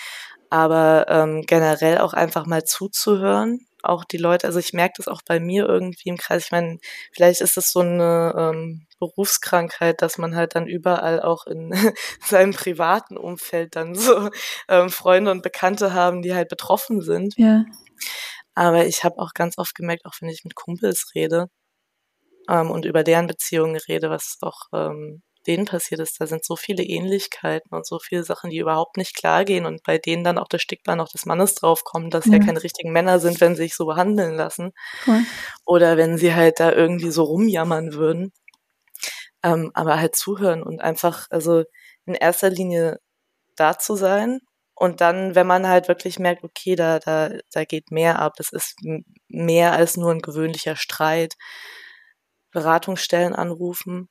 aber 0.48 1.04
ähm, 1.08 1.42
generell 1.46 1.98
auch 1.98 2.14
einfach 2.14 2.46
mal 2.46 2.64
zuzuhören, 2.64 3.66
auch 3.82 4.04
die 4.04 4.16
Leute, 4.16 4.46
also 4.46 4.58
ich 4.58 4.72
merke 4.72 4.94
das 4.96 5.08
auch 5.08 5.20
bei 5.26 5.38
mir 5.38 5.68
irgendwie 5.68 6.08
im 6.08 6.16
Kreis. 6.16 6.46
Ich 6.46 6.52
meine, 6.52 6.78
vielleicht 7.12 7.42
ist 7.42 7.58
es 7.58 7.70
so 7.70 7.80
eine 7.80 8.34
ähm, 8.38 8.86
Berufskrankheit, 8.98 10.00
dass 10.00 10.16
man 10.16 10.36
halt 10.36 10.54
dann 10.54 10.66
überall 10.66 11.20
auch 11.20 11.46
in 11.46 11.72
seinem 12.24 12.54
privaten 12.54 13.18
Umfeld 13.18 13.76
dann 13.76 13.94
so 13.94 14.30
ähm, 14.68 14.88
Freunde 14.88 15.32
und 15.32 15.42
Bekannte 15.42 15.92
haben, 15.92 16.22
die 16.22 16.34
halt 16.34 16.48
betroffen 16.48 17.02
sind. 17.02 17.34
Ja. 17.36 17.64
Aber 18.54 18.86
ich 18.86 19.04
habe 19.04 19.18
auch 19.18 19.32
ganz 19.34 19.58
oft 19.58 19.74
gemerkt, 19.74 20.04
auch 20.04 20.14
wenn 20.20 20.28
ich 20.28 20.44
mit 20.44 20.54
Kumpels 20.54 21.12
rede 21.14 21.48
ähm, 22.48 22.70
und 22.70 22.84
über 22.84 23.04
deren 23.04 23.26
Beziehungen 23.26 23.76
rede, 23.88 24.10
was 24.10 24.38
auch 24.42 24.66
ähm, 24.72 25.22
denen 25.46 25.64
passiert 25.64 26.00
ist, 26.00 26.20
da 26.20 26.26
sind 26.26 26.44
so 26.44 26.56
viele 26.56 26.82
Ähnlichkeiten 26.84 27.74
und 27.74 27.86
so 27.86 27.98
viele 27.98 28.24
Sachen, 28.24 28.50
die 28.50 28.58
überhaupt 28.58 28.96
nicht 28.96 29.16
klar 29.16 29.44
gehen 29.44 29.66
und 29.66 29.82
bei 29.82 29.98
denen 29.98 30.24
dann 30.24 30.38
auch 30.38 30.48
das 30.48 30.62
Stigma 30.62 30.94
noch 30.96 31.08
des 31.08 31.26
Mannes 31.26 31.54
draufkommt, 31.54 32.14
dass 32.14 32.26
ja. 32.26 32.34
ja 32.34 32.38
keine 32.38 32.62
richtigen 32.62 32.92
Männer 32.92 33.18
sind, 33.18 33.40
wenn 33.40 33.56
sie 33.56 33.64
sich 33.64 33.74
so 33.74 33.86
behandeln 33.86 34.34
lassen. 34.36 34.72
Cool. 35.06 35.22
Oder 35.64 35.96
wenn 35.96 36.18
sie 36.18 36.34
halt 36.34 36.60
da 36.60 36.72
irgendwie 36.72 37.10
so 37.10 37.24
rumjammern 37.24 37.94
würden. 37.94 38.32
Ähm, 39.42 39.72
aber 39.74 39.98
halt 39.98 40.14
zuhören 40.14 40.62
und 40.62 40.80
einfach, 40.80 41.26
also 41.30 41.64
in 42.06 42.14
erster 42.14 42.50
Linie 42.50 42.98
da 43.56 43.78
zu 43.78 43.96
sein 43.96 44.40
und 44.82 45.00
dann, 45.00 45.36
wenn 45.36 45.46
man 45.46 45.68
halt 45.68 45.86
wirklich 45.86 46.18
merkt, 46.18 46.42
okay, 46.42 46.74
da, 46.74 46.98
da, 46.98 47.30
da 47.52 47.64
geht 47.64 47.92
mehr 47.92 48.18
ab, 48.18 48.32
es 48.38 48.50
ist 48.50 48.74
mehr 49.28 49.74
als 49.74 49.96
nur 49.96 50.10
ein 50.10 50.18
gewöhnlicher 50.18 50.74
Streit, 50.74 51.34
Beratungsstellen 52.50 53.32
anrufen, 53.32 54.08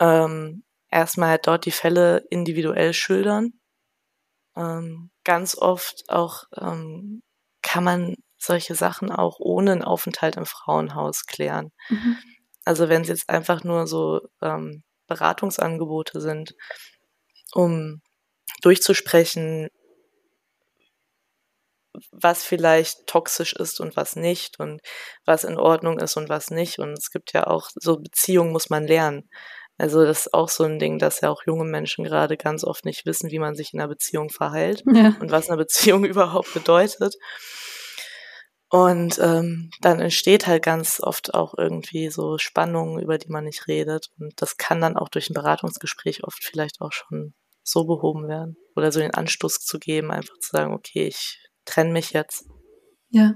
ähm, 0.00 0.64
erstmal 0.90 1.28
halt 1.28 1.46
dort 1.46 1.66
die 1.66 1.70
Fälle 1.70 2.24
individuell 2.30 2.92
schildern. 2.94 3.52
Ähm, 4.56 5.12
ganz 5.22 5.56
oft 5.56 6.02
auch 6.08 6.46
ähm, 6.56 7.22
kann 7.62 7.84
man 7.84 8.16
solche 8.36 8.74
Sachen 8.74 9.12
auch 9.12 9.36
ohne 9.38 9.70
einen 9.70 9.84
Aufenthalt 9.84 10.34
im 10.36 10.46
Frauenhaus 10.46 11.26
klären. 11.26 11.70
Mhm. 11.90 12.18
Also 12.64 12.88
wenn 12.88 13.02
es 13.02 13.08
jetzt 13.08 13.30
einfach 13.30 13.62
nur 13.62 13.86
so 13.86 14.20
ähm, 14.42 14.82
Beratungsangebote 15.06 16.20
sind, 16.20 16.56
um 17.52 18.00
durchzusprechen, 18.62 19.68
was 22.10 22.44
vielleicht 22.44 23.06
toxisch 23.06 23.52
ist 23.52 23.80
und 23.80 23.96
was 23.96 24.16
nicht 24.16 24.58
und 24.58 24.80
was 25.24 25.44
in 25.44 25.56
Ordnung 25.56 25.98
ist 25.98 26.16
und 26.16 26.28
was 26.28 26.50
nicht. 26.50 26.78
Und 26.78 26.92
es 26.92 27.10
gibt 27.10 27.32
ja 27.32 27.46
auch 27.46 27.70
so 27.74 27.98
Beziehungen 27.98 28.52
muss 28.52 28.70
man 28.70 28.86
lernen. 28.86 29.28
Also 29.76 30.04
das 30.04 30.26
ist 30.26 30.34
auch 30.34 30.48
so 30.48 30.64
ein 30.64 30.78
Ding, 30.78 30.98
dass 30.98 31.20
ja 31.20 31.30
auch 31.30 31.42
junge 31.46 31.64
Menschen 31.64 32.04
gerade 32.04 32.36
ganz 32.36 32.62
oft 32.62 32.84
nicht 32.84 33.06
wissen, 33.06 33.30
wie 33.30 33.40
man 33.40 33.56
sich 33.56 33.74
in 33.74 33.80
einer 33.80 33.88
Beziehung 33.88 34.30
verhält 34.30 34.84
ja. 34.92 35.16
und 35.20 35.30
was 35.32 35.48
eine 35.48 35.56
Beziehung 35.56 36.04
überhaupt 36.04 36.52
bedeutet. 36.54 37.14
Und 38.70 39.18
ähm, 39.20 39.70
dann 39.80 40.00
entsteht 40.00 40.46
halt 40.46 40.64
ganz 40.64 41.00
oft 41.00 41.34
auch 41.34 41.54
irgendwie 41.56 42.10
so 42.10 42.38
Spannungen, 42.38 43.00
über 43.00 43.18
die 43.18 43.28
man 43.28 43.44
nicht 43.44 43.68
redet. 43.68 44.08
Und 44.18 44.32
das 44.36 44.56
kann 44.56 44.80
dann 44.80 44.96
auch 44.96 45.08
durch 45.08 45.30
ein 45.30 45.34
Beratungsgespräch 45.34 46.24
oft 46.24 46.42
vielleicht 46.42 46.80
auch 46.80 46.92
schon 46.92 47.34
so 47.64 47.84
behoben 47.84 48.28
werden. 48.28 48.56
Oder 48.76 48.92
so 48.92 49.00
den 49.00 49.14
Anstoß 49.14 49.60
zu 49.60 49.78
geben, 49.78 50.10
einfach 50.10 50.38
zu 50.38 50.50
sagen, 50.50 50.72
okay, 50.72 51.06
ich 51.08 51.40
trenne 51.64 51.92
mich 51.92 52.12
jetzt. 52.12 52.46
Ja. 53.08 53.34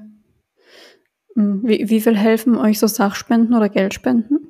Hm, 1.35 1.63
wie, 1.65 1.89
wie 1.89 2.01
viel 2.01 2.17
helfen 2.17 2.57
euch 2.57 2.79
so 2.79 2.87
Sachspenden 2.87 3.55
oder 3.55 3.69
Geldspenden? 3.69 4.47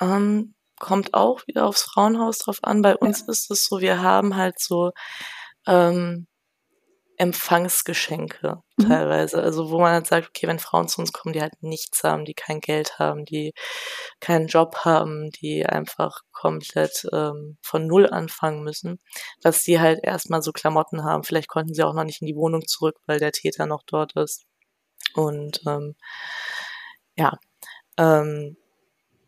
Ähm, 0.00 0.54
kommt 0.78 1.14
auch 1.14 1.46
wieder 1.46 1.66
aufs 1.66 1.82
Frauenhaus 1.82 2.38
drauf 2.38 2.58
an. 2.62 2.82
Bei 2.82 2.96
uns 2.96 3.20
ja. 3.20 3.32
ist 3.32 3.50
es 3.50 3.64
so, 3.64 3.80
wir 3.80 4.02
haben 4.02 4.36
halt 4.36 4.58
so 4.58 4.92
ähm, 5.66 6.26
Empfangsgeschenke 7.16 8.62
mhm. 8.76 8.88
teilweise. 8.88 9.42
Also 9.42 9.70
wo 9.70 9.78
man 9.78 9.92
halt 9.92 10.06
sagt, 10.06 10.28
okay, 10.28 10.46
wenn 10.46 10.58
Frauen 10.58 10.88
zu 10.88 11.00
uns 11.00 11.12
kommen, 11.12 11.32
die 11.32 11.40
halt 11.40 11.54
nichts 11.62 12.02
haben, 12.04 12.24
die 12.24 12.34
kein 12.34 12.60
Geld 12.60 12.98
haben, 12.98 13.24
die 13.24 13.52
keinen 14.20 14.48
Job 14.48 14.78
haben, 14.84 15.30
die 15.30 15.64
einfach 15.66 16.22
komplett 16.32 17.06
ähm, 17.12 17.58
von 17.62 17.86
null 17.86 18.08
anfangen 18.08 18.62
müssen, 18.64 19.00
dass 19.42 19.62
die 19.62 19.80
halt 19.80 20.00
erstmal 20.02 20.42
so 20.42 20.52
Klamotten 20.52 21.04
haben. 21.04 21.24
Vielleicht 21.24 21.48
konnten 21.48 21.74
sie 21.74 21.82
auch 21.82 21.94
noch 21.94 22.04
nicht 22.04 22.20
in 22.20 22.26
die 22.26 22.36
Wohnung 22.36 22.66
zurück, 22.66 22.96
weil 23.06 23.18
der 23.18 23.32
Täter 23.32 23.66
noch 23.66 23.82
dort 23.86 24.14
ist. 24.16 24.44
Und 25.14 25.60
ähm, 25.66 25.94
ja, 27.16 27.38
ähm, 27.98 28.56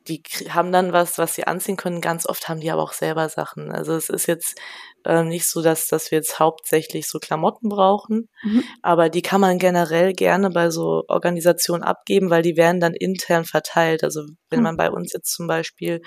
die 0.08 0.22
haben 0.50 0.72
dann 0.72 0.92
was, 0.92 1.18
was 1.18 1.34
sie 1.34 1.46
anziehen 1.46 1.76
können. 1.76 2.00
Ganz 2.00 2.26
oft 2.26 2.48
haben 2.48 2.60
die 2.60 2.70
aber 2.70 2.82
auch 2.82 2.92
selber 2.92 3.28
Sachen. 3.28 3.72
Also 3.72 3.94
es 3.94 4.08
ist 4.08 4.26
jetzt 4.26 4.58
äh, 5.04 5.22
nicht 5.22 5.48
so, 5.48 5.62
dass, 5.62 5.86
dass 5.86 6.10
wir 6.10 6.18
jetzt 6.18 6.38
hauptsächlich 6.38 7.08
so 7.08 7.18
Klamotten 7.18 7.68
brauchen, 7.68 8.28
mhm. 8.42 8.64
aber 8.82 9.08
die 9.08 9.22
kann 9.22 9.40
man 9.40 9.58
generell 9.58 10.12
gerne 10.12 10.50
bei 10.50 10.70
so 10.70 11.04
Organisationen 11.08 11.82
abgeben, 11.82 12.30
weil 12.30 12.42
die 12.42 12.56
werden 12.56 12.80
dann 12.80 12.94
intern 12.94 13.44
verteilt. 13.44 14.04
Also 14.04 14.24
wenn 14.50 14.60
mhm. 14.60 14.64
man 14.64 14.76
bei 14.76 14.90
uns 14.90 15.12
jetzt 15.12 15.32
zum 15.32 15.46
Beispiel 15.46 16.00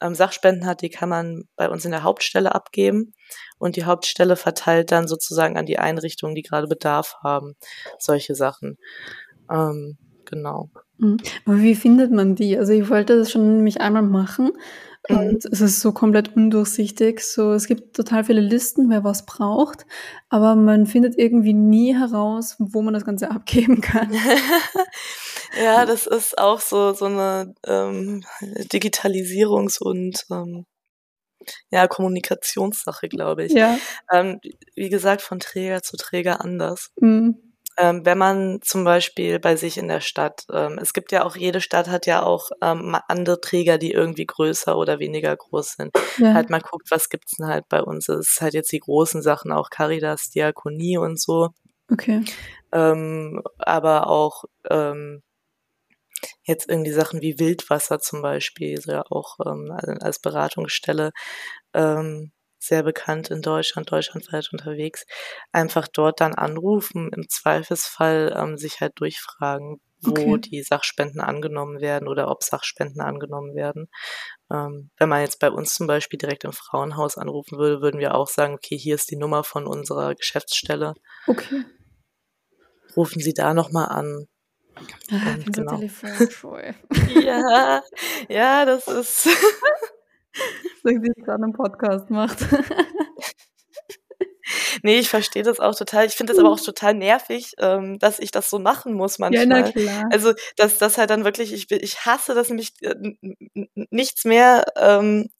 ähm, 0.00 0.14
Sachspenden 0.14 0.66
hat, 0.66 0.82
die 0.82 0.90
kann 0.90 1.08
man 1.08 1.44
bei 1.56 1.68
uns 1.68 1.84
in 1.84 1.90
der 1.90 2.02
Hauptstelle 2.02 2.54
abgeben 2.54 3.14
und 3.58 3.76
die 3.76 3.84
Hauptstelle 3.84 4.36
verteilt 4.36 4.92
dann 4.92 5.08
sozusagen 5.08 5.56
an 5.56 5.66
die 5.66 5.78
Einrichtungen, 5.78 6.34
die 6.34 6.42
gerade 6.42 6.66
Bedarf 6.66 7.16
haben, 7.22 7.54
solche 7.98 8.34
Sachen. 8.34 8.76
Ähm, 9.50 9.98
genau. 10.34 10.70
Mhm. 10.98 11.18
Aber 11.46 11.58
wie 11.58 11.74
findet 11.74 12.12
man 12.12 12.34
die? 12.34 12.58
Also 12.58 12.72
ich 12.72 12.88
wollte 12.90 13.16
das 13.16 13.30
schon 13.30 13.62
mich 13.62 13.80
einmal 13.80 14.02
machen 14.02 14.52
mhm. 15.08 15.16
und 15.16 15.44
es 15.44 15.60
ist 15.60 15.80
so 15.80 15.92
komplett 15.92 16.36
undurchsichtig. 16.36 17.20
So, 17.20 17.52
es 17.52 17.66
gibt 17.66 17.96
total 17.96 18.24
viele 18.24 18.40
Listen, 18.40 18.90
wer 18.90 19.04
was 19.04 19.26
braucht, 19.26 19.86
aber 20.28 20.54
man 20.54 20.86
findet 20.86 21.18
irgendwie 21.18 21.54
nie 21.54 21.94
heraus, 21.96 22.56
wo 22.58 22.82
man 22.82 22.94
das 22.94 23.04
Ganze 23.04 23.30
abgeben 23.30 23.80
kann. 23.80 24.12
ja, 25.62 25.86
das 25.86 26.06
ist 26.06 26.38
auch 26.38 26.60
so, 26.60 26.92
so 26.92 27.06
eine 27.06 27.54
ähm, 27.66 28.24
Digitalisierungs- 28.42 29.80
und 29.80 30.24
ähm, 30.30 30.66
ja, 31.70 31.86
Kommunikationssache, 31.86 33.08
glaube 33.08 33.44
ich. 33.44 33.52
Ja. 33.52 33.76
Ähm, 34.10 34.40
wie 34.74 34.88
gesagt, 34.88 35.20
von 35.20 35.40
Träger 35.40 35.82
zu 35.82 35.98
Träger 35.98 36.40
anders. 36.40 36.90
Mhm 36.98 37.53
ähm, 37.76 38.04
wenn 38.04 38.18
man 38.18 38.60
zum 38.62 38.84
Beispiel 38.84 39.38
bei 39.40 39.56
sich 39.56 39.78
in 39.78 39.88
der 39.88 40.00
Stadt, 40.00 40.44
ähm, 40.52 40.78
es 40.80 40.92
gibt 40.92 41.12
ja 41.12 41.24
auch, 41.24 41.36
jede 41.36 41.60
Stadt 41.60 41.88
hat 41.88 42.06
ja 42.06 42.22
auch 42.22 42.50
ähm, 42.62 42.96
andere 43.08 43.40
Träger, 43.40 43.78
die 43.78 43.92
irgendwie 43.92 44.26
größer 44.26 44.76
oder 44.76 44.98
weniger 44.98 45.36
groß 45.36 45.72
sind. 45.72 45.90
Ja. 46.18 46.34
Halt 46.34 46.50
mal 46.50 46.60
guckt, 46.60 46.90
was 46.90 47.08
gibt's 47.08 47.36
denn 47.36 47.48
halt 47.48 47.68
bei 47.68 47.82
uns. 47.82 48.08
Es 48.08 48.30
ist 48.30 48.40
halt 48.40 48.54
jetzt 48.54 48.72
die 48.72 48.80
großen 48.80 49.22
Sachen, 49.22 49.50
auch 49.50 49.70
Caritas, 49.70 50.30
Diakonie 50.30 50.98
und 50.98 51.20
so. 51.20 51.48
Okay. 51.90 52.24
Ähm, 52.72 53.42
aber 53.58 54.08
auch 54.08 54.44
ähm, 54.70 55.22
jetzt 56.44 56.68
irgendwie 56.68 56.92
Sachen 56.92 57.20
wie 57.22 57.38
Wildwasser 57.38 57.98
zum 57.98 58.22
Beispiel, 58.22 58.80
so 58.80 58.92
ja 58.92 59.04
auch 59.10 59.36
ähm, 59.44 59.70
als 60.00 60.18
Beratungsstelle. 60.20 61.10
Ähm, 61.74 62.30
sehr 62.66 62.82
bekannt 62.82 63.30
in 63.30 63.42
Deutschland, 63.42 63.90
deutschlandweit 63.90 64.50
unterwegs, 64.52 65.04
einfach 65.52 65.88
dort 65.88 66.20
dann 66.20 66.34
anrufen, 66.34 67.10
im 67.14 67.28
Zweifelsfall 67.28 68.34
ähm, 68.36 68.56
sich 68.56 68.80
halt 68.80 68.92
durchfragen, 68.96 69.80
wo 70.00 70.10
okay. 70.10 70.38
die 70.38 70.62
Sachspenden 70.62 71.20
angenommen 71.20 71.80
werden 71.80 72.08
oder 72.08 72.30
ob 72.30 72.42
Sachspenden 72.42 73.00
angenommen 73.00 73.54
werden. 73.54 73.88
Ähm, 74.50 74.90
wenn 74.98 75.08
man 75.08 75.22
jetzt 75.22 75.38
bei 75.38 75.50
uns 75.50 75.74
zum 75.74 75.86
Beispiel 75.86 76.18
direkt 76.18 76.44
im 76.44 76.52
Frauenhaus 76.52 77.16
anrufen 77.16 77.58
würde, 77.58 77.80
würden 77.80 78.00
wir 78.00 78.14
auch 78.14 78.28
sagen, 78.28 78.54
okay, 78.54 78.76
hier 78.76 78.94
ist 78.94 79.10
die 79.10 79.16
Nummer 79.16 79.44
von 79.44 79.66
unserer 79.66 80.14
Geschäftsstelle. 80.14 80.94
Okay. 81.26 81.64
Rufen 82.96 83.20
Sie 83.20 83.34
da 83.34 83.54
nochmal 83.54 83.88
an. 83.88 84.26
Ah, 85.10 85.36
ich 85.38 85.44
bin 85.44 85.52
genau. 85.52 85.72
so 85.72 85.78
telefonscheu. 85.78 86.72
ja, 87.22 87.82
ja, 88.28 88.64
das 88.64 88.88
ist. 88.88 89.28
Sagen 90.84 91.02
Sie 91.02 91.22
gerade 91.22 91.42
einen 91.42 91.54
Podcast 91.54 92.10
macht. 92.10 92.38
nee, 94.82 94.98
ich 94.98 95.08
verstehe 95.08 95.42
das 95.42 95.60
auch 95.60 95.74
total. 95.74 96.04
Ich 96.04 96.14
finde 96.14 96.32
das 96.32 96.40
aber 96.40 96.50
auch 96.50 96.60
total 96.60 96.92
nervig, 96.92 97.54
ähm, 97.58 97.98
dass 97.98 98.18
ich 98.18 98.30
das 98.30 98.50
so 98.50 98.58
machen 98.58 98.92
muss 98.92 99.18
manchmal. 99.18 99.48
Ja, 99.48 99.56
na 99.62 99.72
klar. 99.72 100.04
Also, 100.10 100.34
dass 100.56 100.76
das 100.76 100.98
halt 100.98 101.08
dann 101.08 101.24
wirklich, 101.24 101.54
ich, 101.54 101.70
ich 101.70 102.04
hasse 102.04 102.34
das 102.34 102.50
nämlich 102.50 102.72
äh, 102.82 102.94
nichts 103.90 104.26
mehr 104.26 104.64
ähm, 104.76 105.30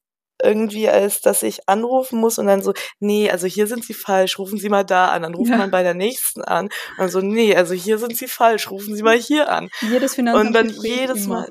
irgendwie, 0.42 0.88
als 0.88 1.20
dass 1.20 1.42
ich 1.42 1.68
anrufen 1.68 2.18
muss 2.18 2.38
und 2.38 2.46
dann 2.46 2.62
so, 2.62 2.72
nee, 2.98 3.30
also 3.30 3.46
hier 3.46 3.66
sind 3.66 3.84
Sie 3.84 3.94
falsch, 3.94 4.38
rufen 4.38 4.58
Sie 4.58 4.70
mal 4.70 4.84
da 4.84 5.08
an. 5.08 5.22
Dann 5.22 5.34
ruft 5.34 5.50
ja. 5.50 5.58
man 5.58 5.70
bei 5.70 5.82
der 5.82 5.94
nächsten 5.94 6.42
an 6.42 6.70
und 6.96 7.10
so, 7.10 7.20
nee, 7.20 7.54
also 7.54 7.74
hier 7.74 7.98
sind 7.98 8.16
Sie 8.16 8.28
falsch, 8.28 8.70
rufen 8.70 8.96
Sie 8.96 9.02
mal 9.02 9.18
hier 9.18 9.50
an. 9.50 9.68
Jedes 9.82 10.14
Finanzamt. 10.14 10.46
Und 10.46 10.52
dann 10.54 10.70
jedes 10.70 11.26
Mal, 11.26 11.48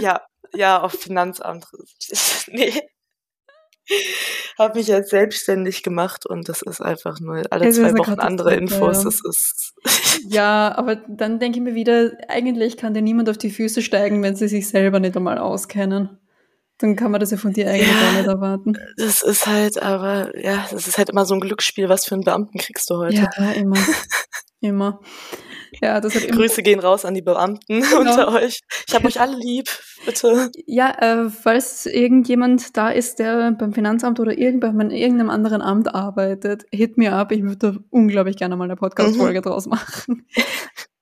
ja, 0.00 0.22
ja, 0.54 0.80
auf 0.80 0.92
Finanzamt. 0.92 1.66
nee. 2.48 2.72
Habe 4.58 4.78
mich 4.78 4.88
jetzt 4.88 5.10
selbstständig 5.10 5.82
gemacht 5.82 6.26
und 6.26 6.48
das 6.48 6.62
ist 6.62 6.80
einfach 6.80 7.20
nur 7.20 7.42
alle 7.50 7.70
zwei 7.70 7.96
Wochen 7.96 8.14
andere 8.14 8.54
Infos. 8.54 8.98
Ja. 8.98 9.04
Das 9.04 9.20
ist 9.24 9.74
ja, 10.28 10.74
aber 10.76 10.96
dann 10.96 11.38
denke 11.38 11.58
ich 11.58 11.64
mir 11.64 11.74
wieder, 11.74 12.12
eigentlich 12.28 12.76
kann 12.76 12.94
dir 12.94 13.02
niemand 13.02 13.28
auf 13.28 13.38
die 13.38 13.50
Füße 13.50 13.82
steigen, 13.82 14.22
wenn 14.22 14.36
sie 14.36 14.48
sich 14.48 14.68
selber 14.68 15.00
nicht 15.00 15.16
einmal 15.16 15.38
auskennen. 15.38 16.18
Dann 16.78 16.94
kann 16.94 17.10
man 17.10 17.20
das 17.20 17.30
ja 17.30 17.38
von 17.38 17.54
dir 17.54 17.70
eigentlich 17.70 17.88
ja, 17.88 18.08
auch 18.08 18.12
nicht 18.12 18.26
erwarten. 18.26 18.78
Das 18.98 19.22
ist 19.22 19.46
halt, 19.46 19.80
aber 19.82 20.38
ja, 20.38 20.66
das 20.70 20.86
ist 20.86 20.98
halt 20.98 21.08
immer 21.08 21.24
so 21.24 21.34
ein 21.34 21.40
Glücksspiel. 21.40 21.88
Was 21.88 22.04
für 22.04 22.14
einen 22.14 22.24
Beamten 22.24 22.58
kriegst 22.58 22.90
du 22.90 22.96
heute? 22.96 23.28
Ja, 23.38 23.52
immer. 23.52 23.76
immer. 24.60 25.00
Ja, 25.80 26.00
das 26.00 26.14
hat 26.14 26.28
Grüße 26.28 26.62
gehen 26.62 26.80
raus 26.80 27.04
an 27.04 27.14
die 27.14 27.22
Beamten 27.22 27.80
genau. 27.80 28.00
unter 28.00 28.32
euch. 28.32 28.60
Ich 28.86 28.94
habe 28.94 29.06
euch 29.06 29.20
alle 29.20 29.36
lieb, 29.36 29.68
bitte. 30.04 30.50
Ja, 30.66 30.90
äh, 30.90 31.30
falls 31.30 31.86
irgendjemand 31.86 32.76
da 32.76 32.90
ist, 32.90 33.18
der 33.18 33.52
beim 33.52 33.72
Finanzamt 33.72 34.20
oder 34.20 34.36
irgend, 34.36 34.60
bei 34.60 34.68
irgendeinem 34.68 35.30
anderen 35.30 35.62
Amt 35.62 35.94
arbeitet, 35.94 36.64
hit 36.72 36.96
mir 36.98 37.14
ab. 37.14 37.32
Ich 37.32 37.42
würde 37.42 37.84
unglaublich 37.90 38.36
gerne 38.36 38.56
mal 38.56 38.64
eine 38.64 38.76
Podcast-Folge 38.76 39.40
mhm. 39.40 39.44
draus 39.44 39.66
machen. 39.66 40.26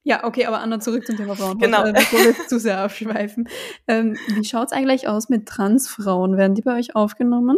Ja, 0.06 0.24
okay, 0.24 0.44
aber 0.44 0.60
Anna, 0.60 0.80
zurück 0.80 1.06
zum 1.06 1.16
Thema 1.16 1.34
Frauen. 1.34 1.58
Genau. 1.58 1.82
Äh, 1.86 1.94
bevor 1.94 2.18
wir 2.18 2.34
zu 2.46 2.58
sehr 2.58 2.78
abschweifen. 2.78 3.48
Ähm, 3.88 4.18
wie 4.28 4.44
schaut's 4.44 4.70
eigentlich 4.70 5.08
aus 5.08 5.30
mit 5.30 5.48
Transfrauen? 5.48 6.36
Werden 6.36 6.54
die 6.54 6.60
bei 6.60 6.76
euch 6.76 6.94
aufgenommen? 6.94 7.56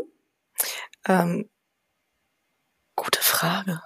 Ähm, 1.08 1.50
gute 2.94 3.20
Frage. 3.20 3.82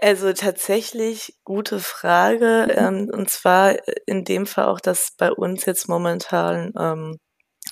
Also 0.00 0.32
tatsächlich 0.32 1.34
gute 1.44 1.78
Frage. 1.78 2.68
Ähm, 2.70 3.10
und 3.12 3.28
zwar 3.28 3.76
in 4.06 4.24
dem 4.24 4.46
Fall 4.46 4.64
auch, 4.64 4.80
dass 4.80 5.12
bei 5.16 5.30
uns 5.30 5.66
jetzt 5.66 5.88
momentan 5.88 6.72
ähm, 6.78 7.18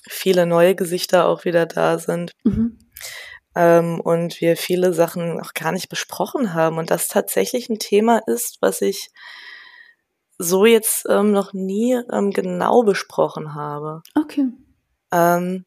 viele 0.07 0.45
neue 0.45 0.75
Gesichter 0.75 1.27
auch 1.27 1.47
wieder 1.47 1.65
da 1.65 1.99
sind. 1.99 2.33
Mhm. 2.45 2.79
Ähm, 3.57 4.01
und 4.01 4.43
wir 4.43 4.59
viele 4.59 4.93
Sachen 4.93 5.37
noch 5.39 5.55
gar 5.55 5.73
nicht 5.73 5.89
besprochen 5.89 6.53
haben. 6.53 6.77
Und 6.77 6.91
das 6.91 7.09
tatsächlich 7.09 7.71
ein 7.71 7.79
Thema 7.79 8.21
ist, 8.27 8.59
was 8.61 8.83
ich 8.83 9.09
so 10.37 10.67
jetzt 10.67 11.07
ähm, 11.09 11.33
noch 11.33 11.55
nie 11.55 11.99
ähm, 12.13 12.31
genau 12.31 12.83
besprochen 12.83 13.55
habe. 13.55 14.03
Okay. 14.15 14.49
Ähm, 15.13 15.65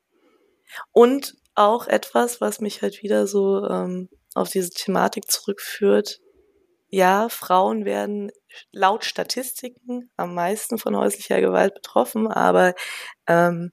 und 0.92 1.36
auch 1.56 1.88
etwas, 1.88 2.40
was 2.40 2.62
mich 2.62 2.82
halt 2.82 3.02
wieder 3.02 3.28
so 3.28 3.68
ähm, 3.68 4.10
auf 4.34 4.50
diese 4.50 4.72
Thematik 4.72 5.30
zurückführt, 5.30 6.20
ja, 6.90 7.30
Frauen 7.30 7.86
werden 7.86 8.32
laut 8.72 9.06
Statistiken 9.06 10.12
am 10.18 10.36
meisten 10.36 10.78
von 10.78 10.96
häuslicher 10.96 11.40
Gewalt 11.40 11.74
betroffen, 11.74 12.28
aber 12.28 12.76
ähm, 13.28 13.72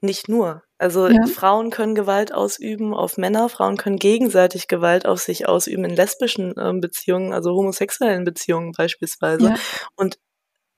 nicht 0.00 0.28
nur. 0.28 0.62
Also 0.78 1.08
ja. 1.08 1.26
Frauen 1.26 1.70
können 1.70 1.94
Gewalt 1.94 2.32
ausüben 2.32 2.94
auf 2.94 3.18
Männer, 3.18 3.48
Frauen 3.48 3.76
können 3.76 3.96
gegenseitig 3.96 4.68
Gewalt 4.68 5.06
auf 5.06 5.20
sich 5.20 5.48
ausüben 5.48 5.84
in 5.84 5.94
lesbischen 5.94 6.56
äh, 6.56 6.72
Beziehungen, 6.80 7.32
also 7.32 7.52
homosexuellen 7.52 8.24
Beziehungen 8.24 8.72
beispielsweise. 8.72 9.50
Ja. 9.50 9.56
Und 9.96 10.18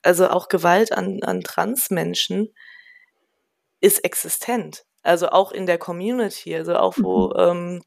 also 0.02 0.28
auch 0.28 0.48
Gewalt 0.48 0.92
an, 0.92 1.22
an 1.22 1.42
Transmenschen 1.42 2.54
ist 3.80 4.04
existent. 4.04 4.84
Also 5.02 5.28
auch 5.28 5.52
in 5.52 5.66
der 5.66 5.78
Community, 5.78 6.54
also 6.54 6.76
auch 6.76 6.96
wo, 6.98 7.28
mhm. 7.28 7.34
ähm, 7.38 7.82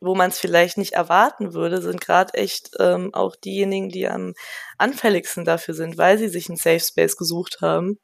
wo 0.00 0.14
man 0.14 0.30
es 0.30 0.38
vielleicht 0.38 0.78
nicht 0.78 0.92
erwarten 0.92 1.54
würde, 1.54 1.82
sind 1.82 2.00
gerade 2.00 2.34
echt 2.34 2.70
ähm, 2.78 3.14
auch 3.14 3.36
diejenigen, 3.36 3.90
die 3.90 4.08
am 4.08 4.34
anfälligsten 4.78 5.44
dafür 5.44 5.74
sind, 5.74 5.98
weil 5.98 6.18
sie 6.18 6.28
sich 6.28 6.48
einen 6.48 6.56
Safe 6.56 6.80
Space 6.80 7.16
gesucht 7.16 7.60
haben. 7.60 7.98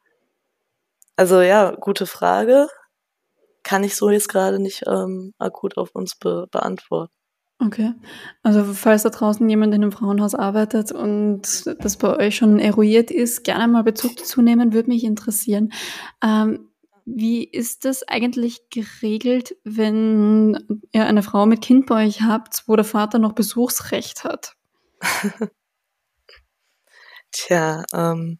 Also 1.15 1.41
ja, 1.41 1.71
gute 1.71 2.05
Frage 2.05 2.67
kann 3.63 3.83
ich 3.83 3.95
so 3.95 4.09
jetzt 4.09 4.29
gerade 4.29 4.59
nicht 4.59 4.83
ähm, 4.87 5.33
akut 5.39 5.77
auf 5.77 5.91
uns 5.93 6.15
be 6.15 6.47
beantworten. 6.51 7.11
Okay. 7.59 7.93
Also 8.43 8.63
falls 8.63 9.01
da 9.01 9.09
draußen 9.09 9.49
jemand 9.49 9.73
in 9.73 9.81
einem 9.81 9.91
Frauenhaus 9.91 10.35
arbeitet 10.35 10.91
und 10.91 11.41
das 11.65 11.97
bei 11.97 12.15
euch 12.17 12.35
schon 12.35 12.59
eruiert 12.59 13.09
ist, 13.09 13.43
gerne 13.43 13.67
mal 13.67 13.83
Bezug 13.83 14.15
dazu 14.15 14.43
nehmen, 14.43 14.73
würde 14.73 14.89
mich 14.89 15.03
interessieren. 15.03 15.73
Ähm, 16.23 16.69
wie 17.09 17.45
ist 17.45 17.85
das 17.85 18.03
eigentlich 18.03 18.69
geregelt, 18.69 19.55
wenn 19.63 20.59
ihr 20.91 21.05
eine 21.05 21.23
Frau 21.23 21.45
mit 21.45 21.61
Kind 21.61 21.85
bei 21.85 22.05
euch 22.05 22.21
habt, 22.21 22.63
wo 22.67 22.75
der 22.75 22.83
Vater 22.83 23.17
noch 23.17 23.31
Besuchsrecht 23.31 24.25
hat? 24.25 24.55
Tja, 27.31 27.85
ähm, 27.93 28.39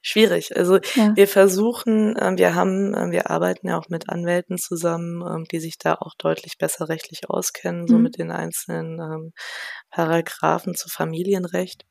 schwierig. 0.00 0.56
Also 0.56 0.78
ja. 0.94 1.14
wir 1.16 1.28
versuchen, 1.28 2.16
äh, 2.16 2.32
wir 2.36 2.54
haben, 2.54 2.94
äh, 2.94 3.10
wir 3.10 3.30
arbeiten 3.30 3.68
ja 3.68 3.78
auch 3.78 3.90
mit 3.90 4.08
Anwälten 4.08 4.56
zusammen, 4.56 5.20
äh, 5.20 5.46
die 5.52 5.60
sich 5.60 5.76
da 5.76 5.96
auch 5.96 6.14
deutlich 6.16 6.56
besser 6.56 6.88
rechtlich 6.88 7.28
auskennen, 7.28 7.82
mhm. 7.82 7.88
so 7.88 7.98
mit 7.98 8.16
den 8.16 8.30
einzelnen 8.30 8.98
ähm, 9.00 9.32
Paragraphen 9.90 10.74
zu 10.74 10.88
Familienrecht. 10.88 11.84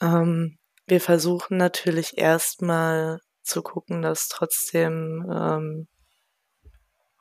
Ähm, 0.00 0.56
wir 0.86 1.02
versuchen 1.02 1.58
natürlich 1.58 2.16
erstmal 2.16 3.20
zu 3.44 3.62
gucken, 3.62 4.02
dass 4.02 4.28
trotzdem 4.28 5.26
ähm, 5.30 5.88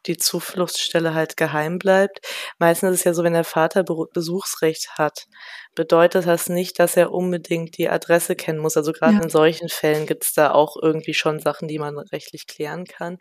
die 0.05 0.17
Zufluchtsstelle 0.17 1.13
halt 1.13 1.37
geheim 1.37 1.79
bleibt. 1.79 2.19
Meistens 2.59 2.91
ist 2.91 2.99
es 2.99 3.03
ja 3.05 3.13
so, 3.13 3.23
wenn 3.23 3.33
der 3.33 3.43
Vater 3.43 3.83
Besuchsrecht 3.83 4.97
hat, 4.97 5.27
bedeutet 5.75 6.27
das 6.27 6.49
nicht, 6.49 6.77
dass 6.79 6.97
er 6.97 7.11
unbedingt 7.11 7.77
die 7.77 7.89
Adresse 7.89 8.35
kennen 8.35 8.59
muss. 8.59 8.75
Also 8.77 8.91
gerade 8.91 9.15
ja. 9.15 9.21
in 9.21 9.29
solchen 9.29 9.69
Fällen 9.69 10.05
gibt 10.05 10.25
es 10.25 10.33
da 10.33 10.51
auch 10.51 10.75
irgendwie 10.81 11.13
schon 11.13 11.39
Sachen, 11.39 11.67
die 11.67 11.79
man 11.79 11.97
rechtlich 11.97 12.47
klären 12.47 12.85
kann. 12.85 13.17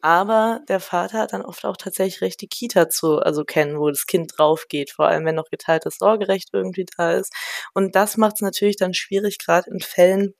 Aber 0.00 0.60
der 0.68 0.80
Vater 0.80 1.18
hat 1.18 1.32
dann 1.32 1.42
oft 1.42 1.64
auch 1.64 1.76
tatsächlich 1.76 2.20
recht, 2.20 2.40
die 2.40 2.48
Kita 2.48 2.88
zu, 2.88 3.18
also 3.18 3.44
kennen, 3.44 3.78
wo 3.78 3.88
das 3.88 4.06
Kind 4.06 4.32
drauf 4.36 4.66
geht, 4.68 4.90
vor 4.90 5.06
allem 5.08 5.24
wenn 5.24 5.34
noch 5.34 5.50
geteiltes 5.50 5.98
Sorgerecht 5.98 6.50
irgendwie 6.52 6.86
da 6.96 7.12
ist. 7.12 7.32
Und 7.72 7.94
das 7.94 8.16
macht 8.16 8.36
es 8.36 8.40
natürlich 8.40 8.76
dann 8.76 8.94
schwierig, 8.94 9.38
gerade 9.38 9.70
in 9.70 9.80
Fällen, 9.80 10.34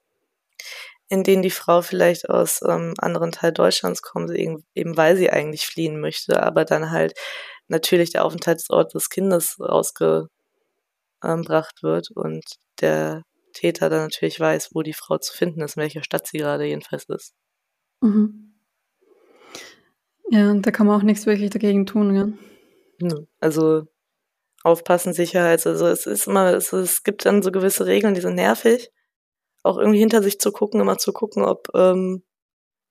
in 1.08 1.22
denen 1.22 1.42
die 1.42 1.50
Frau 1.50 1.82
vielleicht 1.82 2.28
aus 2.28 2.60
ähm, 2.66 2.94
anderen 2.98 3.32
Teil 3.32 3.52
Deutschlands 3.52 4.02
kommt, 4.02 4.30
eben, 4.32 4.64
eben 4.74 4.96
weil 4.96 5.16
sie 5.16 5.30
eigentlich 5.30 5.66
fliehen 5.66 6.00
möchte, 6.00 6.42
aber 6.42 6.64
dann 6.64 6.90
halt 6.90 7.14
natürlich 7.68 8.10
der 8.10 8.24
Aufenthaltsort 8.24 8.94
des 8.94 9.08
Kindes 9.08 9.56
rausgebracht 9.60 10.30
wird 11.82 12.10
und 12.10 12.44
der 12.80 13.22
Täter 13.52 13.88
dann 13.88 14.02
natürlich 14.02 14.38
weiß, 14.38 14.70
wo 14.72 14.82
die 14.82 14.92
Frau 14.92 15.18
zu 15.18 15.32
finden 15.32 15.62
ist, 15.62 15.76
in 15.76 15.82
welcher 15.82 16.02
Stadt 16.02 16.26
sie 16.26 16.38
gerade 16.38 16.64
jedenfalls 16.64 17.04
ist. 17.08 17.34
Mhm. 18.00 18.54
Ja, 20.30 20.50
und 20.50 20.66
da 20.66 20.70
kann 20.72 20.86
man 20.86 20.98
auch 21.00 21.04
nichts 21.04 21.26
wirklich 21.26 21.50
dagegen 21.50 21.86
tun, 21.86 22.14
ja. 23.00 23.16
Also 23.40 23.86
aufpassen, 24.62 25.12
Sicherheit, 25.12 25.64
also 25.66 25.86
es 25.86 26.06
ist 26.06 26.26
immer, 26.26 26.52
es, 26.54 26.72
es 26.72 27.04
gibt 27.04 27.24
dann 27.24 27.42
so 27.42 27.52
gewisse 27.52 27.86
Regeln, 27.86 28.14
die 28.14 28.20
sind 28.20 28.34
nervig, 28.34 28.90
auch 29.66 29.78
irgendwie 29.78 29.98
hinter 29.98 30.22
sich 30.22 30.38
zu 30.38 30.52
gucken, 30.52 30.80
immer 30.80 30.98
zu 30.98 31.12
gucken, 31.12 31.44
ob 31.44 31.68
ähm, 31.74 32.22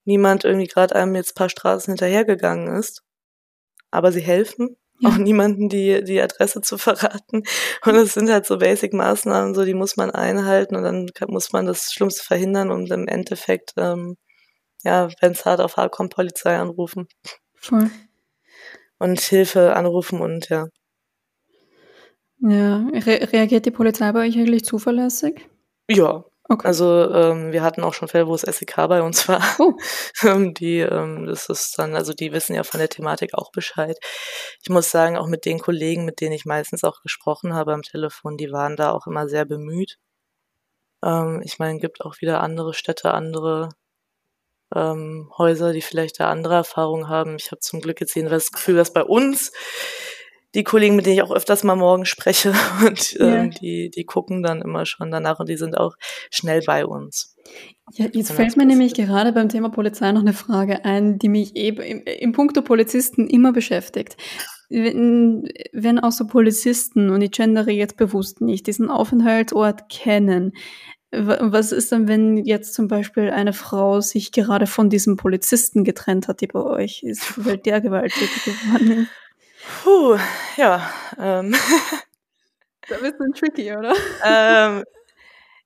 niemand 0.05 0.45
irgendwie 0.45 0.67
gerade 0.67 0.95
einem 0.95 1.15
jetzt 1.15 1.35
paar 1.35 1.49
Straßen 1.49 1.91
hinterhergegangen 1.93 2.75
ist. 2.75 3.03
Aber 3.91 4.11
sie 4.11 4.21
helfen, 4.21 4.77
ja. 4.99 5.09
auch 5.09 5.17
niemanden 5.17 5.69
die, 5.69 6.03
die 6.03 6.21
Adresse 6.21 6.61
zu 6.61 6.77
verraten. 6.77 7.43
Und 7.85 7.95
es 7.95 8.13
sind 8.13 8.29
halt 8.29 8.45
so 8.45 8.57
Basic-Maßnahmen, 8.57 9.53
so 9.55 9.65
die 9.65 9.73
muss 9.73 9.97
man 9.97 10.11
einhalten 10.11 10.75
und 10.75 10.83
dann 10.83 11.07
kann, 11.13 11.31
muss 11.31 11.51
man 11.51 11.65
das 11.65 11.91
Schlimmste 11.91 12.23
verhindern 12.23 12.71
und 12.71 12.91
im 12.91 13.07
Endeffekt, 13.07 13.73
ähm, 13.77 14.17
ja, 14.83 15.09
wenn 15.21 15.31
es 15.31 15.45
hart 15.45 15.61
auf 15.61 15.77
hart 15.77 15.91
kommt, 15.91 16.13
Polizei 16.13 16.57
anrufen. 16.57 17.07
Voll. 17.55 17.89
Und 18.99 19.19
Hilfe 19.19 19.75
anrufen 19.75 20.21
und 20.21 20.49
ja. 20.49 20.67
Ja, 22.39 22.87
Re 22.93 23.27
reagiert 23.33 23.65
die 23.65 23.71
Polizei 23.71 24.11
bei 24.11 24.27
euch 24.27 24.37
eigentlich 24.37 24.65
zuverlässig? 24.65 25.49
Ja, 25.89 26.25
Okay. 26.47 26.67
Also 26.67 27.11
ähm, 27.11 27.51
wir 27.51 27.63
hatten 27.63 27.83
auch 27.83 27.95
schon 27.95 28.07
Fälle, 28.07 28.27
wo 28.27 28.33
das 28.35 28.41
SEK 28.41 28.87
bei 28.87 29.01
uns 29.01 29.27
war. 29.27 29.41
Oh. 29.59 29.73
Ähm, 30.23 30.53
die, 30.53 30.79
ähm, 30.79 31.25
das 31.25 31.49
ist 31.49 31.77
dann, 31.77 31.95
also 31.95 32.13
die 32.13 32.31
wissen 32.31 32.55
ja 32.55 32.63
von 32.63 32.79
der 32.79 32.89
Thematik 32.89 33.33
auch 33.33 33.51
Bescheid. 33.51 33.97
Ich 34.61 34.69
muss 34.69 34.91
sagen, 34.91 35.17
auch 35.17 35.27
mit 35.27 35.45
den 35.45 35.59
Kollegen, 35.59 36.05
mit 36.05 36.21
denen 36.21 36.33
ich 36.33 36.45
meistens 36.45 36.83
auch 36.83 37.01
gesprochen 37.01 37.53
habe 37.53 37.73
am 37.73 37.81
Telefon, 37.81 38.37
die 38.37 38.51
waren 38.51 38.75
da 38.75 38.91
auch 38.91 39.07
immer 39.07 39.27
sehr 39.27 39.45
bemüht. 39.45 39.97
Ähm, 41.03 41.41
ich 41.43 41.59
meine, 41.59 41.79
gibt 41.79 42.01
auch 42.01 42.21
wieder 42.21 42.41
andere 42.41 42.73
Städte, 42.73 43.13
andere 43.13 43.69
ähm, 44.73 45.31
Häuser, 45.37 45.73
die 45.73 45.81
vielleicht 45.81 46.19
da 46.19 46.29
andere 46.29 46.55
Erfahrungen 46.55 47.09
haben. 47.09 47.37
Ich 47.37 47.51
habe 47.51 47.59
zum 47.59 47.81
Glück 47.81 48.01
jetzt 48.01 48.15
das 48.15 48.51
Gefühl, 48.51 48.75
dass 48.75 48.93
bei 48.93 49.03
uns 49.03 49.51
die 50.55 50.63
Kollegen, 50.63 50.95
mit 50.95 51.05
denen 51.05 51.15
ich 51.15 51.21
auch 51.21 51.35
öfters 51.35 51.63
mal 51.63 51.75
morgen 51.75 52.05
spreche 52.05 52.53
und 52.85 53.17
ähm, 53.19 53.27
ja. 53.27 53.47
die, 53.47 53.89
die 53.89 54.05
gucken 54.05 54.41
dann 54.41 54.61
immer 54.61 54.85
schon 54.85 55.11
danach 55.11 55.39
und 55.39 55.49
die 55.49 55.57
sind 55.57 55.77
auch 55.77 55.95
schnell 56.31 56.61
bei 56.65 56.85
uns. 56.85 57.35
Ja, 57.93 58.07
jetzt 58.11 58.31
fällt 58.31 58.57
mir 58.57 58.65
nämlich 58.65 58.95
gerade 58.95 59.31
beim 59.31 59.49
Thema 59.49 59.69
Polizei 59.69 60.11
noch 60.11 60.21
eine 60.21 60.33
Frage 60.33 60.83
ein, 60.85 61.19
die 61.19 61.29
mich 61.29 61.55
eben 61.55 61.81
im, 61.81 62.03
im 62.03 62.31
Punkto 62.31 62.61
Polizisten 62.61 63.27
immer 63.27 63.53
beschäftigt. 63.53 64.17
Wenn, 64.69 65.47
wenn 65.73 65.99
auch 65.99 66.11
so 66.11 66.25
Polizisten, 66.25 67.11
und 67.11 67.21
ich 67.21 67.31
gendere 67.31 67.69
jetzt 67.69 67.97
bewusst 67.97 68.41
nicht, 68.41 68.65
diesen 68.65 68.89
Aufenthaltsort 68.89 69.89
kennen, 69.89 70.53
was 71.11 71.71
ist 71.71 71.91
dann, 71.91 72.07
wenn 72.07 72.37
jetzt 72.37 72.73
zum 72.73 72.87
Beispiel 72.87 73.29
eine 73.29 73.53
Frau 73.53 74.01
sich 74.01 74.31
gerade 74.31 74.67
von 74.67 74.89
diesem 74.89 75.17
Polizisten 75.17 75.83
getrennt 75.83 76.27
hat, 76.27 76.41
die 76.41 76.47
bei 76.47 76.61
euch 76.61 77.03
ist, 77.03 77.45
weil 77.45 77.57
der 77.57 77.79
gewalttätig 77.81 78.43
geworden 78.43 78.91
ist? 79.03 79.09
Puh, 79.83 80.17
ja. 80.57 80.89
Ähm. 81.19 81.55
Da 82.87 82.97
bist 82.97 83.15
du 83.19 83.31
tricky, 83.33 83.75
oder? 83.75 83.93
Ähm, 84.23 84.83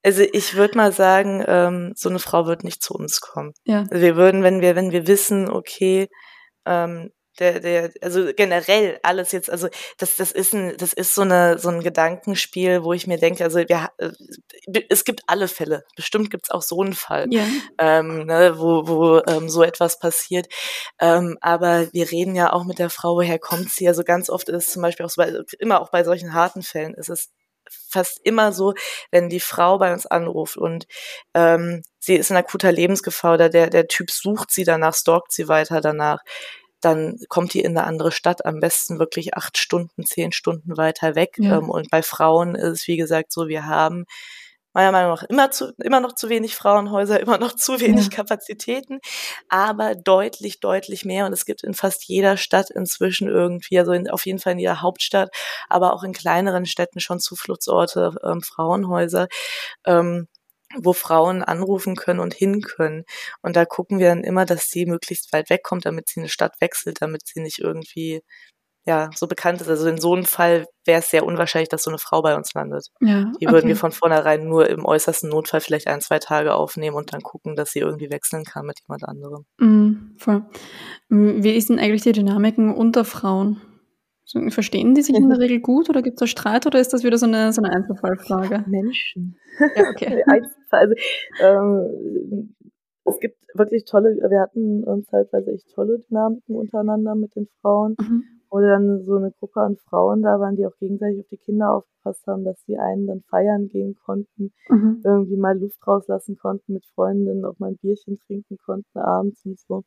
also 0.03 0.23
ich 0.31 0.55
würde 0.55 0.77
mal 0.77 0.93
sagen, 0.93 1.43
ähm, 1.47 1.93
so 1.95 2.09
eine 2.09 2.19
Frau 2.19 2.45
wird 2.47 2.63
nicht 2.63 2.81
zu 2.81 2.93
uns 2.93 3.21
kommen. 3.21 3.53
Ja. 3.65 3.79
Also 3.91 4.01
wir 4.01 4.15
würden, 4.15 4.43
wenn 4.43 4.61
wir, 4.61 4.75
wenn 4.75 4.91
wir 4.91 5.07
wissen, 5.07 5.49
okay, 5.49 6.07
ähm, 6.65 7.11
der, 7.39 7.59
der, 7.59 7.91
also 8.01 8.31
generell 8.35 8.99
alles 9.03 9.31
jetzt, 9.31 9.49
also 9.49 9.69
das, 9.97 10.15
das 10.15 10.31
ist 10.31 10.53
ein, 10.53 10.75
das 10.77 10.93
ist 10.93 11.15
so 11.15 11.21
eine, 11.21 11.57
so 11.57 11.69
ein 11.69 11.81
Gedankenspiel, 11.81 12.83
wo 12.83 12.93
ich 12.93 13.07
mir 13.07 13.17
denke, 13.17 13.43
also 13.43 13.59
wir, 13.59 13.89
äh, 13.97 14.11
es 14.89 15.05
gibt 15.05 15.21
alle 15.27 15.47
Fälle. 15.47 15.83
Bestimmt 15.95 16.29
gibt 16.31 16.45
es 16.45 16.51
auch 16.51 16.61
so 16.61 16.81
einen 16.81 16.93
Fall, 16.93 17.27
ja. 17.31 17.45
ähm, 17.77 18.25
ne, 18.25 18.59
wo, 18.59 18.87
wo 18.87 19.21
ähm, 19.27 19.49
so 19.49 19.63
etwas 19.63 19.99
passiert. 19.99 20.47
Ähm, 20.99 21.37
aber 21.41 21.91
wir 21.93 22.11
reden 22.11 22.35
ja 22.35 22.51
auch 22.53 22.65
mit 22.65 22.79
der 22.79 22.89
Frau, 22.89 23.15
woher 23.15 23.39
kommt 23.39 23.71
sie? 23.71 23.87
Also 23.87 24.03
ganz 24.03 24.29
oft 24.29 24.49
ist 24.49 24.71
zum 24.71 24.81
Beispiel 24.81 25.05
auch 25.05 25.09
so, 25.09 25.23
immer 25.59 25.81
auch 25.81 25.89
bei 25.91 26.03
solchen 26.03 26.33
harten 26.33 26.63
Fällen 26.63 26.93
ist 26.93 27.09
es 27.09 27.29
fast 27.71 28.19
immer 28.23 28.51
so, 28.51 28.73
wenn 29.11 29.29
die 29.29 29.39
Frau 29.39 29.77
bei 29.77 29.93
uns 29.93 30.05
anruft 30.05 30.57
und 30.57 30.87
ähm, 31.33 31.83
sie 31.99 32.15
ist 32.15 32.31
in 32.31 32.37
akuter 32.37 32.71
Lebensgefahr 32.71 33.35
oder 33.35 33.49
der, 33.49 33.69
der 33.69 33.87
Typ 33.87 34.11
sucht 34.11 34.51
sie 34.51 34.63
danach, 34.63 34.95
stalkt 34.95 35.31
sie 35.31 35.47
weiter 35.47 35.81
danach, 35.81 36.21
dann 36.81 37.19
kommt 37.27 37.53
die 37.53 37.61
in 37.61 37.77
eine 37.77 37.85
andere 37.85 38.11
Stadt, 38.11 38.45
am 38.45 38.59
besten 38.59 38.99
wirklich 38.99 39.35
acht 39.35 39.57
Stunden, 39.57 40.05
zehn 40.05 40.31
Stunden 40.31 40.77
weiter 40.77 41.15
weg. 41.15 41.37
Ja. 41.37 41.57
Ähm, 41.57 41.69
und 41.69 41.89
bei 41.89 42.01
Frauen 42.01 42.55
ist 42.55 42.81
es, 42.81 42.87
wie 42.87 42.97
gesagt, 42.97 43.31
so, 43.31 43.47
wir 43.47 43.65
haben 43.65 44.05
meiner 44.73 44.91
Meinung 44.91 45.11
nach 45.11 45.23
immer, 45.23 45.51
zu, 45.51 45.73
immer 45.83 45.99
noch 45.99 46.13
zu 46.13 46.29
wenig 46.29 46.55
Frauenhäuser, 46.55 47.19
immer 47.21 47.37
noch 47.37 47.53
zu 47.53 47.79
wenig 47.79 48.05
ja. 48.05 48.09
Kapazitäten, 48.09 48.99
aber 49.49 49.95
deutlich, 49.95 50.59
deutlich 50.59 51.05
mehr. 51.05 51.25
Und 51.25 51.33
es 51.33 51.45
gibt 51.45 51.63
in 51.63 51.73
fast 51.73 52.05
jeder 52.05 52.37
Stadt 52.37 52.69
inzwischen 52.69 53.27
irgendwie, 53.27 53.79
also 53.79 53.91
in, 53.91 54.09
auf 54.09 54.25
jeden 54.25 54.39
Fall 54.39 54.53
in 54.53 54.59
jeder 54.59 54.81
Hauptstadt, 54.81 55.29
aber 55.69 55.93
auch 55.93 56.03
in 56.03 56.13
kleineren 56.13 56.65
Städten 56.65 56.99
schon 56.99 57.19
Zufluchtsorte, 57.19 58.15
ähm, 58.23 58.41
Frauenhäuser. 58.41 59.27
Ähm, 59.85 60.27
wo 60.77 60.93
Frauen 60.93 61.43
anrufen 61.43 61.95
können 61.95 62.19
und 62.19 62.33
hin 62.33 62.61
können. 62.61 63.03
Und 63.41 63.55
da 63.55 63.65
gucken 63.65 63.99
wir 63.99 64.09
dann 64.09 64.23
immer, 64.23 64.45
dass 64.45 64.69
sie 64.69 64.85
möglichst 64.85 65.33
weit 65.33 65.49
wegkommt, 65.49 65.85
damit 65.85 66.09
sie 66.09 66.19
eine 66.19 66.29
Stadt 66.29 66.53
wechselt, 66.59 67.01
damit 67.01 67.27
sie 67.27 67.41
nicht 67.41 67.59
irgendwie 67.59 68.21
ja, 68.85 69.09
so 69.15 69.27
bekannt 69.27 69.61
ist. 69.61 69.69
Also 69.69 69.87
in 69.87 69.99
so 69.99 70.13
einem 70.13 70.25
Fall 70.25 70.65
wäre 70.85 70.99
es 70.99 71.11
sehr 71.11 71.25
unwahrscheinlich, 71.25 71.69
dass 71.69 71.83
so 71.83 71.91
eine 71.91 71.99
Frau 71.99 72.21
bei 72.21 72.35
uns 72.35 72.53
landet. 72.53 72.87
Ja, 73.01 73.31
Die 73.39 73.47
würden 73.47 73.67
wir 73.67 73.75
von 73.75 73.91
vornherein 73.91 74.47
nur 74.47 74.67
im 74.69 74.85
äußersten 74.85 75.29
Notfall 75.29 75.61
vielleicht 75.61 75.87
ein, 75.87 76.01
zwei 76.01 76.17
Tage 76.17 76.55
aufnehmen 76.55 76.95
und 76.95 77.13
dann 77.13 77.21
gucken, 77.21 77.55
dass 77.55 77.71
sie 77.71 77.79
irgendwie 77.79 78.09
wechseln 78.09 78.45
kann 78.45 78.65
mit 78.65 78.79
jemand 78.81 79.03
anderem. 79.03 79.45
Mm, 79.59 80.15
voll. 80.17 80.43
Mm, 81.09 81.43
Wie 81.43 81.55
ist 81.55 81.69
denn 81.69 81.77
eigentlich 81.79 82.01
die 82.01 82.13
Dynamiken 82.13 82.73
unter 82.73 83.05
Frauen? 83.05 83.61
Verstehen 84.49 84.95
die 84.95 85.01
sich 85.01 85.15
in 85.15 85.29
der 85.29 85.39
Regel 85.39 85.59
gut 85.59 85.89
oder 85.89 86.01
gibt 86.01 86.15
es 86.15 86.19
da 86.19 86.27
Streit 86.27 86.65
oder 86.67 86.79
ist 86.79 86.93
das 86.93 87.03
wieder 87.03 87.17
so 87.17 87.25
eine, 87.25 87.51
so 87.53 87.61
eine 87.61 87.73
Einzelfallfrage? 87.75 88.65
Menschen. 88.67 89.37
Ja, 89.59 89.89
okay. 89.89 90.23
also, 90.69 90.93
ähm, 91.41 92.55
es 93.05 93.19
gibt 93.19 93.37
wirklich 93.55 93.85
tolle, 93.85 94.15
wir 94.15 94.39
hatten 94.39 94.83
uns 94.83 95.07
teilweise 95.07 95.51
echt 95.51 95.71
tolle 95.73 95.99
Dynamiken 95.99 96.55
untereinander 96.55 97.15
mit 97.15 97.35
den 97.35 97.47
Frauen. 97.61 97.95
Mhm. 97.99 98.23
Wo 98.51 98.59
dann 98.61 99.05
so 99.05 99.15
eine 99.17 99.31
Gruppe 99.31 99.61
an 99.61 99.77
Frauen 99.77 100.23
da 100.23 100.39
waren, 100.39 100.55
die 100.55 100.65
auch 100.65 100.75
gegenseitig 100.79 101.19
auf 101.19 101.27
die 101.29 101.37
Kinder 101.37 101.71
aufgepasst 101.71 102.25
haben, 102.25 102.43
dass 102.43 102.63
die 102.65 102.79
einen 102.79 103.05
dann 103.05 103.21
feiern 103.29 103.67
gehen 103.69 103.95
konnten, 104.03 104.53
Mhm. 104.69 105.01
irgendwie 105.03 105.37
mal 105.37 105.55
Luft 105.59 105.85
rauslassen 105.85 106.35
konnten, 106.35 106.73
mit 106.73 106.83
Freundinnen 106.95 107.45
auch 107.45 107.59
mal 107.59 107.67
ein 107.67 107.77
Bierchen 107.77 108.17
trinken 108.25 108.57
konnten 108.57 108.97
abends 108.97 109.45
und 109.45 109.59
so. 109.59 109.83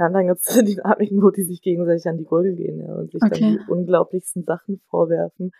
Ja, 0.00 0.06
und 0.06 0.14
dann 0.14 0.26
gibt 0.28 0.40
es 0.40 0.46
Dynamiken, 0.64 1.22
wo 1.22 1.30
die 1.30 1.44
sich 1.44 1.60
gegenseitig 1.60 2.06
an 2.08 2.16
die 2.16 2.24
Gurgel 2.24 2.54
gehen 2.56 2.80
ja, 2.80 2.94
und 2.94 3.12
sich 3.12 3.22
Okay. 3.22 3.38
dann 3.38 3.52
die 3.52 3.70
unglaublichsten 3.70 4.44
Sachen 4.44 4.80
vorwerfen, 4.88 5.52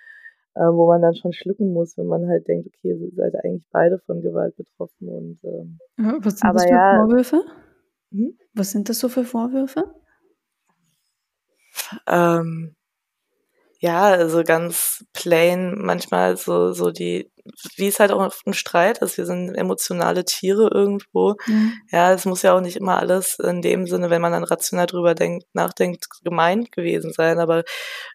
äh, 0.55 0.61
wo 0.63 0.87
man 0.89 1.03
dann 1.03 1.15
schon 1.15 1.33
schlucken 1.35 1.73
muss, 1.75 1.97
wenn 1.99 2.07
man 2.07 2.27
halt 2.27 2.49
denkt, 2.49 2.67
okay, 2.69 2.95
ihr 2.99 3.11
seid 3.15 3.35
eigentlich 3.45 3.67
beide 3.71 3.99
von 4.01 4.23
Gewalt 4.23 4.57
betroffen 4.57 5.09
und 5.09 5.39
ähm, 5.45 5.79
Was 6.25 6.39
sind 6.39 6.49
Aber 6.49 6.55
das 6.55 6.65
für 6.65 6.71
ja- 6.73 6.97
Vorwürfe? 6.97 7.43
hm? 8.13 8.39
Was 8.55 8.71
sind 8.71 8.89
das 8.89 8.99
so 8.99 9.09
für 9.11 9.25
Vorwürfe? 9.25 9.85
Ähm, 12.07 12.75
ja, 13.81 14.03
also 14.05 14.43
ganz 14.45 15.05
plain, 15.13 15.75
manchmal 15.79 16.37
so, 16.37 16.73
so 16.73 16.91
die, 16.91 17.31
wie 17.77 17.89
es 17.89 18.01
halt 18.01 18.13
auch 18.13 18.21
oft 18.21 18.47
ein 18.47 18.55
Streit 18.55 18.99
ist, 18.99 19.19
wir 19.19 19.27
sind 19.27 19.55
emotionale 19.55 20.25
Tiere 20.25 20.71
irgendwo. 20.73 21.37
Ja. 21.47 21.55
Ja, 21.91 22.13
es 22.13 22.25
muss 22.25 22.43
ja 22.43 22.55
auch 22.57 22.61
nicht 22.61 22.77
immer 22.77 22.99
alles 22.99 23.39
in 23.39 23.63
dem 23.63 23.87
Sinne, 23.87 24.11
wenn 24.11 24.23
man 24.23 24.33
dann 24.33 24.45
rational 24.45 24.87
drüber 24.87 25.15
denkt, 25.15 25.47
nachdenkt, 25.53 26.07
gemeint 26.23 26.73
gewesen 26.73 27.13
sein, 27.13 27.39
aber 27.39 27.65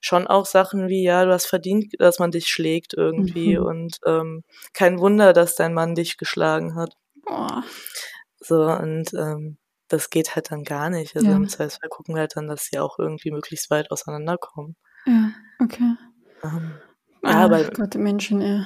schon 0.01 0.27
auch 0.27 0.45
Sachen 0.45 0.88
wie, 0.88 1.03
ja, 1.03 1.25
du 1.25 1.31
hast 1.31 1.45
verdient, 1.47 1.93
dass 1.99 2.19
man 2.19 2.31
dich 2.31 2.47
schlägt 2.47 2.93
irgendwie 2.93 3.57
Mhm. 3.57 3.65
und 3.65 3.97
ähm, 4.05 4.43
kein 4.73 4.99
Wunder, 4.99 5.33
dass 5.33 5.55
dein 5.55 5.73
Mann 5.73 5.95
dich 5.95 6.17
geschlagen 6.17 6.75
hat. 6.75 6.95
Boah. 7.25 7.63
So, 8.39 8.61
und 8.63 9.13
ähm, 9.13 9.57
das 9.88 10.09
geht 10.09 10.36
halt 10.36 10.51
dann 10.51 10.63
gar 10.63 10.89
nicht. 10.89 11.15
Also 11.15 11.27
Ja. 11.29 11.36
im 11.36 11.47
Zweifelsfall 11.47 11.89
gucken 11.89 12.15
wir 12.15 12.21
halt 12.21 12.36
dann, 12.36 12.47
dass 12.47 12.65
sie 12.65 12.79
auch 12.79 12.97
irgendwie 12.99 13.31
möglichst 13.31 13.69
weit 13.69 13.91
auseinanderkommen. 13.91 14.75
Ja, 15.05 15.31
okay. 15.59 15.95
Ähm, 16.43 16.73
ja, 17.26 17.45
aber 17.45 17.63
Gott, 17.65 17.93
die 17.93 17.97
Menschen, 17.97 18.41
ja. 18.41 18.65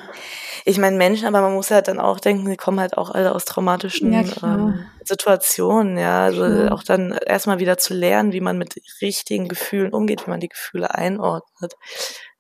ich 0.65 0.77
meine 0.77 0.97
Menschen, 0.97 1.27
aber 1.27 1.41
man 1.41 1.53
muss 1.53 1.71
halt 1.71 1.87
dann 1.87 1.99
auch 1.99 2.19
denken, 2.19 2.49
die 2.49 2.57
kommen 2.57 2.79
halt 2.79 2.97
auch 2.97 3.09
alle 3.09 3.33
aus 3.33 3.45
traumatischen 3.45 4.11
Ja, 4.11 4.21
ähm, 4.43 4.85
Situationen, 5.03 5.97
ja. 5.97 6.25
Also 6.25 6.45
Klar. 6.45 6.71
auch 6.73 6.83
dann 6.83 7.11
erstmal 7.25 7.59
wieder 7.59 7.77
zu 7.77 7.93
lernen, 7.93 8.33
wie 8.33 8.41
man 8.41 8.57
mit 8.57 8.75
richtigen 9.01 9.47
Gefühlen 9.47 9.93
umgeht, 9.93 10.25
wie 10.25 10.31
man 10.31 10.39
die 10.39 10.49
Gefühle 10.49 10.93
einordnet. 10.93 11.73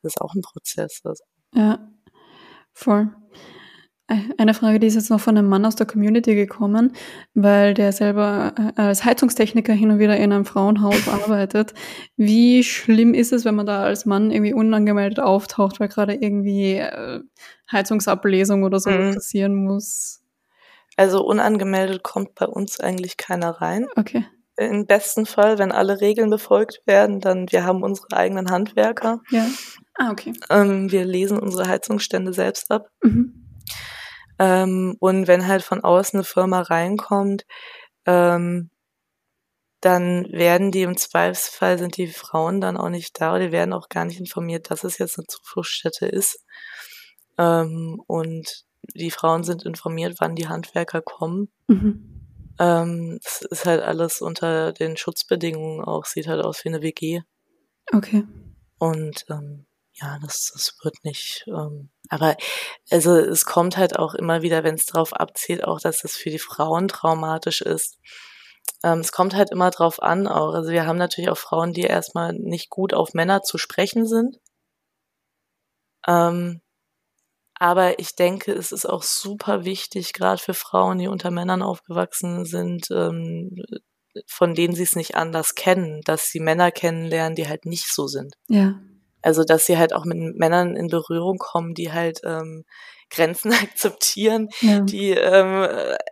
Das 0.01 0.13
ist 0.15 0.21
auch 0.21 0.33
ein 0.35 0.41
Prozess. 0.41 1.01
Also. 1.03 1.23
Ja, 1.53 1.79
voll. 2.73 3.09
Eine 4.37 4.53
Frage, 4.55 4.79
die 4.79 4.87
ist 4.87 4.95
jetzt 4.95 5.09
noch 5.11 5.19
von 5.19 5.37
einem 5.37 5.47
Mann 5.47 5.65
aus 5.65 5.75
der 5.75 5.85
Community 5.85 6.33
gekommen, 6.33 6.93
weil 7.35 7.73
der 7.75 7.91
selber 7.91 8.53
äh, 8.57 8.81
als 8.81 9.05
Heizungstechniker 9.05 9.73
hin 9.73 9.91
und 9.91 9.99
wieder 9.99 10.17
in 10.17 10.33
einem 10.33 10.45
Frauenhaus 10.45 11.07
arbeitet. 11.07 11.73
Wie 12.17 12.63
schlimm 12.63 13.13
ist 13.13 13.31
es, 13.33 13.45
wenn 13.45 13.55
man 13.55 13.67
da 13.67 13.83
als 13.83 14.05
Mann 14.05 14.31
irgendwie 14.31 14.53
unangemeldet 14.53 15.19
auftaucht, 15.19 15.79
weil 15.79 15.89
gerade 15.89 16.15
irgendwie 16.15 16.75
äh, 16.77 17.19
Heizungsablesung 17.71 18.63
oder 18.63 18.79
so 18.79 18.89
Mhm. 18.89 19.13
passieren 19.15 19.55
muss? 19.55 20.15
also 20.97 21.23
unangemeldet 21.25 22.03
kommt 22.03 22.35
bei 22.35 22.45
uns 22.45 22.81
eigentlich 22.81 23.15
keiner 23.15 23.51
rein. 23.61 23.87
Okay. 23.95 24.25
Im 24.57 24.85
besten 24.85 25.25
Fall, 25.25 25.57
wenn 25.57 25.71
alle 25.71 26.01
Regeln 26.01 26.29
befolgt 26.29 26.81
werden, 26.85 27.21
dann 27.21 27.49
wir 27.51 27.63
haben 27.63 27.83
unsere 27.83 28.07
eigenen 28.11 28.51
Handwerker. 28.51 29.21
Ja. 29.29 29.45
Ah, 29.93 30.11
okay. 30.11 30.33
Ähm, 30.49 30.91
wir 30.91 31.05
lesen 31.05 31.39
unsere 31.39 31.69
Heizungsstände 31.69 32.33
selbst 32.33 32.69
ab. 32.69 32.89
Mhm. 33.01 33.45
Ähm, 34.39 34.95
und 34.99 35.27
wenn 35.27 35.47
halt 35.47 35.63
von 35.63 35.83
außen 35.83 36.17
eine 36.17 36.23
Firma 36.23 36.61
reinkommt, 36.61 37.45
ähm, 38.05 38.71
dann 39.81 40.29
werden 40.31 40.71
die 40.71 40.81
im 40.81 40.97
Zweifelsfall 40.97 41.77
sind 41.77 41.97
die 41.97 42.07
Frauen 42.07 42.59
dann 42.59 42.77
auch 42.77 42.89
nicht 42.89 43.19
da 43.19 43.31
oder 43.35 43.47
die 43.47 43.51
werden 43.51 43.73
auch 43.73 43.89
gar 43.89 44.05
nicht 44.05 44.19
informiert, 44.19 44.71
dass 44.71 44.83
es 44.83 44.97
jetzt 44.97 45.17
eine 45.17 45.27
Zufluchtsstätte 45.27 46.05
ist. 46.05 46.43
Ähm, 47.37 48.01
und 48.07 48.65
die 48.93 49.11
Frauen 49.11 49.43
sind 49.43 49.63
informiert, 49.63 50.15
wann 50.19 50.35
die 50.35 50.47
Handwerker 50.47 51.01
kommen. 51.01 51.49
Mhm. 51.67 52.25
Ähm, 52.59 53.19
es 53.23 53.41
ist 53.41 53.65
halt 53.65 53.81
alles 53.81 54.21
unter 54.21 54.73
den 54.73 54.97
Schutzbedingungen 54.97 55.81
auch, 55.83 56.05
sieht 56.05 56.27
halt 56.27 56.43
aus 56.43 56.65
wie 56.65 56.69
eine 56.69 56.81
WG. 56.81 57.21
Okay. 57.93 58.25
Und 58.79 59.25
ähm, 59.29 59.65
ja, 60.01 60.17
das, 60.21 60.51
das 60.53 60.75
wird 60.83 61.03
nicht. 61.03 61.45
Ähm, 61.47 61.89
aber 62.09 62.35
also 62.89 63.15
es 63.17 63.45
kommt 63.45 63.77
halt 63.77 63.97
auch 63.99 64.13
immer 64.13 64.41
wieder, 64.41 64.63
wenn 64.63 64.75
es 64.75 64.85
darauf 64.85 65.13
abzielt, 65.13 65.63
auch 65.63 65.79
dass 65.79 66.03
es 66.03 66.15
für 66.15 66.29
die 66.29 66.39
Frauen 66.39 66.87
traumatisch 66.87 67.61
ist. 67.61 67.99
Ähm, 68.83 68.99
es 68.99 69.11
kommt 69.11 69.35
halt 69.35 69.51
immer 69.51 69.71
drauf 69.71 70.01
an 70.01 70.27
auch. 70.27 70.53
Also 70.53 70.71
wir 70.71 70.85
haben 70.85 70.97
natürlich 70.97 71.29
auch 71.29 71.37
Frauen, 71.37 71.73
die 71.73 71.81
erstmal 71.81 72.33
nicht 72.33 72.69
gut 72.69 72.93
auf 72.93 73.13
Männer 73.13 73.41
zu 73.43 73.57
sprechen 73.57 74.05
sind. 74.07 74.37
Ähm, 76.07 76.61
aber 77.55 77.99
ich 77.99 78.15
denke, 78.15 78.53
es 78.53 78.71
ist 78.71 78.85
auch 78.85 79.03
super 79.03 79.65
wichtig, 79.65 80.13
gerade 80.13 80.41
für 80.41 80.53
Frauen, 80.53 80.97
die 80.97 81.07
unter 81.09 81.29
Männern 81.29 81.61
aufgewachsen 81.61 82.45
sind, 82.45 82.87
ähm, 82.89 83.61
von 84.27 84.55
denen 84.55 84.75
sie 84.75 84.83
es 84.83 84.95
nicht 84.95 85.15
anders 85.15 85.55
kennen, 85.55 86.01
dass 86.05 86.27
sie 86.27 86.39
Männer 86.39 86.71
kennenlernen, 86.71 87.35
die 87.35 87.47
halt 87.49 87.65
nicht 87.65 87.93
so 87.93 88.07
sind. 88.07 88.35
Ja. 88.47 88.79
Also, 89.21 89.43
dass 89.43 89.65
sie 89.65 89.77
halt 89.77 89.93
auch 89.93 90.05
mit 90.05 90.17
Männern 90.37 90.75
in 90.75 90.87
Berührung 90.87 91.37
kommen, 91.37 91.73
die 91.73 91.91
halt 91.91 92.21
ähm, 92.23 92.65
Grenzen 93.11 93.51
akzeptieren, 93.53 94.49
Ja. 94.61 94.81
die 94.81 95.11
ähm, 95.11 95.67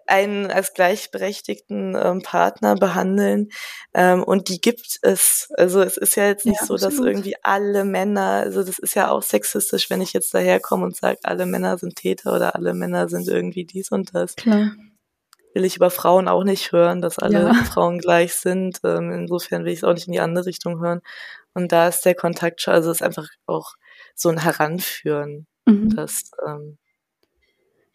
einen 0.08 0.50
als 0.52 0.74
gleichberechtigten 0.74 1.96
ähm, 1.96 2.22
Partner 2.24 2.76
behandeln. 2.76 3.50
Ähm, 3.94 4.24
und 4.24 4.50
die 4.50 4.60
gibt 4.60 4.98
es. 5.04 5.48
Also 5.58 5.82
es 5.82 5.98
ist 5.98 6.16
ja 6.16 6.26
jetzt 6.28 6.46
nicht 6.46 6.60
Ja, 6.62 6.66
so, 6.66 6.76
dass 6.78 6.96
irgendwie 6.96 7.36
alle 7.44 7.86
Männer, 7.86 8.42
also 8.44 8.64
das 8.64 8.80
ist 8.80 8.96
ja 8.96 9.10
auch 9.12 9.22
sexistisch, 9.24 9.90
wenn 9.90 10.02
ich 10.02 10.14
jetzt 10.14 10.34
daherkomme 10.34 10.86
und 10.86 10.96
sage, 10.96 11.20
alle 11.24 11.46
Männer 11.46 11.78
sind 11.78 11.96
Täter 11.96 12.36
oder 12.36 12.56
alle 12.56 12.74
Männer 12.74 13.08
sind 13.10 13.28
irgendwie 13.28 13.66
dies 13.66 13.92
und 13.92 14.14
das. 14.16 14.36
Klar. 14.36 14.72
Will 15.54 15.66
ich 15.66 15.76
über 15.78 15.90
Frauen 15.90 16.28
auch 16.28 16.44
nicht 16.44 16.72
hören, 16.72 17.02
dass 17.02 17.18
alle 17.20 17.42
Ja. 17.48 17.54
Frauen 17.54 17.98
gleich 18.00 18.34
sind. 18.36 18.80
Ähm, 18.84 19.12
insofern 19.12 19.66
will 19.66 19.72
ich 19.74 19.80
es 19.80 19.84
auch 19.84 19.94
nicht 19.94 20.08
in 20.08 20.14
die 20.14 20.20
andere 20.20 20.46
Richtung 20.46 20.80
hören. 20.82 21.02
Und 21.58 21.72
da 21.72 21.88
ist 21.88 22.02
der 22.06 22.14
Kontakt 22.14 22.62
schon, 22.62 22.76
also 22.76 22.92
es 22.92 22.98
ist 22.98 23.02
einfach 23.02 23.28
auch 23.48 23.74
so 24.14 24.30
ein 24.30 24.38
Heranführen, 24.38 25.48
Mhm. 25.66 25.90
dass 25.96 26.32
ähm, 26.48 26.78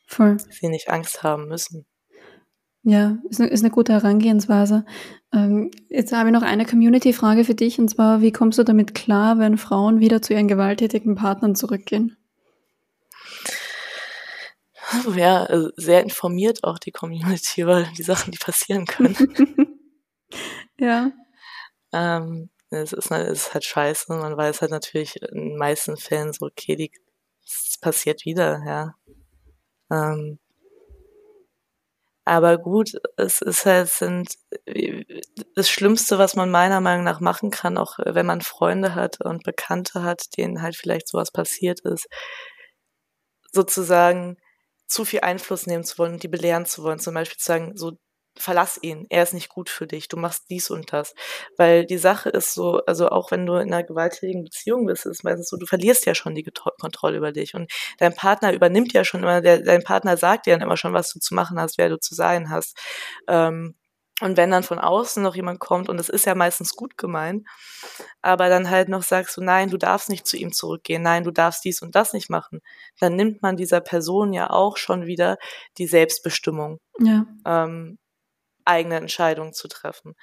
Voll. 0.07 0.37
sie 0.51 0.69
nicht 0.69 0.89
Angst 0.91 1.23
haben 1.23 1.47
müssen. 1.47 1.87
Ja, 2.83 3.19
ist 3.31 3.41
eine, 3.41 3.51
ist 3.51 3.63
eine 3.63 3.71
gute 3.71 3.93
Herangehensweise. 3.93 4.85
Ähm, 5.33 5.71
jetzt 5.89 6.13
habe 6.13 6.29
ich 6.29 6.33
noch 6.33 6.43
eine 6.43 6.67
Community-Frage 6.67 7.45
für 7.45 7.55
dich, 7.55 7.79
und 7.79 7.89
zwar, 7.89 8.21
wie 8.21 8.33
kommst 8.33 8.59
du 8.59 8.65
damit 8.65 8.97
klar, 8.97 9.39
wenn 9.39 9.57
Frauen 9.57 10.01
wieder 10.01 10.21
zu 10.21 10.35
ihren 10.35 10.49
gewalttätigen 10.49 11.15
Partnern 11.15 11.55
zurückgehen? 11.55 12.17
Ja, 15.15 15.45
also 15.45 15.71
sehr 15.77 16.03
informiert 16.03 16.65
auch 16.65 16.81
die 16.81 16.91
Community 16.91 17.63
über 17.63 17.85
die 17.97 18.03
Sachen, 18.03 18.33
die 18.33 18.39
passieren 18.39 18.85
können. 18.87 19.17
ja, 20.79 21.13
ähm, 21.93 22.51
es, 22.73 22.93
ist, 22.93 23.11
es 23.11 23.47
ist 23.47 23.55
halt 23.55 23.65
scheiße. 23.65 24.13
Man 24.13 24.37
weiß 24.37 24.61
halt 24.63 24.71
natürlich 24.71 25.21
in 25.23 25.51
den 25.51 25.59
meisten 25.59 25.97
Fällen 25.97 26.33
so, 26.33 26.47
okay, 26.47 26.77
die, 26.77 26.93
es 27.45 27.79
passiert 27.81 28.25
wieder, 28.25 28.63
ja. 28.67 28.95
Ähm, 29.91 30.39
aber 32.25 32.57
gut, 32.59 32.93
es 33.17 33.41
ist 33.41 33.67
halt, 33.67 33.89
sind 33.89 34.37
das 35.57 35.69
Schlimmste, 35.69 36.19
was 36.19 36.37
man 36.37 36.51
meiner 36.51 36.81
Meinung 36.81 37.05
nach 37.05 37.19
machen 37.21 37.51
kann, 37.51 37.77
auch 37.77 37.99
wenn 37.99 38.27
man 38.27 38.41
Freunde 38.43 38.95
hat 38.95 39.21
und 39.21 39.43
Bekannte 39.43 40.03
hat, 40.05 40.37
denen 40.37 40.63
halt 40.63 40.77
vielleicht 40.77 41.09
sowas 41.09 41.33
passiert 41.33 41.81
ist, 41.81 42.07
sozusagen 43.53 44.37
zu 44.87 45.05
viel 45.05 45.21
Einfluss 45.21 45.67
nehmen 45.67 45.85
zu 45.85 45.99
wollen 45.99 46.15
und 46.15 46.23
die 46.23 46.29
belehren 46.29 46.67
zu 46.67 46.83
wollen. 46.85 46.99
Zum 47.01 47.15
Beispiel 47.15 47.39
zu 47.39 47.47
sagen, 47.47 47.77
so, 47.77 47.93
verlass 48.39 48.79
ihn, 48.83 49.07
er 49.11 49.23
ist 49.23 49.35
nicht 49.35 49.49
gut 49.51 49.69
für 49.71 49.87
dich, 49.87 50.09
du 50.09 50.17
machst 50.17 50.45
dies 50.51 50.71
und 50.71 50.93
das. 50.93 51.15
Weil 51.57 51.85
die 51.87 51.99
Sache 51.99 52.31
ist 52.31 52.55
so, 52.55 52.79
also 52.87 53.09
auch 53.11 53.31
wenn 53.31 53.47
du 53.47 53.55
in 53.57 53.73
einer 53.73 53.85
gewalttätigen 53.85 54.45
Beziehung 54.45 54.87
bist, 54.87 55.07
ist 55.07 55.19
es 55.19 55.23
meistens 55.23 55.49
so, 55.51 55.57
du 55.57 55.67
verlierst 55.67 56.07
ja 56.07 56.15
schon 56.15 56.35
die 56.35 56.45
Kontrolle 56.81 57.19
über 57.19 57.33
dich 57.33 57.55
und 57.55 57.71
dein 57.99 58.15
Partner 58.15 58.53
übernimmt 58.53 58.93
ja 58.95 59.05
schon 59.05 59.23
immer, 59.23 59.41
der, 59.43 59.61
dein 59.63 59.83
Partner 59.85 60.17
sagt 60.17 60.47
dir 60.47 60.53
dann 60.55 60.63
immer 60.63 60.77
schon, 60.77 60.95
was 60.95 61.13
du 61.13 61.19
zu 61.21 61.35
machen 61.35 61.61
hast, 61.61 61.79
wer 61.79 61.89
du 61.91 61.99
zu 61.99 62.15
sein 62.15 62.51
hast. 62.51 62.77
Ähm, 63.29 63.75
Und 64.21 64.37
wenn 64.37 64.51
dann 64.51 64.63
von 64.63 64.79
außen 64.79 65.23
noch 65.23 65.35
jemand 65.35 65.59
kommt, 65.59 65.89
und 65.89 65.97
das 65.97 66.09
ist 66.09 66.27
ja 66.27 66.35
meistens 66.35 66.75
gut 66.77 66.97
gemeint, 66.97 67.47
aber 68.23 68.49
dann 68.49 68.71
halt 68.71 68.89
noch 68.89 69.03
sagst 69.03 69.37
du, 69.37 69.43
nein, 69.43 69.69
du 69.71 69.79
darfst 69.79 70.09
nicht 70.11 70.27
zu 70.27 70.37
ihm 70.37 70.53
zurückgehen, 70.53 71.03
nein, 71.03 71.25
du 71.25 71.31
darfst 71.33 71.65
dies 71.65 71.83
und 71.83 71.95
das 71.95 72.13
nicht 72.13 72.31
machen, 72.31 72.61
dann 73.01 73.17
nimmt 73.17 73.43
man 73.43 73.57
dieser 73.57 73.81
Person 73.81 74.33
ja 74.33 74.51
auch 74.51 74.77
schon 74.77 75.07
wieder 75.07 75.39
die 75.79 75.87
Selbstbestimmung, 75.87 76.79
Ja. 77.01 77.27
ähm, 77.47 77.99
eigene 78.65 78.97
Entscheidungen 78.97 79.53
zu 79.53 79.69
treffen. 79.69 80.15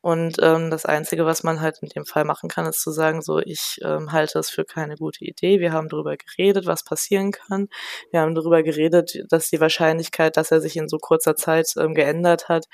Und 0.00 0.36
ähm, 0.40 0.70
das 0.70 0.86
Einzige, 0.86 1.26
was 1.26 1.42
man 1.42 1.60
halt 1.60 1.78
in 1.82 1.88
dem 1.88 2.06
Fall 2.06 2.24
machen 2.24 2.48
kann, 2.48 2.66
ist 2.66 2.80
zu 2.82 2.92
sagen, 2.92 3.20
so, 3.20 3.40
ich 3.40 3.78
ähm, 3.82 4.12
halte 4.12 4.38
es 4.38 4.48
für 4.48 4.64
keine 4.64 4.94
gute 4.94 5.24
Idee. 5.24 5.58
Wir 5.58 5.72
haben 5.72 5.88
darüber 5.88 6.16
geredet, 6.16 6.66
was 6.66 6.84
passieren 6.84 7.32
kann. 7.32 7.66
Wir 8.12 8.20
haben 8.20 8.36
darüber 8.36 8.62
geredet, 8.62 9.24
dass 9.28 9.48
die 9.50 9.60
Wahrscheinlichkeit, 9.60 10.36
dass 10.36 10.52
er 10.52 10.60
sich 10.60 10.76
in 10.76 10.88
so 10.88 10.98
kurzer 10.98 11.34
Zeit 11.34 11.72
ähm, 11.76 11.94
geändert 11.94 12.48
hat, 12.48 12.66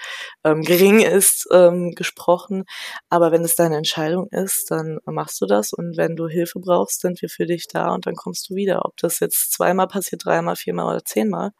ähm, 0.45 0.61
gering 0.63 1.01
ist, 1.01 1.49
ähm, 1.51 1.93
gesprochen. 1.97 2.65
Aber 3.09 3.33
wenn 3.33 3.43
es 3.43 3.57
deine 3.57 3.79
Entscheidung 3.79 4.29
ist, 4.31 4.71
dann 4.71 4.99
machst 5.07 5.41
du 5.41 5.47
das. 5.47 5.73
Und 5.73 5.97
wenn 5.97 6.17
du 6.17 6.29
Hilfe 6.29 6.61
brauchst, 6.61 7.01
sind 7.01 7.23
wir 7.23 7.31
für 7.31 7.47
dich 7.47 7.69
da 7.69 7.95
und 7.95 8.07
dann 8.07 8.17
kommst 8.17 8.51
du 8.51 8.55
wieder. 8.55 8.85
Ob 8.85 8.99
das 8.99 9.21
jetzt 9.21 9.53
zweimal 9.53 9.89
passiert, 9.89 10.27
dreimal, 10.27 10.57
viermal 10.57 10.87
oder 10.95 11.05
zehnmal. 11.05 11.53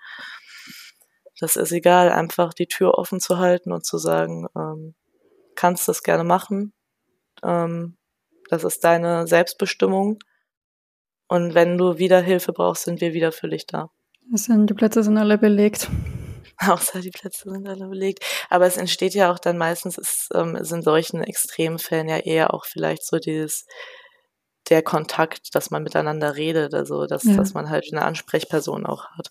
Das 1.45 1.57
ist 1.57 1.73
egal, 1.73 2.11
einfach 2.11 2.55
die 2.55 2.67
Tür 2.67 2.95
offen 2.95 3.21
zu 3.21 3.37
halten 3.37 3.71
und 3.71 3.85
zu 3.85 3.99
sagen, 3.99 4.47
ähm, 4.57 4.95
kannst 5.57 5.87
das 5.89 6.03
gerne 6.03 6.25
machen. 6.25 6.73
Ähm, 7.43 7.99
das 8.49 8.65
ist 8.65 8.83
deine 8.83 9.27
Selbstbestimmung. 9.27 10.21
Und 11.29 11.53
wenn 11.53 11.77
du 11.77 11.99
wieder 11.99 12.23
Hilfe 12.23 12.55
brauchst, 12.55 12.85
sind 12.85 13.03
wir 13.03 13.13
wieder 13.13 13.31
für 13.31 13.51
dich 13.51 13.67
da. 13.67 13.91
Sind, 14.33 14.71
die 14.71 14.75
Plätze 14.75 15.03
sind 15.03 15.19
alle 15.19 15.37
belegt. 15.37 15.91
Außer 16.57 17.01
die 17.01 17.11
Plätze 17.11 17.51
sind 17.51 17.69
alle 17.69 17.89
belegt. 17.89 18.25
Aber 18.49 18.65
es 18.65 18.79
entsteht 18.79 19.13
ja 19.13 19.31
auch 19.31 19.39
dann 19.39 19.59
meistens, 19.59 19.99
ist, 19.99 20.31
ähm, 20.33 20.57
ist 20.57 20.73
in 20.73 20.81
solchen 20.81 21.23
Extremfällen 21.23 22.09
ja 22.09 22.17
eher 22.17 22.55
auch 22.55 22.65
vielleicht 22.65 23.05
so 23.05 23.19
dieses, 23.19 23.67
der 24.71 24.83
Kontakt, 24.83 25.55
dass 25.55 25.71
man 25.71 25.83
miteinander 25.83 26.37
redet, 26.37 26.73
also 26.73 27.05
dass, 27.05 27.25
Ja. 27.25 27.37
dass 27.37 27.53
man 27.53 27.69
halt 27.69 27.87
eine 27.93 28.03
Ansprechperson 28.03 28.87
auch 28.87 29.11
hat. 29.11 29.31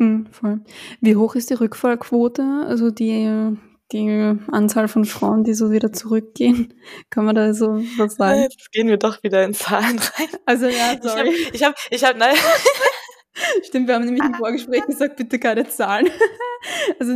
Mhm, 0.00 0.26
voll. 0.30 0.60
Wie 1.00 1.14
hoch 1.16 1.34
ist 1.34 1.50
die 1.50 1.54
Rückfallquote? 1.54 2.64
Also 2.66 2.90
die, 2.90 3.56
die 3.92 4.36
Anzahl 4.50 4.88
von 4.88 5.04
Frauen, 5.04 5.44
die 5.44 5.52
so 5.54 5.70
wieder 5.70 5.92
zurückgehen? 5.92 6.72
Kann 7.10 7.26
man 7.26 7.34
da 7.34 7.52
so 7.52 7.82
was 7.98 8.14
sagen? 8.16 8.40
Jetzt 8.42 8.72
gehen 8.72 8.88
wir 8.88 8.96
doch 8.96 9.22
wieder 9.22 9.44
in 9.44 9.52
Zahlen 9.52 9.98
rein. 9.98 10.28
Also 10.46 10.66
ja, 10.66 10.72
Ich 10.72 10.98
habe, 11.00 11.08
sorry. 11.08 11.34
ich 11.52 11.62
habe, 11.62 11.74
ich 11.90 12.04
hab, 12.04 12.16
nein, 12.16 12.34
Stimmt, 13.62 13.88
wir 13.88 13.94
haben 13.94 14.04
nämlich 14.04 14.24
im 14.24 14.34
Vorgespräch 14.34 14.84
gesagt, 14.86 15.16
bitte 15.16 15.38
keine 15.38 15.68
Zahlen. 15.68 16.10
also 16.98 17.12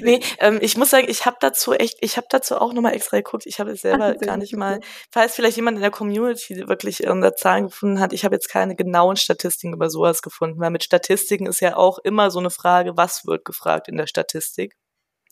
nee, 0.00 0.20
ähm, 0.38 0.58
ich 0.60 0.76
muss 0.76 0.90
sagen, 0.90 1.06
ich 1.08 1.26
habe 1.26 1.36
dazu 1.40 1.72
echt, 1.72 1.98
ich 2.00 2.16
habe 2.16 2.26
dazu 2.30 2.56
auch 2.56 2.72
nochmal 2.72 2.94
extra 2.94 3.18
geguckt. 3.18 3.46
Ich 3.46 3.60
habe 3.60 3.70
es 3.70 3.82
selber 3.82 4.06
Ah, 4.06 4.14
sehr 4.18 4.28
gar 4.28 4.36
nicht 4.36 4.54
mal, 4.54 4.80
falls 5.10 5.34
vielleicht 5.34 5.56
jemand 5.56 5.76
in 5.76 5.82
der 5.82 5.90
Community 5.90 6.68
wirklich 6.68 6.98
da 6.98 7.34
Zahlen 7.34 7.64
gefunden 7.64 8.00
hat, 8.00 8.12
ich 8.12 8.24
habe 8.24 8.34
jetzt 8.34 8.48
keine 8.48 8.76
genauen 8.76 9.16
Statistiken 9.16 9.74
über 9.74 9.90
sowas 9.90 10.22
gefunden, 10.22 10.60
weil 10.60 10.70
mit 10.70 10.84
Statistiken 10.84 11.46
ist 11.46 11.60
ja 11.60 11.76
auch 11.76 11.98
immer 11.98 12.30
so 12.30 12.38
eine 12.38 12.50
Frage, 12.50 12.96
was 12.96 13.26
wird 13.26 13.44
gefragt 13.44 13.88
in 13.88 13.96
der 13.96 14.06
Statistik. 14.06 14.76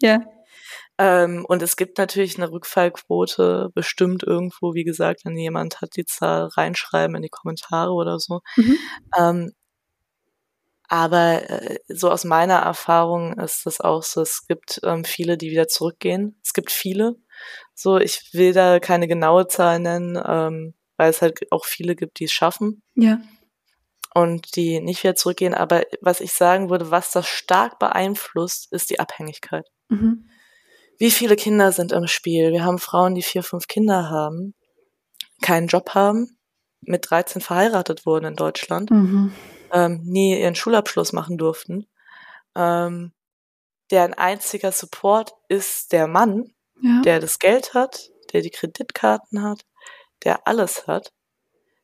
ja, 0.00 0.20
Ähm, 0.98 1.44
und 1.46 1.62
es 1.62 1.76
gibt 1.76 1.98
natürlich 1.98 2.38
eine 2.38 2.50
Rückfallquote, 2.50 3.70
bestimmt 3.74 4.22
irgendwo, 4.22 4.74
wie 4.74 4.84
gesagt, 4.84 5.24
wenn 5.24 5.36
jemand 5.36 5.80
hat, 5.80 5.96
die 5.96 6.06
Zahl 6.06 6.46
reinschreiben 6.46 7.16
in 7.16 7.22
die 7.22 7.28
Kommentare 7.28 7.92
oder 7.92 8.18
so. 8.18 8.40
Mhm. 8.56 8.78
Ähm, 9.18 9.52
aber 10.88 11.48
äh, 11.50 11.78
so 11.88 12.10
aus 12.10 12.24
meiner 12.24 12.58
Erfahrung 12.58 13.38
ist 13.38 13.66
das 13.66 13.80
auch 13.80 14.02
so, 14.02 14.20
es 14.22 14.46
gibt 14.46 14.80
ähm, 14.84 15.04
viele, 15.04 15.36
die 15.36 15.50
wieder 15.50 15.68
zurückgehen. 15.68 16.38
Es 16.44 16.52
gibt 16.52 16.70
viele. 16.70 17.16
So, 17.74 17.98
ich 17.98 18.30
will 18.32 18.52
da 18.52 18.78
keine 18.80 19.08
genaue 19.08 19.48
Zahl 19.48 19.78
nennen, 19.80 20.20
ähm, 20.24 20.74
weil 20.96 21.10
es 21.10 21.22
halt 21.22 21.40
auch 21.50 21.64
viele 21.64 21.94
gibt, 21.96 22.20
die 22.20 22.24
es 22.24 22.32
schaffen 22.32 22.82
ja, 22.94 23.20
und 24.14 24.56
die 24.56 24.80
nicht 24.80 25.02
wieder 25.02 25.14
zurückgehen. 25.14 25.54
Aber 25.54 25.82
was 26.00 26.20
ich 26.20 26.32
sagen 26.32 26.70
würde, 26.70 26.90
was 26.90 27.10
das 27.10 27.26
stark 27.28 27.78
beeinflusst, 27.78 28.72
ist 28.72 28.90
die 28.90 29.00
Abhängigkeit. 29.00 29.66
mhm. 29.88 30.28
Wie 30.98 31.10
viele 31.10 31.36
Kinder 31.36 31.72
sind 31.72 31.92
im 31.92 32.06
Spiel? 32.06 32.52
Wir 32.52 32.64
haben 32.64 32.78
Frauen, 32.78 33.14
die 33.14 33.22
vier, 33.22 33.42
fünf 33.42 33.68
Kinder 33.68 34.08
haben, 34.08 34.54
keinen 35.42 35.66
Job 35.66 35.90
haben, 35.90 36.38
mit 36.80 37.10
13 37.10 37.42
verheiratet 37.42 38.06
wurden 38.06 38.24
in 38.24 38.34
Deutschland, 38.36 38.90
Mhm. 38.90 39.30
Ähm, 39.72 40.00
nie 40.04 40.40
ihren 40.40 40.54
Schulabschluss 40.54 41.12
machen 41.12 41.38
durften. 41.38 41.86
Ähm, 42.54 43.12
deren 43.90 44.14
einziger 44.14 44.72
Support 44.72 45.34
ist 45.48 45.92
der 45.92 46.06
Mann, 46.06 46.52
ja, 46.82 47.02
der 47.02 47.20
das 47.20 47.38
Geld 47.38 47.74
hat, 47.74 48.10
der 48.32 48.42
die 48.42 48.50
Kreditkarten 48.50 49.42
hat, 49.42 49.64
der 50.24 50.46
alles 50.46 50.86
hat. 50.86 51.12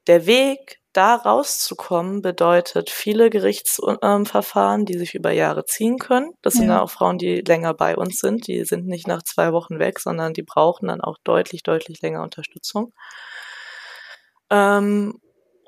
Der 0.08 0.26
Weg, 0.26 0.80
da 0.92 1.14
rauszukommen, 1.14 2.22
bedeutet 2.22 2.90
viele 2.90 3.30
Gerichtsverfahren, 3.30 4.84
die 4.84 4.98
sich 4.98 5.14
über 5.14 5.30
Jahre 5.30 5.64
ziehen 5.64 5.98
können. 5.98 6.32
Das 6.42 6.54
sind 6.54 6.66
Ja. 6.66 6.74
dann 6.74 6.80
auch 6.84 6.90
Frauen, 6.90 7.18
die 7.18 7.40
länger 7.40 7.72
bei 7.72 7.96
uns 7.96 8.18
sind. 8.20 8.46
Die 8.48 8.64
sind 8.64 8.86
nicht 8.86 9.06
nach 9.06 9.22
zwei 9.22 9.52
Wochen 9.52 9.78
weg, 9.78 10.00
sondern 10.00 10.34
die 10.34 10.42
brauchen 10.42 10.88
dann 10.88 11.00
auch 11.00 11.18
deutlich, 11.24 11.62
deutlich 11.62 12.02
länger 12.02 12.22
Unterstützung. 12.22 12.92
Ähm, 14.50 15.20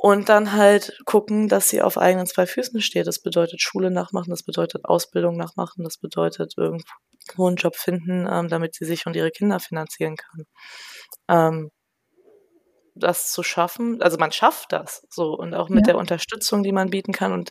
und 0.04 0.28
dann 0.28 0.52
halt 0.52 0.98
gucken, 1.06 1.48
dass 1.48 1.70
sie 1.70 1.80
auf 1.80 1.96
eigenen 1.96 2.26
zwei 2.26 2.44
Füßen 2.44 2.82
steht. 2.82 3.06
Das 3.06 3.20
bedeutet 3.20 3.62
Schule 3.62 3.90
nachmachen, 3.90 4.28
das 4.28 4.42
bedeutet 4.42 4.84
Ausbildung 4.84 5.38
nachmachen, 5.38 5.82
das 5.82 5.96
bedeutet 5.96 6.52
irgendwo 6.58 7.46
einen 7.46 7.56
Job 7.56 7.74
finden, 7.74 8.28
ähm, 8.30 8.48
damit 8.50 8.74
sie 8.74 8.84
sich 8.84 9.06
und 9.06 9.16
ihre 9.16 9.30
Kinder 9.30 9.60
finanzieren 9.60 10.16
kann. 10.16 10.44
Ähm, 11.28 11.70
das 12.96 13.30
zu 13.32 13.42
schaffen, 13.42 14.00
also 14.02 14.18
man 14.18 14.30
schafft 14.30 14.72
das 14.72 15.06
so 15.10 15.32
und 15.34 15.54
auch 15.54 15.70
mit 15.70 15.86
Ja. 15.86 15.94
der 15.94 15.96
Unterstützung, 15.96 16.62
die 16.62 16.70
man 16.72 16.90
bieten 16.90 17.12
kann 17.12 17.32
und 17.32 17.50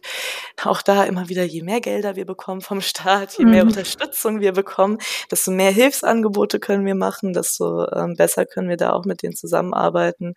auch 0.63 0.81
da 0.83 1.03
immer 1.05 1.29
wieder, 1.29 1.43
je 1.43 1.63
mehr 1.63 1.81
Gelder 1.81 2.15
wir 2.15 2.25
bekommen 2.25 2.61
vom 2.61 2.81
Staat, 2.81 3.37
je 3.37 3.45
mehr 3.45 3.63
Mhm. 3.63 3.69
Unterstützung 3.69 4.41
wir 4.41 4.53
bekommen, 4.53 4.99
desto 5.31 5.51
mehr 5.51 5.71
Hilfsangebote 5.71 6.59
können 6.59 6.85
wir 6.85 6.95
machen, 6.95 7.33
desto 7.33 7.89
ähm, 7.91 8.15
besser 8.15 8.45
können 8.45 8.69
wir 8.69 8.77
da 8.77 8.93
auch 8.93 9.05
mit 9.05 9.23
denen 9.23 9.35
zusammenarbeiten, 9.35 10.35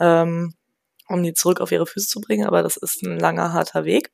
ähm, 0.00 0.54
um 1.08 1.22
die 1.22 1.34
zurück 1.34 1.60
auf 1.60 1.72
ihre 1.72 1.86
Füße 1.86 2.08
zu 2.08 2.20
bringen, 2.20 2.46
aber 2.46 2.62
das 2.62 2.76
ist 2.76 3.02
ein 3.02 3.18
langer, 3.18 3.52
harter 3.52 3.84
Weg. 3.84 4.10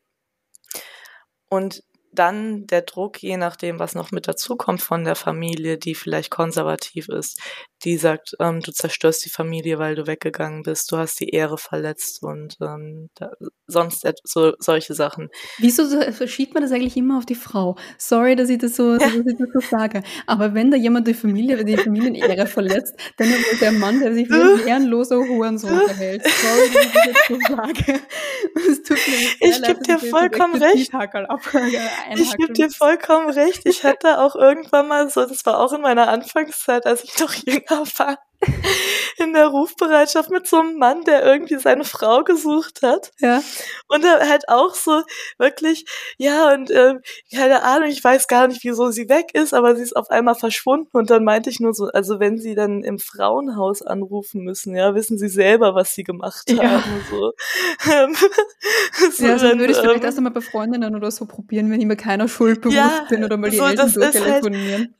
Und 1.48 1.82
dann 2.12 2.66
der 2.66 2.82
Druck, 2.82 3.22
je 3.22 3.36
nachdem, 3.36 3.78
was 3.78 3.94
noch 3.94 4.10
mit 4.10 4.26
dazukommt 4.28 4.82
von 4.82 5.04
der 5.04 5.14
Familie, 5.14 5.78
die 5.78 5.94
vielleicht 5.94 6.30
konservativ 6.30 7.08
ist, 7.08 7.40
die 7.84 7.96
sagt, 7.96 8.34
ähm, 8.40 8.60
du 8.60 8.72
zerstörst 8.72 9.24
die 9.24 9.30
Familie, 9.30 9.78
weil 9.78 9.94
du 9.94 10.06
weggegangen 10.06 10.62
bist, 10.62 10.90
du 10.92 10.96
hast 10.96 11.20
die 11.20 11.28
Ehre 11.30 11.58
verletzt 11.58 12.22
und 12.22 12.56
ähm, 12.60 13.08
da, 13.14 13.30
sonst 13.66 14.06
so, 14.24 14.52
solche 14.58 14.94
Sachen. 14.94 15.28
Wieso 15.58 15.84
so- 15.84 16.00
verschiebt 16.12 16.54
man 16.54 16.62
das 16.62 16.72
eigentlich 16.72 16.96
immer 16.96 17.18
auf 17.18 17.26
die 17.26 17.34
Frau? 17.34 17.76
Sorry, 17.98 18.34
dass 18.36 18.48
ich 18.48 18.58
das 18.58 18.76
so, 18.76 18.96
dass 18.96 19.14
ich 19.14 19.22
das 19.24 19.48
so 19.52 19.60
sage. 19.76 20.02
Aber 20.26 20.54
wenn 20.54 20.70
da 20.70 20.76
jemand 20.76 21.06
die 21.06 21.14
Familie, 21.14 21.64
die 21.64 21.76
Familienehre 21.76 22.46
verletzt, 22.46 22.94
dann 23.16 23.28
ist 23.28 23.60
der 23.60 23.72
Mann, 23.72 24.00
der 24.00 24.12
sich 24.14 24.28
wie 24.30 24.34
ein 24.62 24.66
ehrenloser 24.66 25.18
Hurensohn 25.18 25.80
verhält. 25.86 26.22
Sorry, 26.26 26.70
dass 26.72 26.84
ich 26.84 26.92
das 26.92 27.06
jetzt 27.06 27.28
so 27.28 27.34
sage. 27.56 28.00
Es 28.70 28.82
tut 28.82 28.98
mir 29.08 29.48
Ich 29.48 29.58
leid, 29.60 29.68
geb 29.78 29.86
dass 29.86 30.00
dir 30.00 30.10
vollkommen 30.10 30.62
recht. 30.62 30.94
Ab- 30.94 31.40
Ich 32.16 32.36
gebe 32.36 32.52
dir 32.54 32.70
vollkommen 32.70 33.30
recht. 33.30 33.60
Ich 33.64 33.84
hatte 33.84 34.18
auch 34.18 34.34
irgendwann 34.34 34.88
mal 34.88 35.08
so, 35.10 35.24
das 35.26 35.44
war 35.46 35.58
auch 35.60 35.72
in 35.72 35.82
meiner 35.82 36.08
Anfangszeit, 36.08 36.86
als 36.86 37.04
ich 37.04 37.18
noch 37.20 37.32
jünger 37.34 37.67
war, 37.70 38.18
in 39.18 39.32
der 39.32 39.48
Rufbereitschaft 39.48 40.30
mit 40.30 40.46
so 40.46 40.60
einem 40.60 40.76
Mann, 40.78 41.02
der 41.02 41.24
irgendwie 41.24 41.56
seine 41.58 41.82
Frau 41.84 42.22
gesucht 42.22 42.82
hat. 42.82 43.10
Ja, 43.18 43.42
Und 43.88 44.04
er 44.04 44.28
halt 44.28 44.48
auch 44.48 44.74
so 44.76 45.02
wirklich, 45.38 45.84
ja, 46.18 46.52
und 46.54 46.70
ähm, 46.70 47.00
keine 47.34 47.64
Ahnung, 47.64 47.88
ich 47.88 48.02
weiß 48.02 48.28
gar 48.28 48.46
nicht, 48.46 48.62
wieso 48.62 48.90
sie 48.92 49.08
weg 49.08 49.30
ist, 49.34 49.54
aber 49.54 49.74
sie 49.74 49.82
ist 49.82 49.96
auf 49.96 50.10
einmal 50.10 50.36
verschwunden. 50.36 50.88
Und 50.92 51.10
dann 51.10 51.24
meinte 51.24 51.50
ich 51.50 51.58
nur 51.58 51.74
so, 51.74 51.86
also 51.88 52.20
wenn 52.20 52.38
sie 52.38 52.54
dann 52.54 52.84
im 52.84 53.00
Frauenhaus 53.00 53.82
anrufen 53.82 54.42
müssen, 54.42 54.76
ja, 54.76 54.94
wissen 54.94 55.18
sie 55.18 55.28
selber, 55.28 55.74
was 55.74 55.94
sie 55.94 56.04
gemacht 56.04 56.48
Ja. 56.48 56.62
haben. 56.82 57.04
So. 57.10 57.32
Ähm, 57.92 58.14
so 59.16 59.24
ja 59.26 59.32
also 59.32 59.48
dann, 59.48 59.58
würde 59.58 59.72
ich 59.72 59.78
vielleicht 59.78 59.96
ähm, 60.00 60.04
erst 60.04 60.18
einmal 60.18 60.32
bei 60.32 60.40
Freundinnen 60.42 60.94
oder 60.94 61.10
so 61.10 61.26
probieren, 61.26 61.72
wenn 61.72 61.80
ich 61.80 61.86
mir 61.86 61.96
keiner 61.96 62.28
Schuld 62.28 62.60
bewusst 62.60 62.76
Ja, 62.76 63.06
bin 63.08 63.24
oder 63.24 63.36
mal 63.36 63.50
die 63.50 63.56
so, 63.56 63.64
Eltern 63.64 63.86
halt- 63.86 63.96
durchtelefonieren. 63.96 64.94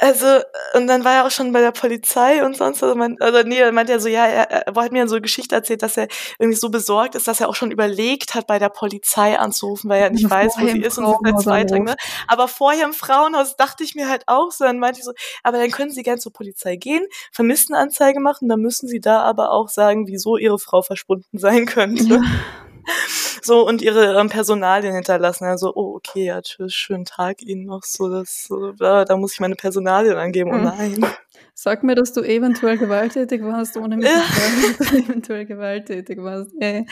Also, 0.00 0.26
und 0.74 0.86
dann 0.86 1.04
war 1.04 1.14
er 1.14 1.26
auch 1.26 1.30
schon 1.30 1.52
bei 1.52 1.60
der 1.60 1.72
Polizei 1.72 2.44
und 2.44 2.56
sonst, 2.56 2.82
also, 2.82 2.94
man, 2.94 3.16
also 3.20 3.42
nee, 3.42 3.58
er 3.58 3.72
meinte 3.72 3.92
ja 3.92 3.98
so, 3.98 4.08
ja, 4.08 4.26
er, 4.26 4.66
er 4.68 4.74
hat 4.74 4.92
mir 4.92 5.08
so 5.08 5.16
eine 5.16 5.22
Geschichte 5.22 5.54
erzählt, 5.54 5.82
dass 5.82 5.96
er 5.96 6.06
irgendwie 6.38 6.58
so 6.58 6.68
besorgt 6.68 7.16
ist, 7.16 7.26
dass 7.26 7.40
er 7.40 7.48
auch 7.48 7.56
schon 7.56 7.72
überlegt 7.72 8.34
hat, 8.34 8.46
bei 8.46 8.58
der 8.58 8.68
Polizei 8.68 9.38
anzurufen, 9.38 9.90
weil 9.90 10.02
er 10.02 10.10
nicht 10.10 10.30
Also 10.30 10.34
weiß, 10.34 10.52
wo 10.58 10.68
sie 10.68 10.80
ist 10.82 10.98
und 10.98 11.06
sie 11.06 11.12
Frauenhaus 11.12 11.34
halt 11.34 11.42
zweitrangig. 11.42 11.88
Ne? 11.88 11.96
Aber 12.28 12.46
vorher 12.48 12.84
im 12.84 12.92
Frauenhaus 12.92 13.56
dachte 13.56 13.82
ich 13.82 13.94
mir 13.96 14.08
halt 14.08 14.22
auch 14.26 14.52
so, 14.52 14.64
dann 14.64 14.78
meinte 14.78 15.00
ich 15.00 15.04
so, 15.04 15.12
aber 15.42 15.58
dann 15.58 15.70
können 15.70 15.90
Sie 15.90 16.02
gern 16.02 16.20
zur 16.20 16.32
Polizei 16.32 16.76
gehen, 16.76 17.04
Vermisstenanzeige 17.32 18.20
machen, 18.20 18.48
dann 18.48 18.60
müssen 18.60 18.88
Sie 18.88 19.00
da 19.00 19.22
aber 19.22 19.50
auch 19.50 19.68
sagen, 19.68 20.06
wieso 20.06 20.36
Ihre 20.36 20.58
Frau 20.58 20.82
verschwunden 20.82 21.38
sein 21.38 21.66
könnte. 21.66 22.20
so 23.42 23.66
und 23.66 23.82
ihre 23.82 24.18
ähm, 24.18 24.28
Personalien 24.28 24.94
hinterlassen. 24.94 25.44
Also, 25.44 25.72
oh, 25.74 25.96
okay, 25.96 26.26
ja, 26.26 26.40
tschüss, 26.42 26.74
schönen 26.74 27.04
Tag 27.04 27.42
Ihnen 27.42 27.66
noch 27.66 27.82
so, 27.84 28.08
das, 28.08 28.46
so, 28.46 28.72
da, 28.72 29.04
da 29.04 29.16
muss 29.16 29.34
ich 29.34 29.40
meine 29.40 29.54
Personalien 29.54 30.16
angeben. 30.16 30.50
Oh 30.50 30.56
hm. 30.56 30.64
nein. 30.64 31.06
Sag 31.54 31.82
mir, 31.82 31.94
dass 31.94 32.12
du 32.12 32.22
eventuell 32.22 32.78
gewalttätig 32.78 33.42
warst, 33.42 33.76
ohne 33.76 33.96
mich 33.96 34.08
zu 34.08 34.20
fragen, 34.20 34.76
dass 34.78 34.88
du 34.88 34.96
eventuell 34.96 35.46
gewalttätig 35.46 36.18
warst. 36.18 36.52
Ey. 36.60 36.86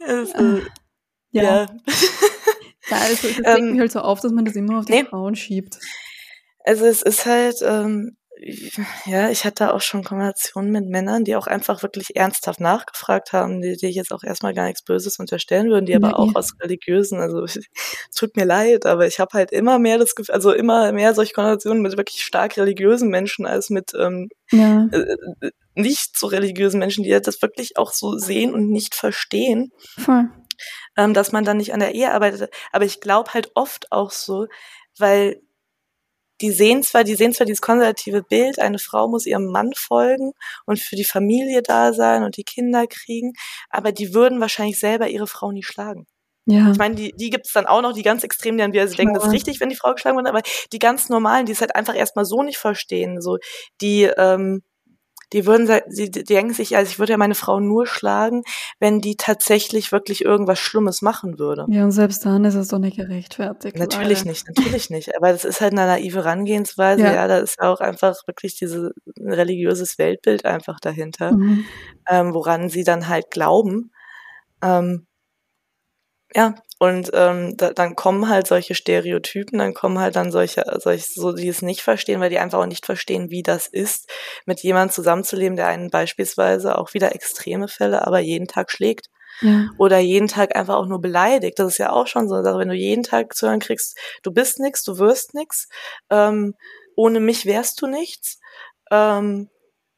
Also, 0.00 0.60
ja. 1.30 1.42
ja. 1.42 1.66
Ja, 2.88 2.98
also 2.98 3.28
es 3.28 3.38
regt 3.38 3.62
mich 3.62 3.80
halt 3.80 3.92
so 3.92 4.00
auf, 4.00 4.20
dass 4.20 4.32
man 4.32 4.44
das 4.44 4.54
immer 4.54 4.78
auf 4.78 4.84
die 4.84 4.92
nee. 4.92 5.04
Frauen 5.04 5.34
schiebt. 5.34 5.78
Also 6.64 6.84
es 6.84 7.02
ist 7.02 7.26
halt, 7.26 7.56
ähm, 7.62 8.16
ja, 9.06 9.30
ich 9.30 9.44
hatte 9.44 9.72
auch 9.72 9.80
schon 9.80 10.04
Konversationen 10.04 10.70
mit 10.70 10.86
Männern, 10.86 11.24
die 11.24 11.36
auch 11.36 11.46
einfach 11.46 11.82
wirklich 11.82 12.16
ernsthaft 12.16 12.60
nachgefragt 12.60 13.32
haben, 13.32 13.62
die, 13.62 13.76
die 13.76 13.86
ich 13.86 13.96
jetzt 13.96 14.12
auch 14.12 14.22
erstmal 14.22 14.52
gar 14.52 14.66
nichts 14.66 14.82
Böses 14.82 15.18
unterstellen 15.18 15.68
würden, 15.70 15.86
die 15.86 15.94
aber 15.94 16.18
auch 16.18 16.34
aus 16.34 16.52
religiösen, 16.60 17.18
also 17.18 17.44
es 17.44 17.58
tut 18.14 18.36
mir 18.36 18.44
leid, 18.44 18.84
aber 18.84 19.06
ich 19.06 19.20
habe 19.20 19.30
halt 19.32 19.52
immer 19.52 19.78
mehr 19.78 19.98
das 19.98 20.14
Gefühl, 20.14 20.34
also 20.34 20.52
immer 20.52 20.92
mehr 20.92 21.14
solche 21.14 21.32
Konversationen 21.32 21.82
mit 21.82 21.96
wirklich 21.96 22.22
stark 22.22 22.56
religiösen 22.56 23.08
Menschen 23.08 23.46
als 23.46 23.70
mit 23.70 23.92
ähm, 23.98 24.28
ja. 24.50 24.86
äh, 24.92 25.16
äh 25.40 25.50
nicht 25.78 26.18
so 26.18 26.26
religiösen 26.26 26.78
Menschen, 26.78 27.04
die 27.04 27.10
das 27.10 27.42
wirklich 27.42 27.76
auch 27.76 27.92
so 27.92 28.16
sehen 28.16 28.54
und 28.54 28.70
nicht 28.70 28.94
verstehen. 28.94 29.72
Voll. 29.98 30.30
Ähm, 30.96 31.12
dass 31.12 31.32
man 31.32 31.44
dann 31.44 31.58
nicht 31.58 31.74
an 31.74 31.80
der 31.80 31.94
Ehe 31.94 32.12
arbeitet. 32.12 32.50
Aber 32.72 32.86
ich 32.86 33.00
glaube 33.02 33.34
halt 33.34 33.50
oft 33.54 33.92
auch 33.92 34.10
so, 34.10 34.46
weil 34.98 35.42
die 36.40 36.50
sehen 36.50 36.82
zwar, 36.82 37.04
die 37.04 37.14
sehen 37.14 37.32
zwar 37.32 37.46
dieses 37.46 37.60
konservative 37.60 38.22
Bild, 38.22 38.58
eine 38.58 38.78
Frau 38.78 39.08
muss 39.08 39.26
ihrem 39.26 39.46
Mann 39.46 39.72
folgen 39.74 40.32
und 40.66 40.78
für 40.80 40.96
die 40.96 41.04
Familie 41.04 41.62
da 41.62 41.92
sein 41.92 42.22
und 42.24 42.36
die 42.36 42.44
Kinder 42.44 42.86
kriegen, 42.86 43.32
aber 43.70 43.92
die 43.92 44.14
würden 44.14 44.40
wahrscheinlich 44.40 44.78
selber 44.78 45.08
ihre 45.08 45.26
Frau 45.26 45.52
nie 45.52 45.62
schlagen. 45.62 46.06
Ja. 46.46 46.70
Ich 46.70 46.78
meine, 46.78 46.94
die, 46.94 47.12
die 47.12 47.30
gibt 47.30 47.46
es 47.46 47.52
dann 47.52 47.66
auch 47.66 47.82
noch, 47.82 47.92
die 47.92 48.02
ganz 48.02 48.22
extremen, 48.22 48.56
die 48.56 48.62
dann 48.62 48.72
wieder 48.72 48.86
denken, 48.86 49.14
das 49.14 49.24
ist 49.24 49.32
richtig, 49.32 49.60
wenn 49.60 49.68
die 49.68 49.76
Frau 49.76 49.92
geschlagen 49.92 50.16
wird, 50.16 50.28
aber 50.28 50.42
die 50.72 50.78
ganz 50.78 51.08
normalen, 51.08 51.44
die 51.46 51.52
es 51.52 51.60
halt 51.60 51.74
einfach 51.74 51.96
erstmal 51.96 52.24
so 52.24 52.42
nicht 52.42 52.58
verstehen, 52.58 53.20
so, 53.20 53.38
die, 53.80 54.04
ähm, 54.04 54.62
die 55.32 55.46
würden, 55.46 55.68
sie 55.88 56.10
denken 56.10 56.54
sich, 56.54 56.76
also 56.76 56.90
ich 56.90 56.98
würde 56.98 57.12
ja 57.12 57.18
meine 57.18 57.34
Frau 57.34 57.58
nur 57.58 57.86
schlagen, 57.86 58.42
wenn 58.78 59.00
die 59.00 59.16
tatsächlich 59.16 59.90
wirklich 59.90 60.24
irgendwas 60.24 60.58
Schlimmes 60.58 61.02
machen 61.02 61.38
würde. 61.38 61.66
Ja, 61.68 61.84
und 61.84 61.90
selbst 61.90 62.24
dann 62.24 62.44
ist 62.44 62.54
es 62.54 62.68
doch 62.68 62.78
nicht 62.78 62.96
gerechtfertigt. 62.96 63.76
Natürlich 63.76 64.20
weil. 64.20 64.30
nicht, 64.30 64.46
natürlich 64.46 64.90
nicht. 64.90 65.16
Aber 65.16 65.32
das 65.32 65.44
ist 65.44 65.60
halt 65.60 65.72
eine 65.72 65.86
naive 65.86 66.18
Herangehensweise. 66.18 67.02
Ja, 67.02 67.14
ja 67.14 67.28
da 67.28 67.38
ist 67.38 67.60
auch 67.60 67.80
einfach 67.80 68.14
wirklich 68.26 68.56
dieses 68.56 68.92
religiöses 69.18 69.98
Weltbild 69.98 70.44
einfach 70.44 70.78
dahinter, 70.80 71.32
mhm. 71.32 71.64
ähm, 72.08 72.32
woran 72.32 72.68
sie 72.68 72.84
dann 72.84 73.08
halt 73.08 73.30
glauben. 73.30 73.90
Ähm, 74.62 75.06
ja, 76.34 76.54
und 76.78 77.10
ähm, 77.14 77.56
da, 77.56 77.72
dann 77.72 77.96
kommen 77.96 78.28
halt 78.28 78.46
solche 78.46 78.74
Stereotypen, 78.74 79.58
dann 79.58 79.72
kommen 79.72 79.98
halt 79.98 80.14
dann 80.16 80.30
solche, 80.30 80.64
solche, 80.78 81.06
so 81.10 81.32
die 81.32 81.48
es 81.48 81.62
nicht 81.62 81.82
verstehen, 81.82 82.20
weil 82.20 82.28
die 82.28 82.38
einfach 82.38 82.58
auch 82.58 82.66
nicht 82.66 82.84
verstehen, 82.84 83.30
wie 83.30 83.42
das 83.42 83.66
ist, 83.66 84.10
mit 84.44 84.60
jemandem 84.60 84.92
zusammenzuleben, 84.92 85.56
der 85.56 85.68
einen 85.68 85.90
beispielsweise 85.90 86.76
auch 86.76 86.92
wieder 86.92 87.14
extreme 87.14 87.68
Fälle, 87.68 88.06
aber 88.06 88.18
jeden 88.18 88.46
Tag 88.46 88.70
schlägt. 88.70 89.06
Ja. 89.40 89.68
Oder 89.78 89.98
jeden 89.98 90.28
Tag 90.28 90.56
einfach 90.56 90.76
auch 90.76 90.86
nur 90.86 91.00
beleidigt. 91.00 91.58
Das 91.58 91.72
ist 91.72 91.78
ja 91.78 91.92
auch 91.92 92.06
schon 92.06 92.28
so 92.28 92.34
eine 92.34 92.44
Sache, 92.44 92.58
wenn 92.58 92.68
du 92.68 92.74
jeden 92.74 93.02
Tag 93.02 93.34
zu 93.34 93.46
hören 93.46 93.60
kriegst, 93.60 93.98
du 94.22 94.32
bist 94.32 94.60
nix, 94.60 94.82
du 94.82 94.98
wirst 94.98 95.34
nix, 95.34 95.68
ähm, 96.10 96.54
ohne 96.94 97.20
mich 97.20 97.44
wärst 97.46 97.80
du 97.82 97.86
nichts. 97.86 98.38
Ähm, 98.90 99.50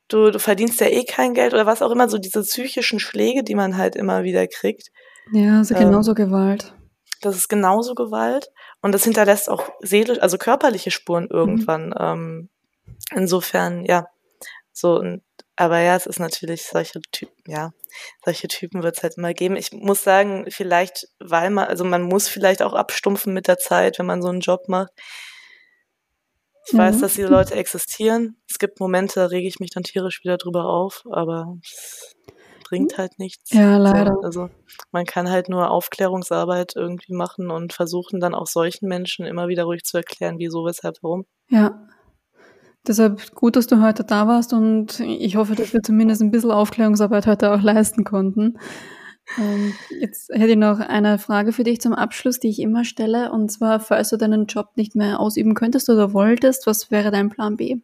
du, 0.08 0.30
du 0.30 0.38
verdienst 0.38 0.80
ja 0.80 0.88
eh 0.88 1.04
kein 1.04 1.34
Geld 1.34 1.54
oder 1.54 1.66
was 1.66 1.82
auch 1.82 1.90
immer, 1.90 2.08
so 2.08 2.18
diese 2.18 2.42
psychischen 2.42 2.98
Schläge, 3.00 3.44
die 3.44 3.54
man 3.54 3.76
halt 3.76 3.96
immer 3.96 4.22
wieder 4.24 4.46
kriegt. 4.46 4.90
Ja, 5.32 5.58
also 5.58 5.74
genauso 5.74 6.12
ähm, 6.12 6.16
Gewalt. 6.16 6.74
Das 7.20 7.36
ist 7.36 7.48
genauso 7.48 7.94
Gewalt 7.94 8.50
und 8.80 8.92
das 8.92 9.04
hinterlässt 9.04 9.48
auch 9.48 9.68
seelisch, 9.80 10.20
also 10.20 10.38
körperliche 10.38 10.90
Spuren 10.90 11.24
mhm. 11.24 11.30
irgendwann. 11.30 11.86
Mhm. 11.88 11.94
Ähm, 11.98 12.48
insofern, 13.14 13.84
ja, 13.84 14.06
so 14.72 15.02
aber 15.60 15.80
ja, 15.80 15.96
es 15.96 16.06
ist 16.06 16.20
natürlich 16.20 16.62
solche 16.62 17.00
Typen, 17.10 17.34
ja, 17.48 17.72
solche 18.24 18.46
Typen 18.46 18.84
wird 18.84 18.96
es 18.96 19.02
halt 19.02 19.18
immer 19.18 19.34
geben. 19.34 19.56
Ich 19.56 19.72
muss 19.72 20.04
sagen, 20.04 20.46
vielleicht, 20.50 21.08
weil 21.18 21.50
man, 21.50 21.66
also 21.66 21.84
man 21.84 22.02
muss 22.02 22.28
vielleicht 22.28 22.62
auch 22.62 22.74
abstumpfen 22.74 23.34
mit 23.34 23.48
der 23.48 23.58
Zeit, 23.58 23.98
wenn 23.98 24.06
man 24.06 24.22
so 24.22 24.28
einen 24.28 24.38
Job 24.38 24.68
macht. 24.68 24.92
Ich 26.64 26.74
mhm. 26.74 26.78
weiß, 26.78 27.00
dass 27.00 27.14
diese 27.14 27.26
Leute 27.26 27.56
existieren. 27.56 28.36
Es 28.48 28.60
gibt 28.60 28.78
Momente, 28.78 29.18
da 29.18 29.26
rege 29.26 29.48
ich 29.48 29.58
mich 29.58 29.70
dann 29.70 29.82
tierisch 29.82 30.22
wieder 30.22 30.36
drüber 30.36 30.66
auf, 30.66 31.04
aber 31.10 31.56
bringt 32.68 32.98
halt 32.98 33.18
nichts. 33.18 33.52
Ja, 33.52 33.76
leider. 33.78 34.16
Also 34.22 34.50
man 34.92 35.04
kann 35.06 35.30
halt 35.30 35.48
nur 35.48 35.70
Aufklärungsarbeit 35.70 36.74
irgendwie 36.76 37.14
machen 37.14 37.50
und 37.50 37.72
versuchen 37.72 38.20
dann 38.20 38.34
auch 38.34 38.46
solchen 38.46 38.88
Menschen 38.88 39.26
immer 39.26 39.48
wieder 39.48 39.64
ruhig 39.64 39.84
zu 39.84 39.96
erklären, 39.96 40.38
wieso, 40.38 40.64
weshalb, 40.64 40.96
warum. 41.02 41.24
Ja. 41.48 41.86
Deshalb 42.86 43.34
gut, 43.34 43.56
dass 43.56 43.66
du 43.66 43.82
heute 43.82 44.04
da 44.04 44.26
warst 44.28 44.52
und 44.52 45.00
ich 45.00 45.36
hoffe, 45.36 45.54
dass 45.54 45.72
wir 45.72 45.82
zumindest 45.82 46.22
ein 46.22 46.30
bisschen 46.30 46.50
Aufklärungsarbeit 46.50 47.26
heute 47.26 47.52
auch 47.52 47.60
leisten 47.60 48.04
konnten. 48.04 48.58
Und 49.36 49.74
jetzt 50.00 50.30
hätte 50.30 50.52
ich 50.52 50.56
noch 50.56 50.80
eine 50.80 51.18
Frage 51.18 51.52
für 51.52 51.64
dich 51.64 51.82
zum 51.82 51.92
Abschluss, 51.92 52.40
die 52.40 52.48
ich 52.48 52.60
immer 52.60 52.84
stelle. 52.84 53.30
Und 53.30 53.50
zwar, 53.50 53.78
falls 53.80 54.08
du 54.08 54.16
deinen 54.16 54.46
Job 54.46 54.70
nicht 54.76 54.94
mehr 54.94 55.20
ausüben 55.20 55.54
könntest 55.54 55.90
oder 55.90 56.14
wolltest, 56.14 56.66
was 56.66 56.90
wäre 56.90 57.10
dein 57.10 57.28
Plan 57.28 57.56
B? 57.56 57.76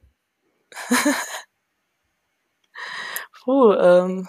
Puh, 3.44 3.72
ähm, 3.74 4.26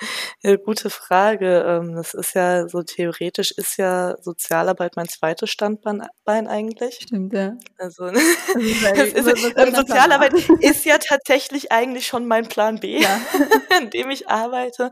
ja, 0.42 0.56
gute 0.56 0.90
Frage. 0.90 1.64
Ähm, 1.66 1.94
das 1.94 2.14
ist 2.14 2.34
ja 2.34 2.68
so 2.68 2.82
theoretisch 2.82 3.50
ist 3.52 3.76
ja 3.76 4.16
Sozialarbeit 4.20 4.96
mein 4.96 5.08
zweites 5.08 5.50
Standbein 5.50 6.02
eigentlich. 6.26 7.00
Stimmt, 7.02 7.32
ja. 7.32 7.56
Also, 7.78 8.04
also 8.04 9.30
ist, 9.30 9.52
ähm, 9.56 9.74
Sozialarbeit 9.74 10.34
ist 10.60 10.84
ja 10.84 10.98
tatsächlich 10.98 11.72
eigentlich 11.72 12.06
schon 12.06 12.26
mein 12.26 12.48
Plan 12.48 12.80
B, 12.80 13.00
ja. 13.00 13.20
in 13.80 13.90
dem 13.90 14.10
ich 14.10 14.28
arbeite. 14.28 14.90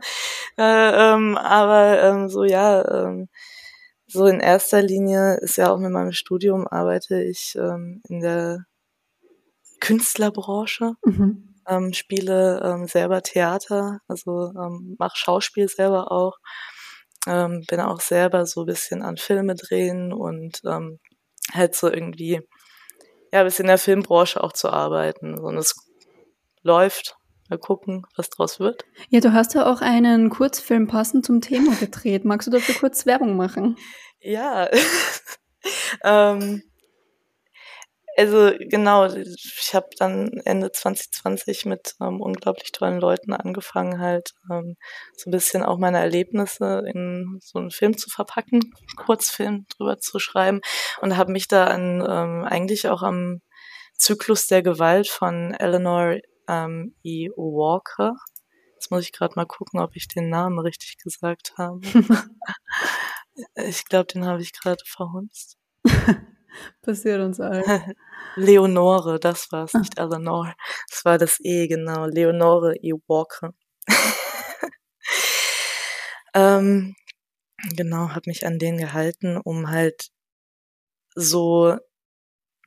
Äh, 0.57 0.63
ähm, 1.15 1.37
aber 1.37 2.03
ähm, 2.03 2.29
so 2.29 2.45
ja, 2.45 3.15
so 4.07 4.27
in 4.27 4.41
erster 4.41 4.83
Linie 4.83 5.39
ist 5.41 5.57
ja 5.57 5.71
auch 5.71 5.79
mit 5.79 5.91
meinem 5.91 6.13
Studium 6.13 6.67
arbeite 6.67 7.23
ich 7.23 7.55
in 7.57 8.21
der 8.21 8.65
Künstlerbranche. 9.81 10.95
Mhm 11.05 11.48
ähm, 11.69 11.93
spiele 11.93 12.61
ähm, 12.65 12.87
selber 12.87 13.23
Theater, 13.23 14.01
also 14.09 14.53
ähm, 14.57 14.97
mache 14.99 15.17
Schauspiel 15.17 15.69
selber 15.69 16.11
auch, 16.11 16.39
ähm, 17.27 17.65
bin 17.69 17.81
auch 17.81 18.01
selber 18.01 18.47
so 18.47 18.63
ein 18.63 18.67
bisschen 18.67 19.03
an 19.03 19.17
Filme 19.17 19.55
drehen 19.55 20.13
und 20.13 20.61
ähm, 20.65 20.99
halt 21.53 21.75
so 21.75 21.91
irgendwie, 21.91 22.41
ja, 23.33 23.41
ein 23.41 23.45
bisschen 23.45 23.65
in 23.65 23.69
der 23.69 23.79
Filmbranche 23.79 24.43
auch 24.43 24.53
zu 24.53 24.71
arbeiten. 24.71 25.39
Und 25.39 25.57
es 25.57 25.75
läuft. 26.63 27.15
Mal 27.51 27.59
gucken, 27.59 28.05
was 28.15 28.29
draus 28.29 28.61
wird. 28.61 28.85
Ja, 29.09 29.21
du 29.21 29.33
hast 29.33 29.55
ja 29.55 29.73
auch 29.73 29.81
einen 29.81 30.29
Kurzfilm 30.29 30.87
passend 30.87 31.25
zum 31.25 31.41
Thema 31.41 31.75
gedreht. 31.77 32.27
Magst 32.27 32.47
du 32.47 32.51
dafür 32.51 32.75
kurz 32.75 33.07
Werbung 33.07 33.37
machen? 33.37 33.77
Ja. 34.21 34.69
ähm, 36.05 36.63
also 38.19 38.53
genau, 38.59 39.07
ich 39.07 39.75
habe 39.75 39.87
dann 39.97 40.41
Ende 40.45 40.73
2020 40.73 41.67
mit 41.67 41.95
ähm, 42.01 42.21
unglaublich 42.21 42.73
tollen 42.73 42.99
Leuten 42.99 43.33
angefangen, 43.33 44.01
halt 44.01 44.33
ähm, 44.51 44.77
so 45.17 45.31
ein 45.31 45.31
bisschen 45.31 45.63
auch 45.63 45.79
meine 45.79 45.99
Erlebnisse 46.01 46.83
in 46.93 47.39
so 47.41 47.61
einen 47.61 47.71
Film 47.71 47.97
zu 47.97 48.11
verpacken, 48.11 48.75
Kurzfilm 48.97 49.67
drüber 49.77 49.99
zu 49.99 50.19
schreiben 50.19 50.61
und 51.01 51.17
habe 51.17 51.31
mich 51.31 51.47
da 51.47 51.69
an 51.69 52.05
ähm, 52.07 52.45
eigentlich 52.45 52.89
auch 52.89 53.03
am 53.03 53.41
Zyklus 53.97 54.49
der 54.49 54.63
Gewalt 54.63 55.07
von 55.09 55.55
Eleanor 55.55 56.17
ähm, 56.49 56.97
E. 57.05 57.29
Walker. 57.37 58.15
Jetzt 58.75 58.91
muss 58.91 59.05
ich 59.05 59.13
gerade 59.13 59.35
mal 59.37 59.47
gucken, 59.47 59.79
ob 59.79 59.95
ich 59.95 60.09
den 60.09 60.29
Namen 60.29 60.59
richtig 60.59 60.97
gesagt 60.99 61.53
habe. 61.57 61.81
ich 63.55 63.85
glaube, 63.85 64.07
den 64.13 64.25
habe 64.25 64.43
ich 64.43 64.53
gerade 64.53 64.83
verhunzt. 64.85 65.57
Passiert 66.83 67.21
uns 67.21 67.41
allen. 67.41 67.65
Leonore, 68.37 69.19
das 69.19 69.51
war 69.53 69.65
es, 69.65 69.75
ah. 69.75 69.79
nicht 69.79 69.99
Eleanor. 69.99 70.55
Das 70.91 71.05
war 71.05 71.19
das 71.19 71.39
E, 71.41 71.67
genau. 71.67 72.07
Leonore 72.07 72.77
E. 72.77 72.93
Walker. 73.07 73.55
ähm, 76.35 76.95
genau, 77.77 78.11
habe 78.11 78.23
mich 78.27 78.47
an 78.47 78.59
den 78.59 78.79
gehalten, 78.79 79.37
um 79.37 79.71
halt 79.71 80.09
so 81.15 81.77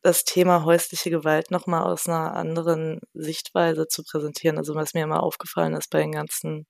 das 0.03 0.23
Thema 0.23 0.65
häusliche 0.65 1.09
Gewalt 1.09 1.51
nochmal 1.51 1.83
aus 1.83 2.07
einer 2.07 2.35
anderen 2.35 3.01
Sichtweise 3.13 3.87
zu 3.87 4.03
präsentieren. 4.03 4.57
Also 4.57 4.73
was 4.75 4.93
mir 4.93 5.03
immer 5.03 5.23
aufgefallen 5.23 5.73
ist 5.73 5.89
bei 5.89 5.99
den 5.99 6.11
ganzen 6.11 6.65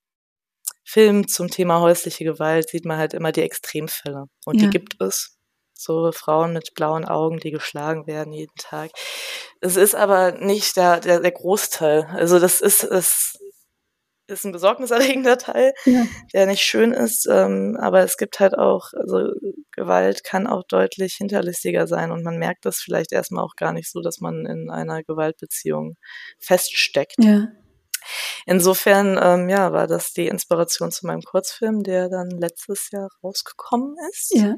Filmen 0.83 1.27
zum 1.27 1.47
Thema 1.47 1.79
häusliche 1.79 2.25
Gewalt, 2.25 2.69
sieht 2.69 2.85
man 2.85 2.97
halt 2.97 3.13
immer 3.13 3.31
die 3.31 3.41
Extremfälle. 3.41 4.25
Und 4.45 4.61
ja. 4.61 4.67
die 4.67 4.69
gibt 4.71 5.01
es 5.01 5.37
so 5.81 6.11
Frauen 6.11 6.53
mit 6.53 6.73
blauen 6.75 7.05
Augen, 7.05 7.39
die 7.39 7.51
geschlagen 7.51 8.07
werden 8.07 8.33
jeden 8.33 8.55
Tag. 8.57 8.91
Es 9.61 9.75
ist 9.75 9.95
aber 9.95 10.33
nicht 10.33 10.77
der, 10.77 10.99
der, 10.99 11.19
der 11.19 11.31
Großteil. 11.31 12.07
Also 12.13 12.39
das 12.39 12.61
ist, 12.61 12.83
es 12.83 13.37
ist 14.31 14.45
ein 14.45 14.51
besorgniserregender 14.51 15.37
Teil, 15.37 15.73
ja. 15.85 16.05
der 16.33 16.47
nicht 16.47 16.61
schön 16.61 16.93
ist. 16.93 17.27
Ähm, 17.29 17.77
aber 17.79 18.01
es 18.01 18.17
gibt 18.17 18.39
halt 18.39 18.57
auch, 18.57 18.93
also 18.93 19.31
Gewalt 19.71 20.23
kann 20.23 20.47
auch 20.47 20.63
deutlich 20.67 21.15
hinterlistiger 21.15 21.87
sein 21.87 22.11
und 22.11 22.23
man 22.23 22.37
merkt 22.37 22.65
das 22.65 22.77
vielleicht 22.77 23.11
erstmal 23.11 23.43
auch 23.43 23.55
gar 23.55 23.73
nicht 23.73 23.91
so, 23.91 24.01
dass 24.01 24.19
man 24.19 24.45
in 24.45 24.69
einer 24.69 25.03
Gewaltbeziehung 25.03 25.97
feststeckt. 26.39 27.15
Ja. 27.19 27.47
Insofern, 28.45 29.19
ähm, 29.21 29.49
ja, 29.49 29.73
war 29.73 29.87
das 29.87 30.13
die 30.13 30.27
Inspiration 30.27 30.91
zu 30.91 31.05
meinem 31.05 31.21
Kurzfilm, 31.21 31.83
der 31.83 32.09
dann 32.09 32.29
letztes 32.29 32.89
Jahr 32.91 33.09
rausgekommen 33.23 33.95
ist. 34.09 34.33
Ja. 34.33 34.55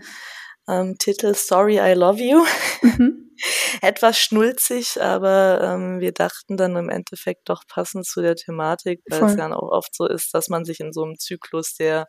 Ähm, 0.68 0.98
Titel 0.98 1.34
Sorry, 1.36 1.80
I 1.80 1.94
Love 1.94 2.22
You. 2.22 2.46
Mhm. 2.82 3.32
Etwas 3.82 4.20
schnulzig, 4.20 5.02
aber 5.02 5.60
ähm, 5.62 6.00
wir 6.00 6.12
dachten 6.14 6.56
dann 6.56 6.76
im 6.76 6.90
Endeffekt 6.90 7.50
doch 7.50 7.64
passend 7.68 8.06
zu 8.06 8.22
der 8.22 8.36
Thematik, 8.36 9.02
weil 9.10 9.20
Voll. 9.20 9.30
es 9.32 9.36
ja 9.36 9.54
auch 9.54 9.72
oft 9.72 9.94
so 9.94 10.08
ist, 10.08 10.34
dass 10.34 10.48
man 10.50 10.64
sich 10.66 10.80
in 10.80 10.94
so 10.94 11.04
einem 11.04 11.18
Zyklus, 11.18 11.74
der 11.76 12.08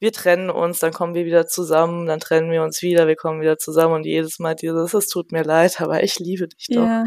wir 0.00 0.12
trennen 0.12 0.50
uns, 0.50 0.80
dann 0.80 0.92
kommen 0.92 1.14
wir 1.14 1.24
wieder 1.24 1.46
zusammen, 1.46 2.06
dann 2.06 2.20
trennen 2.20 2.50
wir 2.50 2.62
uns 2.62 2.82
wieder, 2.82 3.06
wir 3.06 3.16
kommen 3.16 3.40
wieder 3.40 3.58
zusammen 3.58 3.94
und 3.94 4.06
jedes 4.06 4.38
Mal 4.38 4.54
dieses, 4.56 4.94
es 4.94 5.08
tut 5.08 5.30
mir 5.30 5.44
leid, 5.44 5.80
aber 5.80 6.02
ich 6.02 6.18
liebe 6.18 6.48
dich 6.48 6.68
doch, 6.68 6.86
ja. 6.86 7.04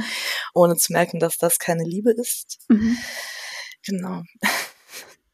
ohne 0.53 0.75
zu 0.75 0.93
merken, 0.93 1.19
dass 1.19 1.37
das 1.37 1.59
keine 1.59 1.83
Liebe 1.83 2.11
ist. 2.11 2.59
Mhm. 2.69 2.97
Genau. 3.85 4.23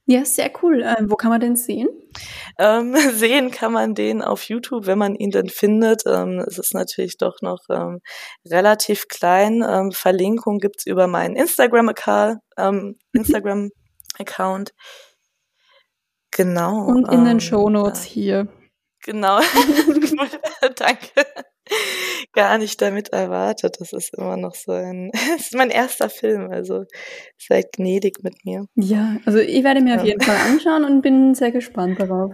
Ja, 0.07 0.25
sehr 0.25 0.51
cool. 0.61 0.83
Ähm, 0.83 1.09
wo 1.09 1.15
kann 1.15 1.29
man 1.29 1.39
den 1.39 1.55
sehen? 1.55 1.87
Ähm, 2.57 2.95
sehen 3.13 3.51
kann 3.51 3.71
man 3.71 3.93
den 3.93 4.21
auf 4.21 4.43
YouTube, 4.43 4.85
wenn 4.85 4.97
man 4.97 5.15
ihn 5.15 5.31
denn 5.31 5.49
findet. 5.49 6.03
Ähm, 6.05 6.39
es 6.39 6.57
ist 6.57 6.73
natürlich 6.73 7.17
doch 7.17 7.41
noch 7.41 7.59
ähm, 7.69 7.99
relativ 8.45 9.07
klein. 9.07 9.63
Ähm, 9.67 9.91
Verlinkung 9.91 10.59
gibt's 10.59 10.85
über 10.85 11.07
meinen 11.07 11.35
Instagram-Account. 11.35 12.39
Ähm, 12.57 12.97
Instagram 13.13 13.69
-Account. 14.17 14.71
Genau. 16.31 16.85
Und 16.85 17.11
in 17.11 17.25
den 17.25 17.39
Show 17.39 17.69
Notes 17.69 18.03
hier. 18.03 18.47
Genau. 19.03 19.39
Danke. 20.75 21.25
gar 22.33 22.57
nicht 22.57 22.81
damit 22.81 23.09
erwartet. 23.09 23.77
Das 23.79 23.93
ist 23.93 24.13
immer 24.15 24.37
noch 24.37 24.55
so 24.55 24.71
ein, 24.71 25.11
es 25.35 25.47
ist 25.47 25.55
mein 25.55 25.69
erster 25.69 26.09
Film, 26.09 26.51
also 26.51 26.85
seid 27.37 27.73
gnädig 27.73 28.23
mit 28.23 28.45
mir. 28.45 28.65
Ja, 28.75 29.17
also 29.25 29.39
ich 29.39 29.63
werde 29.63 29.81
mir 29.81 29.95
ja. 29.95 30.01
auf 30.01 30.05
jeden 30.05 30.21
Fall 30.21 30.37
anschauen 30.51 30.85
und 30.85 31.01
bin 31.01 31.35
sehr 31.35 31.51
gespannt 31.51 31.99
darauf. 31.99 32.31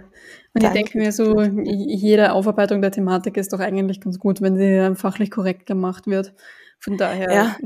Und 0.53 0.63
Danke. 0.63 0.79
ich 0.79 0.83
denke 0.85 0.97
mir 0.97 1.11
so, 1.11 1.41
jede 1.41 2.31
Aufarbeitung 2.31 2.81
der 2.81 2.91
Thematik 2.91 3.37
ist 3.37 3.53
doch 3.53 3.59
eigentlich 3.59 4.01
ganz 4.01 4.17
gut, 4.17 4.41
wenn 4.41 4.57
sie 4.57 4.95
fachlich 4.95 5.29
korrekt 5.29 5.65
gemacht 5.65 6.07
wird. 6.07 6.33
Von 6.79 6.95
daher, 6.97 7.31
ja. 7.31 7.57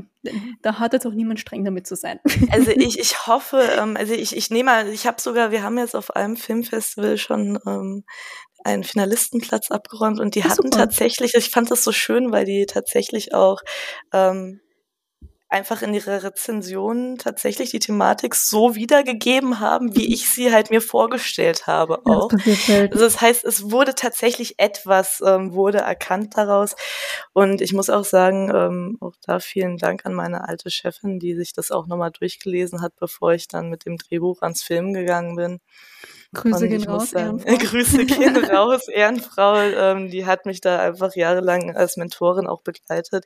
da 0.62 0.80
hat 0.80 0.94
jetzt 0.94 1.06
auch 1.06 1.14
niemand 1.14 1.40
streng 1.40 1.66
damit 1.66 1.86
zu 1.86 1.96
sein. 1.96 2.20
Also 2.52 2.72
ich, 2.72 3.00
ich 3.00 3.28
hoffe, 3.28 3.62
ähm, 3.78 3.98
also 3.98 4.14
ich, 4.14 4.36
ich 4.36 4.50
nehme, 4.50 4.90
ich 4.92 5.06
habe 5.06 5.22
sogar, 5.22 5.52
wir 5.52 5.64
haben 5.64 5.78
jetzt 5.78 5.96
auf 5.96 6.16
einem 6.16 6.38
Filmfestival 6.38 7.18
schon 7.18 7.60
ähm, 7.66 8.04
einen 8.64 8.84
Finalistenplatz 8.84 9.72
abgeräumt 9.72 10.20
und 10.20 10.36
die 10.36 10.44
hatten 10.44 10.64
super. 10.64 10.78
tatsächlich, 10.78 11.34
ich 11.36 11.50
fand 11.50 11.72
das 11.72 11.84
so 11.84 11.92
schön, 11.92 12.32
weil 12.32 12.46
die 12.46 12.66
tatsächlich 12.66 13.34
auch 13.34 13.62
ähm, 14.14 14.62
einfach 15.52 15.82
in 15.82 15.94
ihrer 15.94 16.24
Rezension 16.24 17.18
tatsächlich 17.18 17.72
die 17.72 17.80
Thematik 17.80 18.36
so 18.36 18.76
wiedergegeben 18.76 19.60
haben, 19.60 19.96
wie 19.98 20.14
ich 20.14 20.30
sie 20.30 20.54
halt 20.54 20.70
mir 20.70 20.82
vorgestellt 20.82 21.68
habe 21.68 22.06
auch. 22.06 22.32
Halt. 22.68 22.94
Also 22.94 23.04
das 23.04 23.20
heißt, 23.20 23.44
es 23.44 23.70
wurde 23.70 23.94
tatsächlich 23.94 24.60
etwas, 24.60 25.22
ähm, 25.26 25.54
wurde 25.54 25.80
erkannt 25.80 26.38
daraus. 26.38 26.76
Und 27.34 27.60
ich 27.60 27.74
muss 27.74 27.90
auch 27.90 28.06
sagen, 28.06 28.50
ähm, 28.54 28.98
auch 29.02 29.16
da 29.26 29.40
vielen 29.40 29.78
Dank 29.78 30.06
an 30.06 30.14
meine 30.14 30.48
alte 30.48 30.72
Chefin, 30.72 31.20
die 31.20 31.36
sich 31.36 31.52
das 31.52 31.70
auch 31.72 31.86
nochmal 31.86 32.12
durchgelesen 32.12 32.82
hat, 32.82 32.96
bevor 32.96 33.34
ich 33.34 33.50
dann 33.50 33.70
mit 33.70 33.86
dem 33.86 33.98
Drehbuch 33.98 34.42
ans 34.42 34.64
Film 34.64 34.94
gegangen 34.94 35.36
bin. 35.36 35.60
Grüße 36.34 36.70
gehen 36.70 36.84
raus, 36.84 37.10
sagen, 37.12 37.40
Ehrenfrau. 37.40 37.68
Grüße 37.68 38.06
gehen 38.06 38.38
raus, 38.38 38.88
Ehrenfrau. 38.88 39.56
Ähm, 39.60 40.10
die 40.10 40.26
hat 40.26 40.46
mich 40.46 40.62
da 40.62 40.80
einfach 40.80 41.16
jahrelang 41.16 41.76
als 41.76 41.98
Mentorin 41.98 42.48
auch 42.48 42.62
begleitet. 42.62 43.26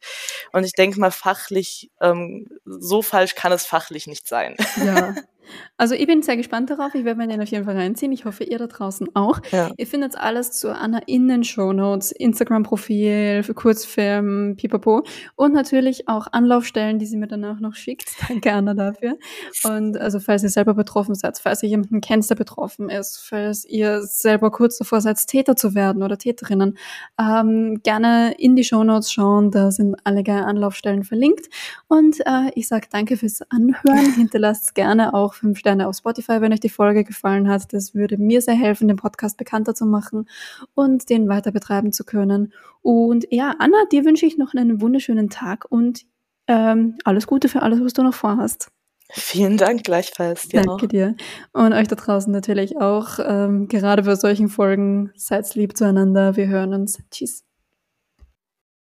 Und 0.51 0.63
ich 0.63 0.73
denke 0.73 0.99
mal, 0.99 1.11
fachlich, 1.11 1.91
ähm, 2.01 2.47
so 2.65 3.01
falsch 3.01 3.35
kann 3.35 3.51
es 3.51 3.65
fachlich 3.65 4.07
nicht 4.07 4.27
sein. 4.27 4.55
Ja, 4.83 5.13
Also 5.77 5.95
ich 5.95 6.07
bin 6.07 6.21
sehr 6.21 6.37
gespannt 6.37 6.69
darauf. 6.69 6.95
Ich 6.95 7.05
werde 7.05 7.17
mir 7.17 7.27
den 7.27 7.41
auf 7.41 7.49
jeden 7.49 7.65
Fall 7.65 7.75
reinziehen. 7.75 8.11
Ich 8.11 8.25
hoffe, 8.25 8.43
ihr 8.43 8.57
da 8.57 8.67
draußen 8.67 9.09
auch. 9.13 9.39
Ja. 9.51 9.71
Ihr 9.77 9.87
findet 9.87 10.17
alles 10.17 10.51
zu 10.51 10.73
Anna 10.73 10.99
in 11.05 11.27
den 11.27 11.43
Show 11.43 11.73
Notes, 11.73 12.11
Instagram-Profil, 12.11 13.43
für 13.43 13.53
Kurzfilm, 13.53 14.55
pipapo. 14.57 15.03
Und 15.35 15.53
natürlich 15.53 16.07
auch 16.07 16.27
Anlaufstellen, 16.31 16.99
die 16.99 17.05
sie 17.05 17.17
mir 17.17 17.27
danach 17.27 17.59
noch 17.59 17.75
schickt. 17.75 18.11
Danke, 18.27 18.51
Anna, 18.53 18.73
dafür. 18.73 19.17
Und 19.63 19.97
also, 19.97 20.19
falls 20.19 20.43
ihr 20.43 20.49
selber 20.49 20.73
betroffen 20.73 21.15
seid, 21.15 21.37
falls 21.39 21.63
ihr 21.63 21.69
jemanden 21.69 22.01
kennt, 22.01 22.29
der 22.29 22.35
betroffen 22.35 22.89
ist, 22.89 23.17
falls 23.17 23.65
ihr 23.65 24.01
selber 24.01 24.51
kurz 24.51 24.77
davor 24.77 25.01
seid, 25.01 25.15
Täter 25.27 25.55
zu 25.55 25.75
werden 25.75 26.03
oder 26.03 26.17
Täterinnen, 26.17 26.77
ähm, 27.19 27.79
gerne 27.83 28.33
in 28.37 28.55
die 28.55 28.63
Show 28.63 28.83
Notes 28.83 29.11
schauen. 29.11 29.51
Da 29.51 29.71
sind 29.71 29.95
alle 30.03 30.23
Anlaufstellen 30.25 31.03
verlinkt. 31.03 31.47
Und 31.87 32.19
äh, 32.21 32.51
ich 32.55 32.67
sage 32.67 32.87
danke 32.91 33.17
fürs 33.17 33.41
Anhören. 33.49 34.13
Hinterlasst 34.15 34.75
gerne 34.75 35.13
auch 35.13 35.34
fünf 35.35 35.59
Sterne 35.59 35.87
auf 35.87 35.95
Spotify, 35.95 36.41
wenn 36.41 36.53
euch 36.53 36.59
die 36.59 36.69
Folge 36.69 37.03
gefallen 37.03 37.49
hat. 37.49 37.73
Das 37.73 37.93
würde 37.93 38.17
mir 38.17 38.41
sehr 38.41 38.55
helfen, 38.55 38.87
den 38.87 38.97
Podcast 38.97 39.37
bekannter 39.37 39.75
zu 39.75 39.85
machen 39.85 40.27
und 40.73 41.09
den 41.09 41.29
weiter 41.29 41.51
betreiben 41.51 41.91
zu 41.91 42.03
können. 42.03 42.53
Und 42.81 43.25
ja, 43.31 43.55
Anna, 43.59 43.77
dir 43.91 44.05
wünsche 44.05 44.25
ich 44.25 44.37
noch 44.37 44.53
einen 44.53 44.81
wunderschönen 44.81 45.29
Tag 45.29 45.65
und 45.69 46.05
ähm, 46.47 46.97
alles 47.03 47.27
Gute 47.27 47.49
für 47.49 47.61
alles, 47.61 47.83
was 47.83 47.93
du 47.93 48.03
noch 48.03 48.13
vorhast. 48.13 48.69
Vielen 49.11 49.57
Dank 49.57 49.83
gleichfalls. 49.83 50.47
Dir 50.47 50.63
Danke 50.63 50.85
auch. 50.85 50.89
dir. 50.89 51.15
Und 51.53 51.73
euch 51.73 51.87
da 51.87 51.95
draußen 51.95 52.31
natürlich 52.31 52.77
auch. 52.77 53.19
Ähm, 53.19 53.67
gerade 53.67 54.03
bei 54.03 54.15
solchen 54.15 54.49
Folgen 54.49 55.11
seid 55.15 55.53
lieb 55.55 55.77
zueinander. 55.77 56.35
Wir 56.35 56.47
hören 56.47 56.73
uns. 56.73 56.99
Tschüss. 57.11 57.44